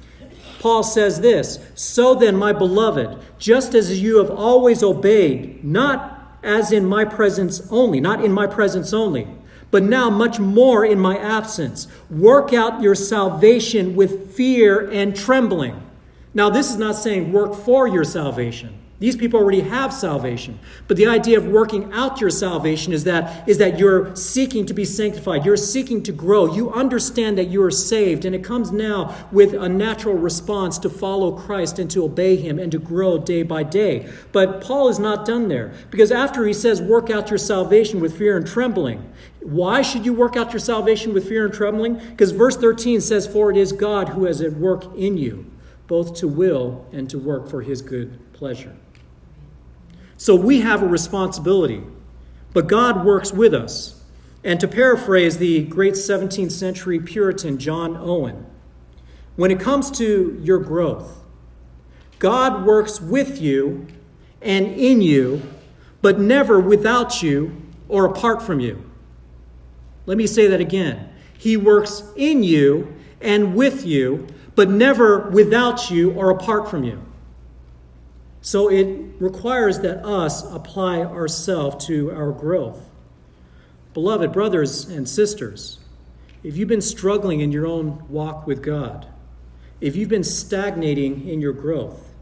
Paul 0.58 0.82
says 0.82 1.20
this 1.20 1.58
So 1.74 2.14
then, 2.14 2.36
my 2.36 2.52
beloved, 2.52 3.18
just 3.38 3.74
as 3.74 4.00
you 4.02 4.18
have 4.18 4.30
always 4.30 4.82
obeyed, 4.82 5.64
not 5.64 6.36
as 6.42 6.72
in 6.72 6.84
my 6.84 7.04
presence 7.04 7.62
only, 7.70 8.00
not 8.00 8.24
in 8.24 8.32
my 8.32 8.46
presence 8.46 8.92
only, 8.92 9.28
but 9.70 9.82
now 9.82 10.10
much 10.10 10.38
more 10.38 10.84
in 10.84 10.98
my 10.98 11.16
absence. 11.16 11.86
Work 12.10 12.52
out 12.52 12.82
your 12.82 12.94
salvation 12.94 13.94
with 13.94 14.34
fear 14.34 14.90
and 14.90 15.14
trembling. 15.14 15.82
Now, 16.34 16.50
this 16.50 16.70
is 16.70 16.76
not 16.76 16.96
saying 16.96 17.32
work 17.32 17.54
for 17.54 17.86
your 17.86 18.04
salvation. 18.04 18.78
These 19.00 19.16
people 19.16 19.40
already 19.40 19.62
have 19.62 19.94
salvation. 19.94 20.58
But 20.86 20.98
the 20.98 21.06
idea 21.06 21.38
of 21.38 21.46
working 21.46 21.90
out 21.90 22.20
your 22.20 22.28
salvation 22.28 22.92
is 22.92 23.04
that, 23.04 23.48
is 23.48 23.56
that 23.56 23.78
you're 23.78 24.14
seeking 24.14 24.66
to 24.66 24.74
be 24.74 24.84
sanctified. 24.84 25.46
You're 25.46 25.56
seeking 25.56 26.02
to 26.02 26.12
grow. 26.12 26.54
You 26.54 26.70
understand 26.70 27.38
that 27.38 27.48
you 27.48 27.62
are 27.62 27.70
saved. 27.70 28.26
And 28.26 28.34
it 28.34 28.44
comes 28.44 28.70
now 28.70 29.16
with 29.32 29.54
a 29.54 29.70
natural 29.70 30.16
response 30.16 30.78
to 30.80 30.90
follow 30.90 31.32
Christ 31.32 31.78
and 31.78 31.90
to 31.92 32.04
obey 32.04 32.36
him 32.36 32.58
and 32.58 32.70
to 32.72 32.78
grow 32.78 33.16
day 33.16 33.42
by 33.42 33.62
day. 33.62 34.06
But 34.32 34.60
Paul 34.60 34.90
is 34.90 34.98
not 34.98 35.24
done 35.24 35.48
there. 35.48 35.72
Because 35.90 36.12
after 36.12 36.44
he 36.44 36.52
says, 36.52 36.82
work 36.82 37.08
out 37.08 37.30
your 37.30 37.38
salvation 37.38 38.00
with 38.00 38.18
fear 38.18 38.36
and 38.36 38.46
trembling, 38.46 39.10
why 39.40 39.80
should 39.80 40.04
you 40.04 40.12
work 40.12 40.36
out 40.36 40.52
your 40.52 40.60
salvation 40.60 41.14
with 41.14 41.26
fear 41.26 41.46
and 41.46 41.54
trembling? 41.54 41.94
Because 41.94 42.32
verse 42.32 42.58
13 42.58 43.00
says, 43.00 43.26
For 43.26 43.50
it 43.50 43.56
is 43.56 43.72
God 43.72 44.10
who 44.10 44.26
is 44.26 44.42
at 44.42 44.52
work 44.52 44.84
in 44.94 45.16
you, 45.16 45.50
both 45.86 46.14
to 46.16 46.28
will 46.28 46.86
and 46.92 47.08
to 47.08 47.18
work 47.18 47.48
for 47.48 47.62
his 47.62 47.80
good 47.80 48.18
pleasure. 48.34 48.76
So 50.20 50.34
we 50.34 50.60
have 50.60 50.82
a 50.82 50.86
responsibility, 50.86 51.82
but 52.52 52.66
God 52.66 53.06
works 53.06 53.32
with 53.32 53.54
us. 53.54 54.02
And 54.44 54.60
to 54.60 54.68
paraphrase 54.68 55.38
the 55.38 55.64
great 55.64 55.94
17th 55.94 56.52
century 56.52 57.00
Puritan 57.00 57.56
John 57.56 57.96
Owen, 57.96 58.44
when 59.36 59.50
it 59.50 59.58
comes 59.58 59.90
to 59.92 60.38
your 60.42 60.58
growth, 60.58 61.20
God 62.18 62.66
works 62.66 63.00
with 63.00 63.40
you 63.40 63.86
and 64.42 64.66
in 64.66 65.00
you, 65.00 65.40
but 66.02 66.20
never 66.20 66.60
without 66.60 67.22
you 67.22 67.56
or 67.88 68.04
apart 68.04 68.42
from 68.42 68.60
you. 68.60 68.90
Let 70.04 70.18
me 70.18 70.26
say 70.26 70.48
that 70.48 70.60
again. 70.60 71.08
He 71.38 71.56
works 71.56 72.02
in 72.14 72.42
you 72.42 72.94
and 73.22 73.54
with 73.54 73.86
you, 73.86 74.26
but 74.54 74.68
never 74.68 75.30
without 75.30 75.90
you 75.90 76.12
or 76.12 76.28
apart 76.28 76.68
from 76.68 76.84
you. 76.84 77.09
So 78.42 78.70
it 78.70 78.86
requires 79.18 79.80
that 79.80 80.04
us 80.04 80.42
apply 80.50 81.00
ourselves 81.00 81.86
to 81.86 82.10
our 82.12 82.32
growth. 82.32 82.88
Beloved 83.92 84.32
brothers 84.32 84.84
and 84.86 85.08
sisters, 85.08 85.78
if 86.42 86.56
you've 86.56 86.68
been 86.68 86.80
struggling 86.80 87.40
in 87.40 87.52
your 87.52 87.66
own 87.66 88.02
walk 88.08 88.46
with 88.46 88.62
God, 88.62 89.06
if 89.80 89.96
you've 89.96 90.08
been 90.08 90.24
stagnating 90.24 91.28
in 91.28 91.40
your 91.40 91.52
growth, 91.52 92.14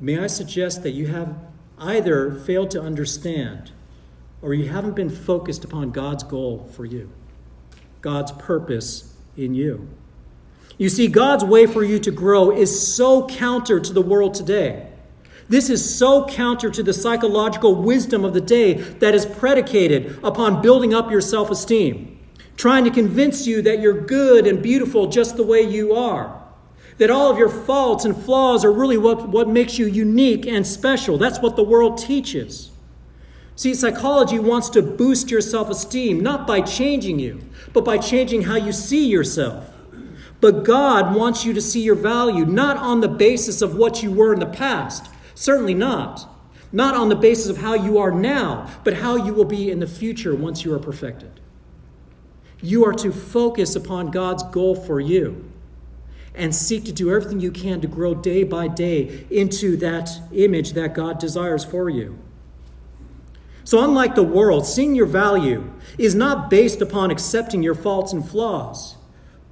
may 0.00 0.18
I 0.18 0.26
suggest 0.26 0.82
that 0.82 0.90
you 0.90 1.08
have 1.08 1.34
either 1.78 2.32
failed 2.32 2.70
to 2.72 2.80
understand 2.80 3.72
or 4.42 4.54
you 4.54 4.68
haven't 4.68 4.94
been 4.94 5.10
focused 5.10 5.64
upon 5.64 5.90
God's 5.90 6.22
goal 6.22 6.68
for 6.72 6.84
you, 6.84 7.10
God's 8.00 8.30
purpose 8.32 9.16
in 9.36 9.54
you. 9.54 9.88
You 10.76 10.88
see, 10.88 11.06
God's 11.06 11.44
way 11.44 11.66
for 11.66 11.84
you 11.84 11.98
to 12.00 12.10
grow 12.10 12.50
is 12.50 12.94
so 12.94 13.26
counter 13.26 13.78
to 13.78 13.92
the 13.92 14.02
world 14.02 14.34
today. 14.34 14.88
This 15.48 15.68
is 15.68 15.96
so 15.96 16.26
counter 16.26 16.70
to 16.70 16.82
the 16.82 16.92
psychological 16.92 17.74
wisdom 17.74 18.24
of 18.24 18.34
the 18.34 18.40
day 18.40 18.74
that 18.74 19.14
is 19.14 19.26
predicated 19.26 20.18
upon 20.24 20.62
building 20.62 20.94
up 20.94 21.10
your 21.10 21.20
self 21.20 21.50
esteem, 21.50 22.18
trying 22.56 22.84
to 22.84 22.90
convince 22.90 23.46
you 23.46 23.62
that 23.62 23.80
you're 23.80 24.00
good 24.00 24.46
and 24.46 24.62
beautiful 24.62 25.06
just 25.06 25.36
the 25.36 25.44
way 25.44 25.60
you 25.60 25.94
are, 25.94 26.42
that 26.98 27.10
all 27.10 27.30
of 27.30 27.38
your 27.38 27.50
faults 27.50 28.04
and 28.04 28.16
flaws 28.16 28.64
are 28.64 28.72
really 28.72 28.96
what, 28.96 29.28
what 29.28 29.48
makes 29.48 29.78
you 29.78 29.86
unique 29.86 30.46
and 30.46 30.66
special. 30.66 31.18
That's 31.18 31.40
what 31.40 31.56
the 31.56 31.62
world 31.62 31.98
teaches. 31.98 32.70
See, 33.54 33.74
psychology 33.74 34.38
wants 34.38 34.70
to 34.70 34.82
boost 34.82 35.30
your 35.30 35.42
self 35.42 35.68
esteem, 35.68 36.20
not 36.20 36.46
by 36.46 36.62
changing 36.62 37.18
you, 37.18 37.42
but 37.72 37.84
by 37.84 37.98
changing 37.98 38.42
how 38.42 38.56
you 38.56 38.72
see 38.72 39.06
yourself. 39.06 39.73
But 40.44 40.62
God 40.62 41.16
wants 41.16 41.46
you 41.46 41.54
to 41.54 41.62
see 41.62 41.80
your 41.80 41.94
value 41.94 42.44
not 42.44 42.76
on 42.76 43.00
the 43.00 43.08
basis 43.08 43.62
of 43.62 43.76
what 43.76 44.02
you 44.02 44.12
were 44.12 44.34
in 44.34 44.40
the 44.40 44.44
past, 44.44 45.08
Certainly 45.34 45.72
not. 45.72 46.28
Not 46.70 46.94
on 46.94 47.08
the 47.08 47.16
basis 47.16 47.48
of 47.48 47.56
how 47.56 47.72
you 47.72 47.96
are 47.96 48.10
now, 48.10 48.70
but 48.84 48.98
how 48.98 49.16
you 49.16 49.32
will 49.32 49.46
be 49.46 49.70
in 49.70 49.80
the 49.80 49.86
future 49.86 50.34
once 50.34 50.62
you 50.62 50.74
are 50.74 50.78
perfected. 50.78 51.40
You 52.60 52.84
are 52.84 52.92
to 52.92 53.10
focus 53.10 53.74
upon 53.74 54.10
God's 54.10 54.42
goal 54.42 54.74
for 54.74 55.00
you 55.00 55.50
and 56.34 56.54
seek 56.54 56.84
to 56.84 56.92
do 56.92 57.10
everything 57.10 57.40
you 57.40 57.50
can 57.50 57.80
to 57.80 57.88
grow 57.88 58.14
day 58.14 58.44
by 58.44 58.68
day 58.68 59.24
into 59.30 59.78
that 59.78 60.10
image 60.30 60.74
that 60.74 60.92
God 60.94 61.18
desires 61.18 61.64
for 61.64 61.88
you. 61.88 62.18
So, 63.64 63.82
unlike 63.82 64.14
the 64.14 64.22
world, 64.22 64.66
seeing 64.66 64.94
your 64.94 65.06
value 65.06 65.72
is 65.96 66.14
not 66.14 66.50
based 66.50 66.82
upon 66.82 67.10
accepting 67.10 67.62
your 67.62 67.74
faults 67.74 68.12
and 68.12 68.28
flaws, 68.28 68.96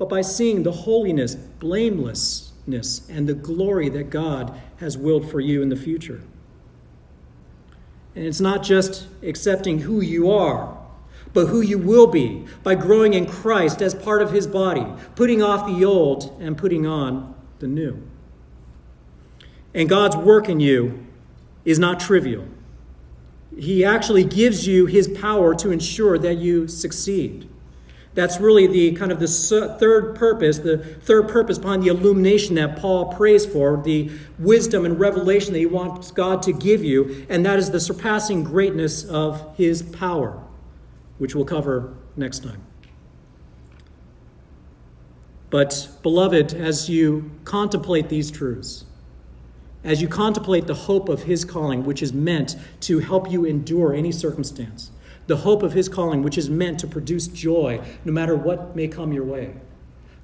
but 0.02 0.08
by 0.08 0.20
seeing 0.20 0.64
the 0.64 0.72
holiness, 0.72 1.36
blamelessness, 1.36 3.08
and 3.08 3.28
the 3.28 3.34
glory 3.34 3.88
that 3.88 4.10
God 4.10 4.60
has 4.78 4.98
willed 4.98 5.30
for 5.30 5.38
you 5.38 5.62
in 5.62 5.68
the 5.68 5.76
future. 5.76 6.22
And 8.16 8.24
it's 8.24 8.40
not 8.40 8.64
just 8.64 9.06
accepting 9.22 9.82
who 9.82 10.00
you 10.00 10.28
are, 10.28 10.76
but 11.32 11.46
who 11.46 11.60
you 11.60 11.78
will 11.78 12.08
be 12.08 12.44
by 12.64 12.74
growing 12.74 13.14
in 13.14 13.26
Christ 13.26 13.80
as 13.80 13.94
part 13.94 14.22
of 14.22 14.32
his 14.32 14.48
body, 14.48 14.84
putting 15.14 15.40
off 15.40 15.68
the 15.68 15.84
old 15.84 16.36
and 16.40 16.58
putting 16.58 16.84
on 16.84 17.36
the 17.60 17.68
new. 17.68 18.02
And 19.72 19.88
God's 19.88 20.16
work 20.16 20.48
in 20.48 20.58
you 20.58 21.06
is 21.64 21.78
not 21.78 22.00
trivial. 22.00 22.48
He 23.56 23.84
actually 23.84 24.24
gives 24.24 24.66
you 24.66 24.86
his 24.86 25.06
power 25.06 25.54
to 25.54 25.70
ensure 25.70 26.18
that 26.18 26.38
you 26.38 26.66
succeed. 26.66 27.48
That's 28.14 28.38
really 28.38 28.66
the 28.66 28.92
kind 28.92 29.10
of 29.10 29.20
the 29.20 29.26
third 29.26 30.14
purpose, 30.16 30.58
the 30.58 30.78
third 30.78 31.28
purpose 31.28 31.58
behind 31.58 31.82
the 31.82 31.88
illumination 31.88 32.56
that 32.56 32.78
Paul 32.78 33.14
prays 33.14 33.46
for, 33.46 33.80
the 33.82 34.10
wisdom 34.38 34.84
and 34.84 35.00
revelation 35.00 35.54
that 35.54 35.58
he 35.58 35.66
wants 35.66 36.10
God 36.10 36.42
to 36.42 36.52
give 36.52 36.84
you, 36.84 37.26
and 37.30 37.44
that 37.46 37.58
is 37.58 37.70
the 37.70 37.80
surpassing 37.80 38.44
greatness 38.44 39.04
of 39.04 39.56
his 39.56 39.82
power, 39.82 40.42
which 41.18 41.34
we'll 41.34 41.46
cover 41.46 41.94
next 42.16 42.40
time. 42.40 42.62
But, 45.48 45.88
beloved, 46.02 46.54
as 46.54 46.90
you 46.90 47.30
contemplate 47.44 48.08
these 48.08 48.30
truths, 48.30 48.84
as 49.84 50.00
you 50.00 50.08
contemplate 50.08 50.66
the 50.66 50.74
hope 50.74 51.08
of 51.08 51.22
his 51.24 51.44
calling, 51.44 51.84
which 51.84 52.02
is 52.02 52.12
meant 52.12 52.56
to 52.80 53.00
help 53.00 53.30
you 53.30 53.44
endure 53.44 53.94
any 53.94 54.12
circumstance, 54.12 54.90
the 55.26 55.38
hope 55.38 55.62
of 55.62 55.72
his 55.72 55.88
calling, 55.88 56.22
which 56.22 56.38
is 56.38 56.50
meant 56.50 56.80
to 56.80 56.86
produce 56.86 57.28
joy 57.28 57.80
no 58.04 58.12
matter 58.12 58.36
what 58.36 58.74
may 58.74 58.88
come 58.88 59.12
your 59.12 59.24
way. 59.24 59.54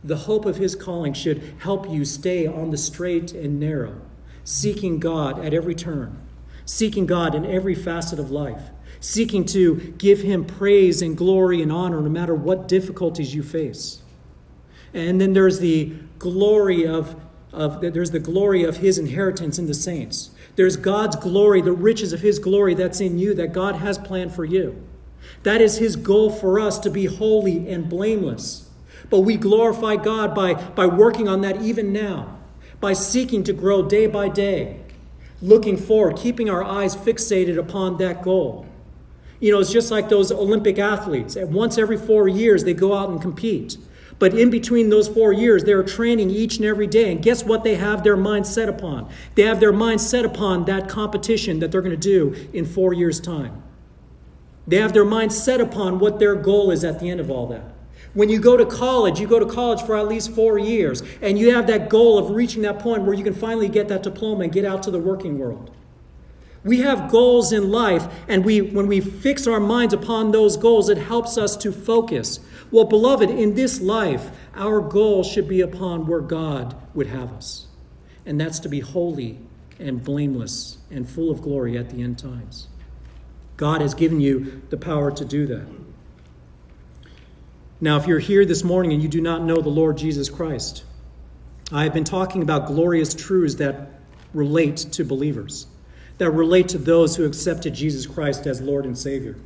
The 0.05 0.17
hope 0.17 0.45
of 0.45 0.57
his 0.57 0.75
calling 0.75 1.13
should 1.13 1.55
help 1.59 1.91
you 1.91 2.05
stay 2.05 2.47
on 2.47 2.71
the 2.71 2.79
straight 2.79 3.33
and 3.33 3.59
narrow, 3.59 4.01
seeking 4.45 5.01
God 5.01 5.45
at 5.45 5.55
every 5.55 5.75
turn, 5.75 6.21
seeking 6.65 7.07
God 7.07 7.35
in 7.35 7.45
every 7.45 7.75
facet 7.75 8.19
of 8.19 8.31
life, 8.31 8.63
seeking 9.01 9.45
to 9.47 9.95
give 9.99 10.21
him 10.21 10.45
praise 10.45 11.03
and 11.03 11.17
glory 11.17 11.63
and 11.63 11.73
honor 11.73 12.01
no 12.01 12.09
matter 12.09 12.35
what 12.35 12.69
difficulties 12.69 13.35
you 13.35 13.43
face. 13.43 14.03
And 14.95 15.21
then 15.21 15.33
there's 15.33 15.59
the 15.59 15.95
glory 16.19 16.87
of, 16.87 17.17
of 17.53 17.81
there's 17.81 18.11
the 18.11 18.19
glory 18.19 18.65
of 18.65 18.79
his 18.79 18.99
inheritance 18.99 19.59
in 19.59 19.67
the 19.67 19.75
saints. 19.75 20.31
There's 20.57 20.77
God's 20.77 21.17
glory, 21.17 21.61
the 21.61 21.73
riches 21.73 22.13
of 22.13 22.21
his 22.21 22.39
glory 22.39 22.75
that's 22.75 23.01
in 23.01 23.19
you 23.19 23.35
that 23.35 23.53
God 23.53 23.77
has 23.77 23.99
planned 23.99 24.33
for 24.33 24.45
you. 24.45 24.83
That 25.43 25.61
is 25.61 25.79
his 25.79 25.97
goal 25.97 26.31
for 26.31 26.59
us 26.61 26.79
to 26.81 26.91
be 26.91 27.07
holy 27.07 27.71
and 27.71 27.89
blameless. 27.89 28.69
But 29.11 29.21
we 29.21 29.37
glorify 29.37 29.97
God 29.97 30.35
by, 30.35 30.55
by 30.55 30.87
working 30.87 31.29
on 31.29 31.41
that 31.43 31.63
even 31.63 31.93
now, 31.93 32.39
by 32.81 32.93
seeking 32.93 33.43
to 33.45 33.53
grow 33.53 33.83
day 33.83 34.07
by 34.07 34.29
day, 34.29 34.81
looking 35.41 35.77
forward, 35.77 36.17
keeping 36.17 36.51
our 36.51 36.63
eyes 36.63 36.95
fixated 36.95 37.59
upon 37.59 37.97
that 37.99 38.23
goal. 38.23 38.67
You 39.41 39.53
know, 39.53 39.61
it's 39.61 39.73
just 39.73 39.91
like 39.91 40.09
those 40.09 40.33
Olympic 40.33 40.79
athletes. 40.79 41.37
Once 41.37 41.79
every 41.79 41.97
four 41.97 42.29
years, 42.29 42.65
they 42.65 42.75
go 42.75 42.95
out 42.95 43.09
and 43.09 43.23
compete. 43.23 43.79
But 44.19 44.35
in 44.35 44.51
between 44.51 44.91
those 44.91 45.07
four 45.07 45.33
years, 45.33 45.63
they're 45.63 45.85
training 45.85 46.31
each 46.31 46.57
and 46.57 46.67
every 46.67 46.89
day. 46.89 47.13
And 47.13 47.23
guess 47.23 47.45
what 47.45 47.63
they 47.63 47.77
have 47.77 48.03
their 48.03 48.17
mind 48.17 48.49
set 48.49 48.69
upon? 48.69 49.09
They 49.37 49.43
have 49.43 49.61
their 49.61 49.73
mind 49.73 50.01
set 50.01 50.25
upon 50.25 50.65
that 50.65 50.89
competition 50.89 51.61
that 51.61 51.71
they're 51.71 51.83
going 51.83 51.95
to 51.95 51.97
do 51.97 52.35
in 52.53 52.65
four 52.65 52.93
years' 52.93 53.21
time. 53.21 53.63
They 54.69 54.77
have 54.77 54.93
their 54.93 55.05
mind 55.05 55.33
set 55.33 55.63
upon 55.63 55.99
what 55.99 56.19
their 56.19 56.35
goal 56.35 56.71
is 56.71 56.85
at 56.85 57.01
the 57.01 57.09
end 57.09 57.21
of 57.21 57.31
all 57.31 57.47
that. 57.47 57.65
When 58.13 58.29
you 58.29 58.39
go 58.39 58.57
to 58.57 58.67
college, 58.67 59.19
you 59.19 59.27
go 59.27 59.39
to 59.39 59.47
college 59.47 59.81
for 59.81 59.97
at 59.97 60.09
least 60.09 60.33
four 60.33 60.59
years, 60.59 61.03
and 61.23 61.39
you 61.39 61.55
have 61.55 61.67
that 61.69 61.89
goal 61.89 62.19
of 62.19 62.31
reaching 62.31 62.63
that 62.63 62.79
point 62.79 63.03
where 63.05 63.15
you 63.15 63.25
can 63.25 63.33
finally 63.33 63.69
get 63.69 63.89
that 63.89 64.03
diploma 64.03 64.45
and 64.45 64.53
get 64.53 64.67
out 64.67 64.83
to 64.83 64.91
the 64.91 64.99
working 64.99 65.39
world. 65.39 65.71
We 66.65 66.81
have 66.81 67.11
goals 67.11 67.51
in 67.51 67.71
life, 67.71 68.07
and 68.29 68.45
we, 68.45 68.61
when 68.61 68.89
we 68.89 69.01
fix 69.01 69.47
our 69.47 69.61
minds 69.61 69.95
upon 69.95 70.33
those 70.33 70.59
goals, 70.59 70.91
it 70.91 70.99
helps 70.99 71.39
us 71.39 71.57
to 71.59 71.73
focus. 71.73 72.41
Well, 72.71 72.85
beloved, 72.85 73.31
in 73.31 73.55
this 73.55 73.81
life, 73.81 74.31
our 74.55 74.81
goal 74.83 75.25
should 75.25 75.49
be 75.49 75.63
upon 75.63 76.07
where 76.07 76.21
God 76.21 76.77
would 76.93 77.07
have 77.07 77.33
us, 77.33 77.69
and 78.27 78.39
that's 78.39 78.59
to 78.61 78.69
be 78.69 78.81
holy 78.81 79.39
and 79.79 80.05
blameless 80.05 80.77
and 80.91 81.09
full 81.09 81.31
of 81.31 81.41
glory 81.41 81.79
at 81.79 81.89
the 81.89 82.03
end 82.03 82.19
times. 82.19 82.69
God 83.59 83.81
has 83.81 83.93
given 83.93 84.21
you 84.21 84.63
the 84.71 84.77
power 84.77 85.11
to 85.11 85.25
do 85.25 85.47
that. 85.49 85.67
Now, 87.81 87.97
if 87.97 88.07
you're 88.07 88.21
here 88.21 88.45
this 88.45 88.65
morning 88.65 88.93
and 88.93 89.03
you 89.03 89.09
do 89.09 89.21
not 89.21 89.43
know 89.43 89.61
the 89.61 89.69
Lord 89.69 89.99
Jesus 89.99 90.31
Christ, 90.31 90.85
I 91.73 91.83
have 91.83 91.93
been 91.93 92.05
talking 92.05 92.43
about 92.43 92.67
glorious 92.67 93.13
truths 93.15 93.57
that 93.57 94.01
relate 94.33 94.77
to 94.93 95.05
believers, 95.05 95.67
that 96.19 96.31
relate 96.31 96.69
to 96.69 96.79
those 96.79 97.17
who 97.17 97.25
accepted 97.25 97.75
Jesus 97.75 98.07
Christ 98.07 98.47
as 98.47 98.61
Lord 98.61 98.85
and 98.85 98.97
Savior. 98.97 99.37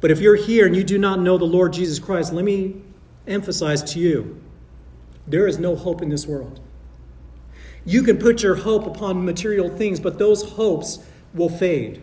But 0.00 0.10
if 0.10 0.20
you're 0.20 0.36
here 0.36 0.66
and 0.66 0.74
you 0.74 0.82
do 0.82 0.98
not 0.98 1.20
know 1.20 1.36
the 1.36 1.44
Lord 1.44 1.74
Jesus 1.74 1.98
Christ, 1.98 2.32
let 2.32 2.44
me 2.44 2.80
emphasize 3.26 3.82
to 3.92 3.98
you 3.98 4.42
there 5.26 5.46
is 5.46 5.58
no 5.58 5.76
hope 5.76 6.00
in 6.00 6.08
this 6.08 6.26
world. 6.26 6.60
You 7.84 8.02
can 8.02 8.16
put 8.16 8.42
your 8.42 8.56
hope 8.56 8.86
upon 8.86 9.24
material 9.24 9.68
things, 9.68 10.00
but 10.00 10.18
those 10.18 10.52
hopes 10.52 10.98
will 11.34 11.50
fade. 11.50 12.02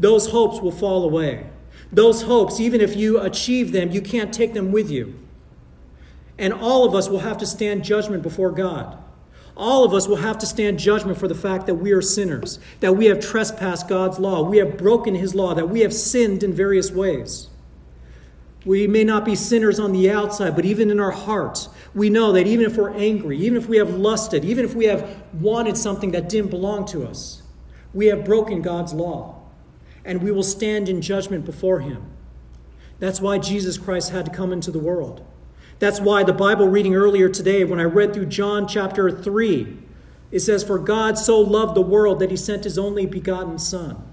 Those 0.00 0.30
hopes 0.30 0.60
will 0.60 0.72
fall 0.72 1.04
away. 1.04 1.46
Those 1.92 2.22
hopes, 2.22 2.58
even 2.58 2.80
if 2.80 2.96
you 2.96 3.20
achieve 3.20 3.70
them, 3.70 3.90
you 3.90 4.00
can't 4.00 4.32
take 4.32 4.54
them 4.54 4.72
with 4.72 4.90
you. 4.90 5.14
And 6.38 6.54
all 6.54 6.86
of 6.86 6.94
us 6.94 7.10
will 7.10 7.18
have 7.18 7.36
to 7.38 7.46
stand 7.46 7.84
judgment 7.84 8.22
before 8.22 8.50
God. 8.50 8.96
All 9.58 9.84
of 9.84 9.92
us 9.92 10.08
will 10.08 10.16
have 10.16 10.38
to 10.38 10.46
stand 10.46 10.78
judgment 10.78 11.18
for 11.18 11.28
the 11.28 11.34
fact 11.34 11.66
that 11.66 11.74
we 11.74 11.92
are 11.92 12.00
sinners, 12.00 12.58
that 12.80 12.96
we 12.96 13.06
have 13.06 13.20
trespassed 13.20 13.88
God's 13.88 14.18
law, 14.18 14.42
we 14.42 14.56
have 14.56 14.78
broken 14.78 15.14
His 15.14 15.34
law, 15.34 15.52
that 15.52 15.68
we 15.68 15.80
have 15.80 15.92
sinned 15.92 16.42
in 16.42 16.54
various 16.54 16.90
ways. 16.90 17.48
We 18.64 18.86
may 18.86 19.04
not 19.04 19.26
be 19.26 19.34
sinners 19.34 19.78
on 19.78 19.92
the 19.92 20.10
outside, 20.10 20.56
but 20.56 20.64
even 20.64 20.90
in 20.90 20.98
our 20.98 21.10
hearts, 21.10 21.68
we 21.94 22.08
know 22.08 22.32
that 22.32 22.46
even 22.46 22.64
if 22.64 22.76
we're 22.76 22.94
angry, 22.94 23.36
even 23.38 23.58
if 23.58 23.68
we 23.68 23.76
have 23.76 23.90
lusted, 23.90 24.46
even 24.46 24.64
if 24.64 24.74
we 24.74 24.86
have 24.86 25.22
wanted 25.34 25.76
something 25.76 26.12
that 26.12 26.30
didn't 26.30 26.50
belong 26.50 26.86
to 26.86 27.06
us, 27.06 27.42
we 27.92 28.06
have 28.06 28.24
broken 28.24 28.62
God's 28.62 28.94
law 28.94 29.39
and 30.04 30.22
we 30.22 30.32
will 30.32 30.42
stand 30.42 30.88
in 30.88 31.02
judgment 31.02 31.44
before 31.44 31.80
him. 31.80 32.10
That's 32.98 33.20
why 33.20 33.38
Jesus 33.38 33.78
Christ 33.78 34.10
had 34.10 34.26
to 34.26 34.30
come 34.30 34.52
into 34.52 34.70
the 34.70 34.78
world. 34.78 35.26
That's 35.78 36.00
why 36.00 36.22
the 36.22 36.34
Bible 36.34 36.68
reading 36.68 36.94
earlier 36.94 37.28
today, 37.28 37.64
when 37.64 37.80
I 37.80 37.84
read 37.84 38.12
through 38.12 38.26
John 38.26 38.68
chapter 38.68 39.10
3, 39.10 39.78
it 40.30 40.40
says, 40.40 40.62
For 40.62 40.78
God 40.78 41.16
so 41.16 41.40
loved 41.40 41.74
the 41.74 41.80
world 41.80 42.20
that 42.20 42.30
he 42.30 42.36
sent 42.36 42.64
his 42.64 42.78
only 42.78 43.06
begotten 43.06 43.58
Son. 43.58 44.06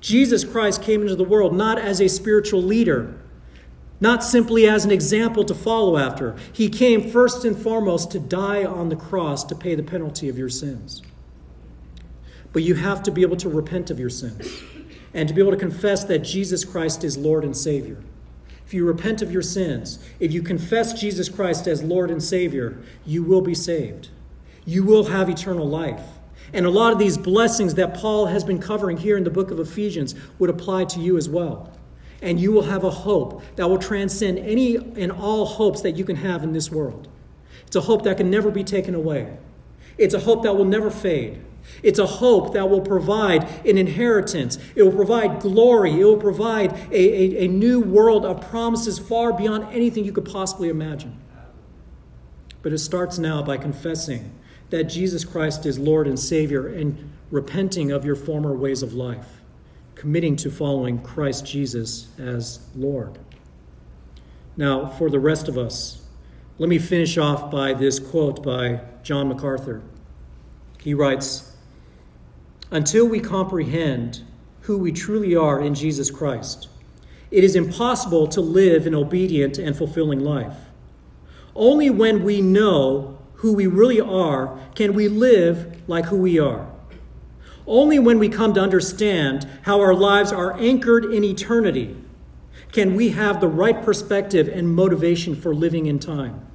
Jesus 0.00 0.44
Christ 0.44 0.82
came 0.82 1.02
into 1.02 1.16
the 1.16 1.24
world 1.24 1.54
not 1.54 1.78
as 1.78 2.00
a 2.00 2.08
spiritual 2.08 2.62
leader, 2.62 3.20
not 3.98 4.22
simply 4.22 4.68
as 4.68 4.84
an 4.84 4.92
example 4.92 5.44
to 5.44 5.54
follow 5.54 5.96
after. 5.96 6.36
He 6.52 6.68
came 6.68 7.10
first 7.10 7.44
and 7.44 7.58
foremost 7.58 8.12
to 8.12 8.20
die 8.20 8.64
on 8.64 8.88
the 8.88 8.96
cross 8.96 9.42
to 9.44 9.56
pay 9.56 9.74
the 9.74 9.82
penalty 9.82 10.28
of 10.28 10.38
your 10.38 10.48
sins. 10.48 11.02
But 12.52 12.62
you 12.62 12.76
have 12.76 13.02
to 13.02 13.10
be 13.10 13.22
able 13.22 13.36
to 13.38 13.48
repent 13.48 13.90
of 13.90 13.98
your 13.98 14.10
sins 14.10 14.62
and 15.16 15.26
to 15.26 15.34
be 15.34 15.40
able 15.40 15.50
to 15.50 15.56
confess 15.56 16.04
that 16.04 16.18
Jesus 16.18 16.62
Christ 16.62 17.02
is 17.02 17.16
Lord 17.16 17.42
and 17.42 17.56
Savior. 17.56 17.96
If 18.66 18.74
you 18.74 18.84
repent 18.84 19.22
of 19.22 19.32
your 19.32 19.40
sins, 19.40 19.98
if 20.20 20.30
you 20.30 20.42
confess 20.42 20.92
Jesus 20.92 21.30
Christ 21.30 21.66
as 21.66 21.82
Lord 21.82 22.10
and 22.10 22.22
Savior, 22.22 22.78
you 23.06 23.22
will 23.22 23.40
be 23.40 23.54
saved. 23.54 24.10
You 24.66 24.84
will 24.84 25.04
have 25.04 25.30
eternal 25.30 25.66
life. 25.66 26.02
And 26.52 26.66
a 26.66 26.70
lot 26.70 26.92
of 26.92 26.98
these 26.98 27.16
blessings 27.16 27.74
that 27.76 27.94
Paul 27.94 28.26
has 28.26 28.44
been 28.44 28.58
covering 28.58 28.98
here 28.98 29.16
in 29.16 29.24
the 29.24 29.30
book 29.30 29.50
of 29.50 29.58
Ephesians 29.58 30.14
would 30.38 30.50
apply 30.50 30.84
to 30.84 31.00
you 31.00 31.16
as 31.16 31.30
well. 31.30 31.72
And 32.20 32.38
you 32.38 32.52
will 32.52 32.64
have 32.64 32.84
a 32.84 32.90
hope 32.90 33.42
that 33.56 33.70
will 33.70 33.78
transcend 33.78 34.38
any 34.38 34.76
and 34.76 35.10
all 35.10 35.46
hopes 35.46 35.80
that 35.80 35.96
you 35.96 36.04
can 36.04 36.16
have 36.16 36.44
in 36.44 36.52
this 36.52 36.70
world. 36.70 37.08
It's 37.66 37.76
a 37.76 37.80
hope 37.80 38.02
that 38.02 38.18
can 38.18 38.30
never 38.30 38.50
be 38.50 38.64
taken 38.64 38.94
away. 38.94 39.38
It's 39.96 40.14
a 40.14 40.20
hope 40.20 40.42
that 40.42 40.54
will 40.54 40.66
never 40.66 40.90
fade. 40.90 41.40
It's 41.82 41.98
a 41.98 42.06
hope 42.06 42.52
that 42.54 42.68
will 42.68 42.80
provide 42.80 43.44
an 43.66 43.78
inheritance. 43.78 44.58
It 44.74 44.82
will 44.82 44.92
provide 44.92 45.40
glory. 45.40 46.00
It 46.00 46.04
will 46.04 46.16
provide 46.16 46.72
a, 46.90 46.94
a, 46.94 47.44
a, 47.44 47.48
new 47.48 47.80
world 47.80 48.24
of 48.24 48.40
promises 48.48 48.98
far 48.98 49.32
beyond 49.32 49.74
anything 49.74 50.04
you 50.04 50.12
could 50.12 50.24
possibly 50.24 50.68
imagine. 50.68 51.18
But 52.62 52.72
it 52.72 52.78
starts 52.78 53.18
now 53.18 53.42
by 53.42 53.58
confessing 53.58 54.32
that 54.70 54.84
Jesus 54.84 55.24
Christ 55.24 55.66
is 55.66 55.78
Lord 55.78 56.08
and 56.08 56.18
Savior 56.18 56.66
and 56.66 57.12
repenting 57.30 57.92
of 57.92 58.04
your 58.04 58.16
former 58.16 58.54
ways 58.54 58.82
of 58.82 58.94
life, 58.94 59.40
committing 59.94 60.36
to 60.36 60.50
following 60.50 61.00
Christ 61.00 61.46
Jesus 61.46 62.08
as 62.18 62.60
Lord. 62.74 63.18
Now, 64.56 64.86
for 64.86 65.10
the 65.10 65.20
rest 65.20 65.48
of 65.48 65.58
us, 65.58 66.02
let 66.58 66.68
me 66.68 66.78
finish 66.78 67.18
off 67.18 67.50
by 67.50 67.74
this 67.74 67.98
quote 67.98 68.42
by 68.42 68.80
John 69.02 69.28
MacArthur. 69.28 69.82
He 70.80 70.94
writes, 70.94 71.45
until 72.70 73.06
we 73.06 73.20
comprehend 73.20 74.22
who 74.62 74.78
we 74.78 74.92
truly 74.92 75.36
are 75.36 75.60
in 75.60 75.74
Jesus 75.74 76.10
Christ, 76.10 76.68
it 77.30 77.44
is 77.44 77.56
impossible 77.56 78.26
to 78.28 78.40
live 78.40 78.86
an 78.86 78.94
obedient 78.94 79.58
and 79.58 79.76
fulfilling 79.76 80.20
life. 80.20 80.56
Only 81.54 81.90
when 81.90 82.22
we 82.24 82.40
know 82.40 83.18
who 83.34 83.52
we 83.52 83.66
really 83.66 84.00
are 84.00 84.58
can 84.74 84.94
we 84.94 85.08
live 85.08 85.82
like 85.88 86.06
who 86.06 86.16
we 86.16 86.38
are. 86.38 86.70
Only 87.66 87.98
when 87.98 88.18
we 88.18 88.28
come 88.28 88.54
to 88.54 88.60
understand 88.60 89.46
how 89.62 89.80
our 89.80 89.94
lives 89.94 90.32
are 90.32 90.58
anchored 90.58 91.04
in 91.06 91.24
eternity 91.24 91.96
can 92.72 92.94
we 92.94 93.10
have 93.10 93.40
the 93.40 93.48
right 93.48 93.82
perspective 93.82 94.48
and 94.48 94.74
motivation 94.74 95.34
for 95.34 95.54
living 95.54 95.86
in 95.86 95.98
time. 95.98 96.46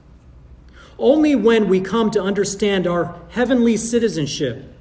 Only 0.99 1.35
when 1.35 1.67
we 1.67 1.81
come 1.81 2.11
to 2.11 2.21
understand 2.21 2.85
our 2.85 3.19
heavenly 3.29 3.75
citizenship 3.75 4.71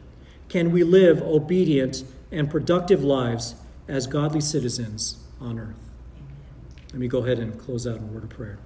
can 0.51 0.71
we 0.71 0.85
live 0.85 1.23
obedient 1.23 2.05
and 2.31 2.51
productive 2.51 3.03
lives 3.03 3.55
as 3.89 4.07
godly 4.07 4.41
citizens 4.41 5.17
on 5.41 5.59
earth. 5.59 5.75
Let 6.93 7.01
me 7.01 7.09
go 7.09 7.25
ahead 7.25 7.39
and 7.39 7.59
close 7.59 7.87
out 7.87 7.97
in 7.97 8.03
a 8.03 8.07
word 8.07 8.25
of 8.25 8.31
prayer. 8.31 8.59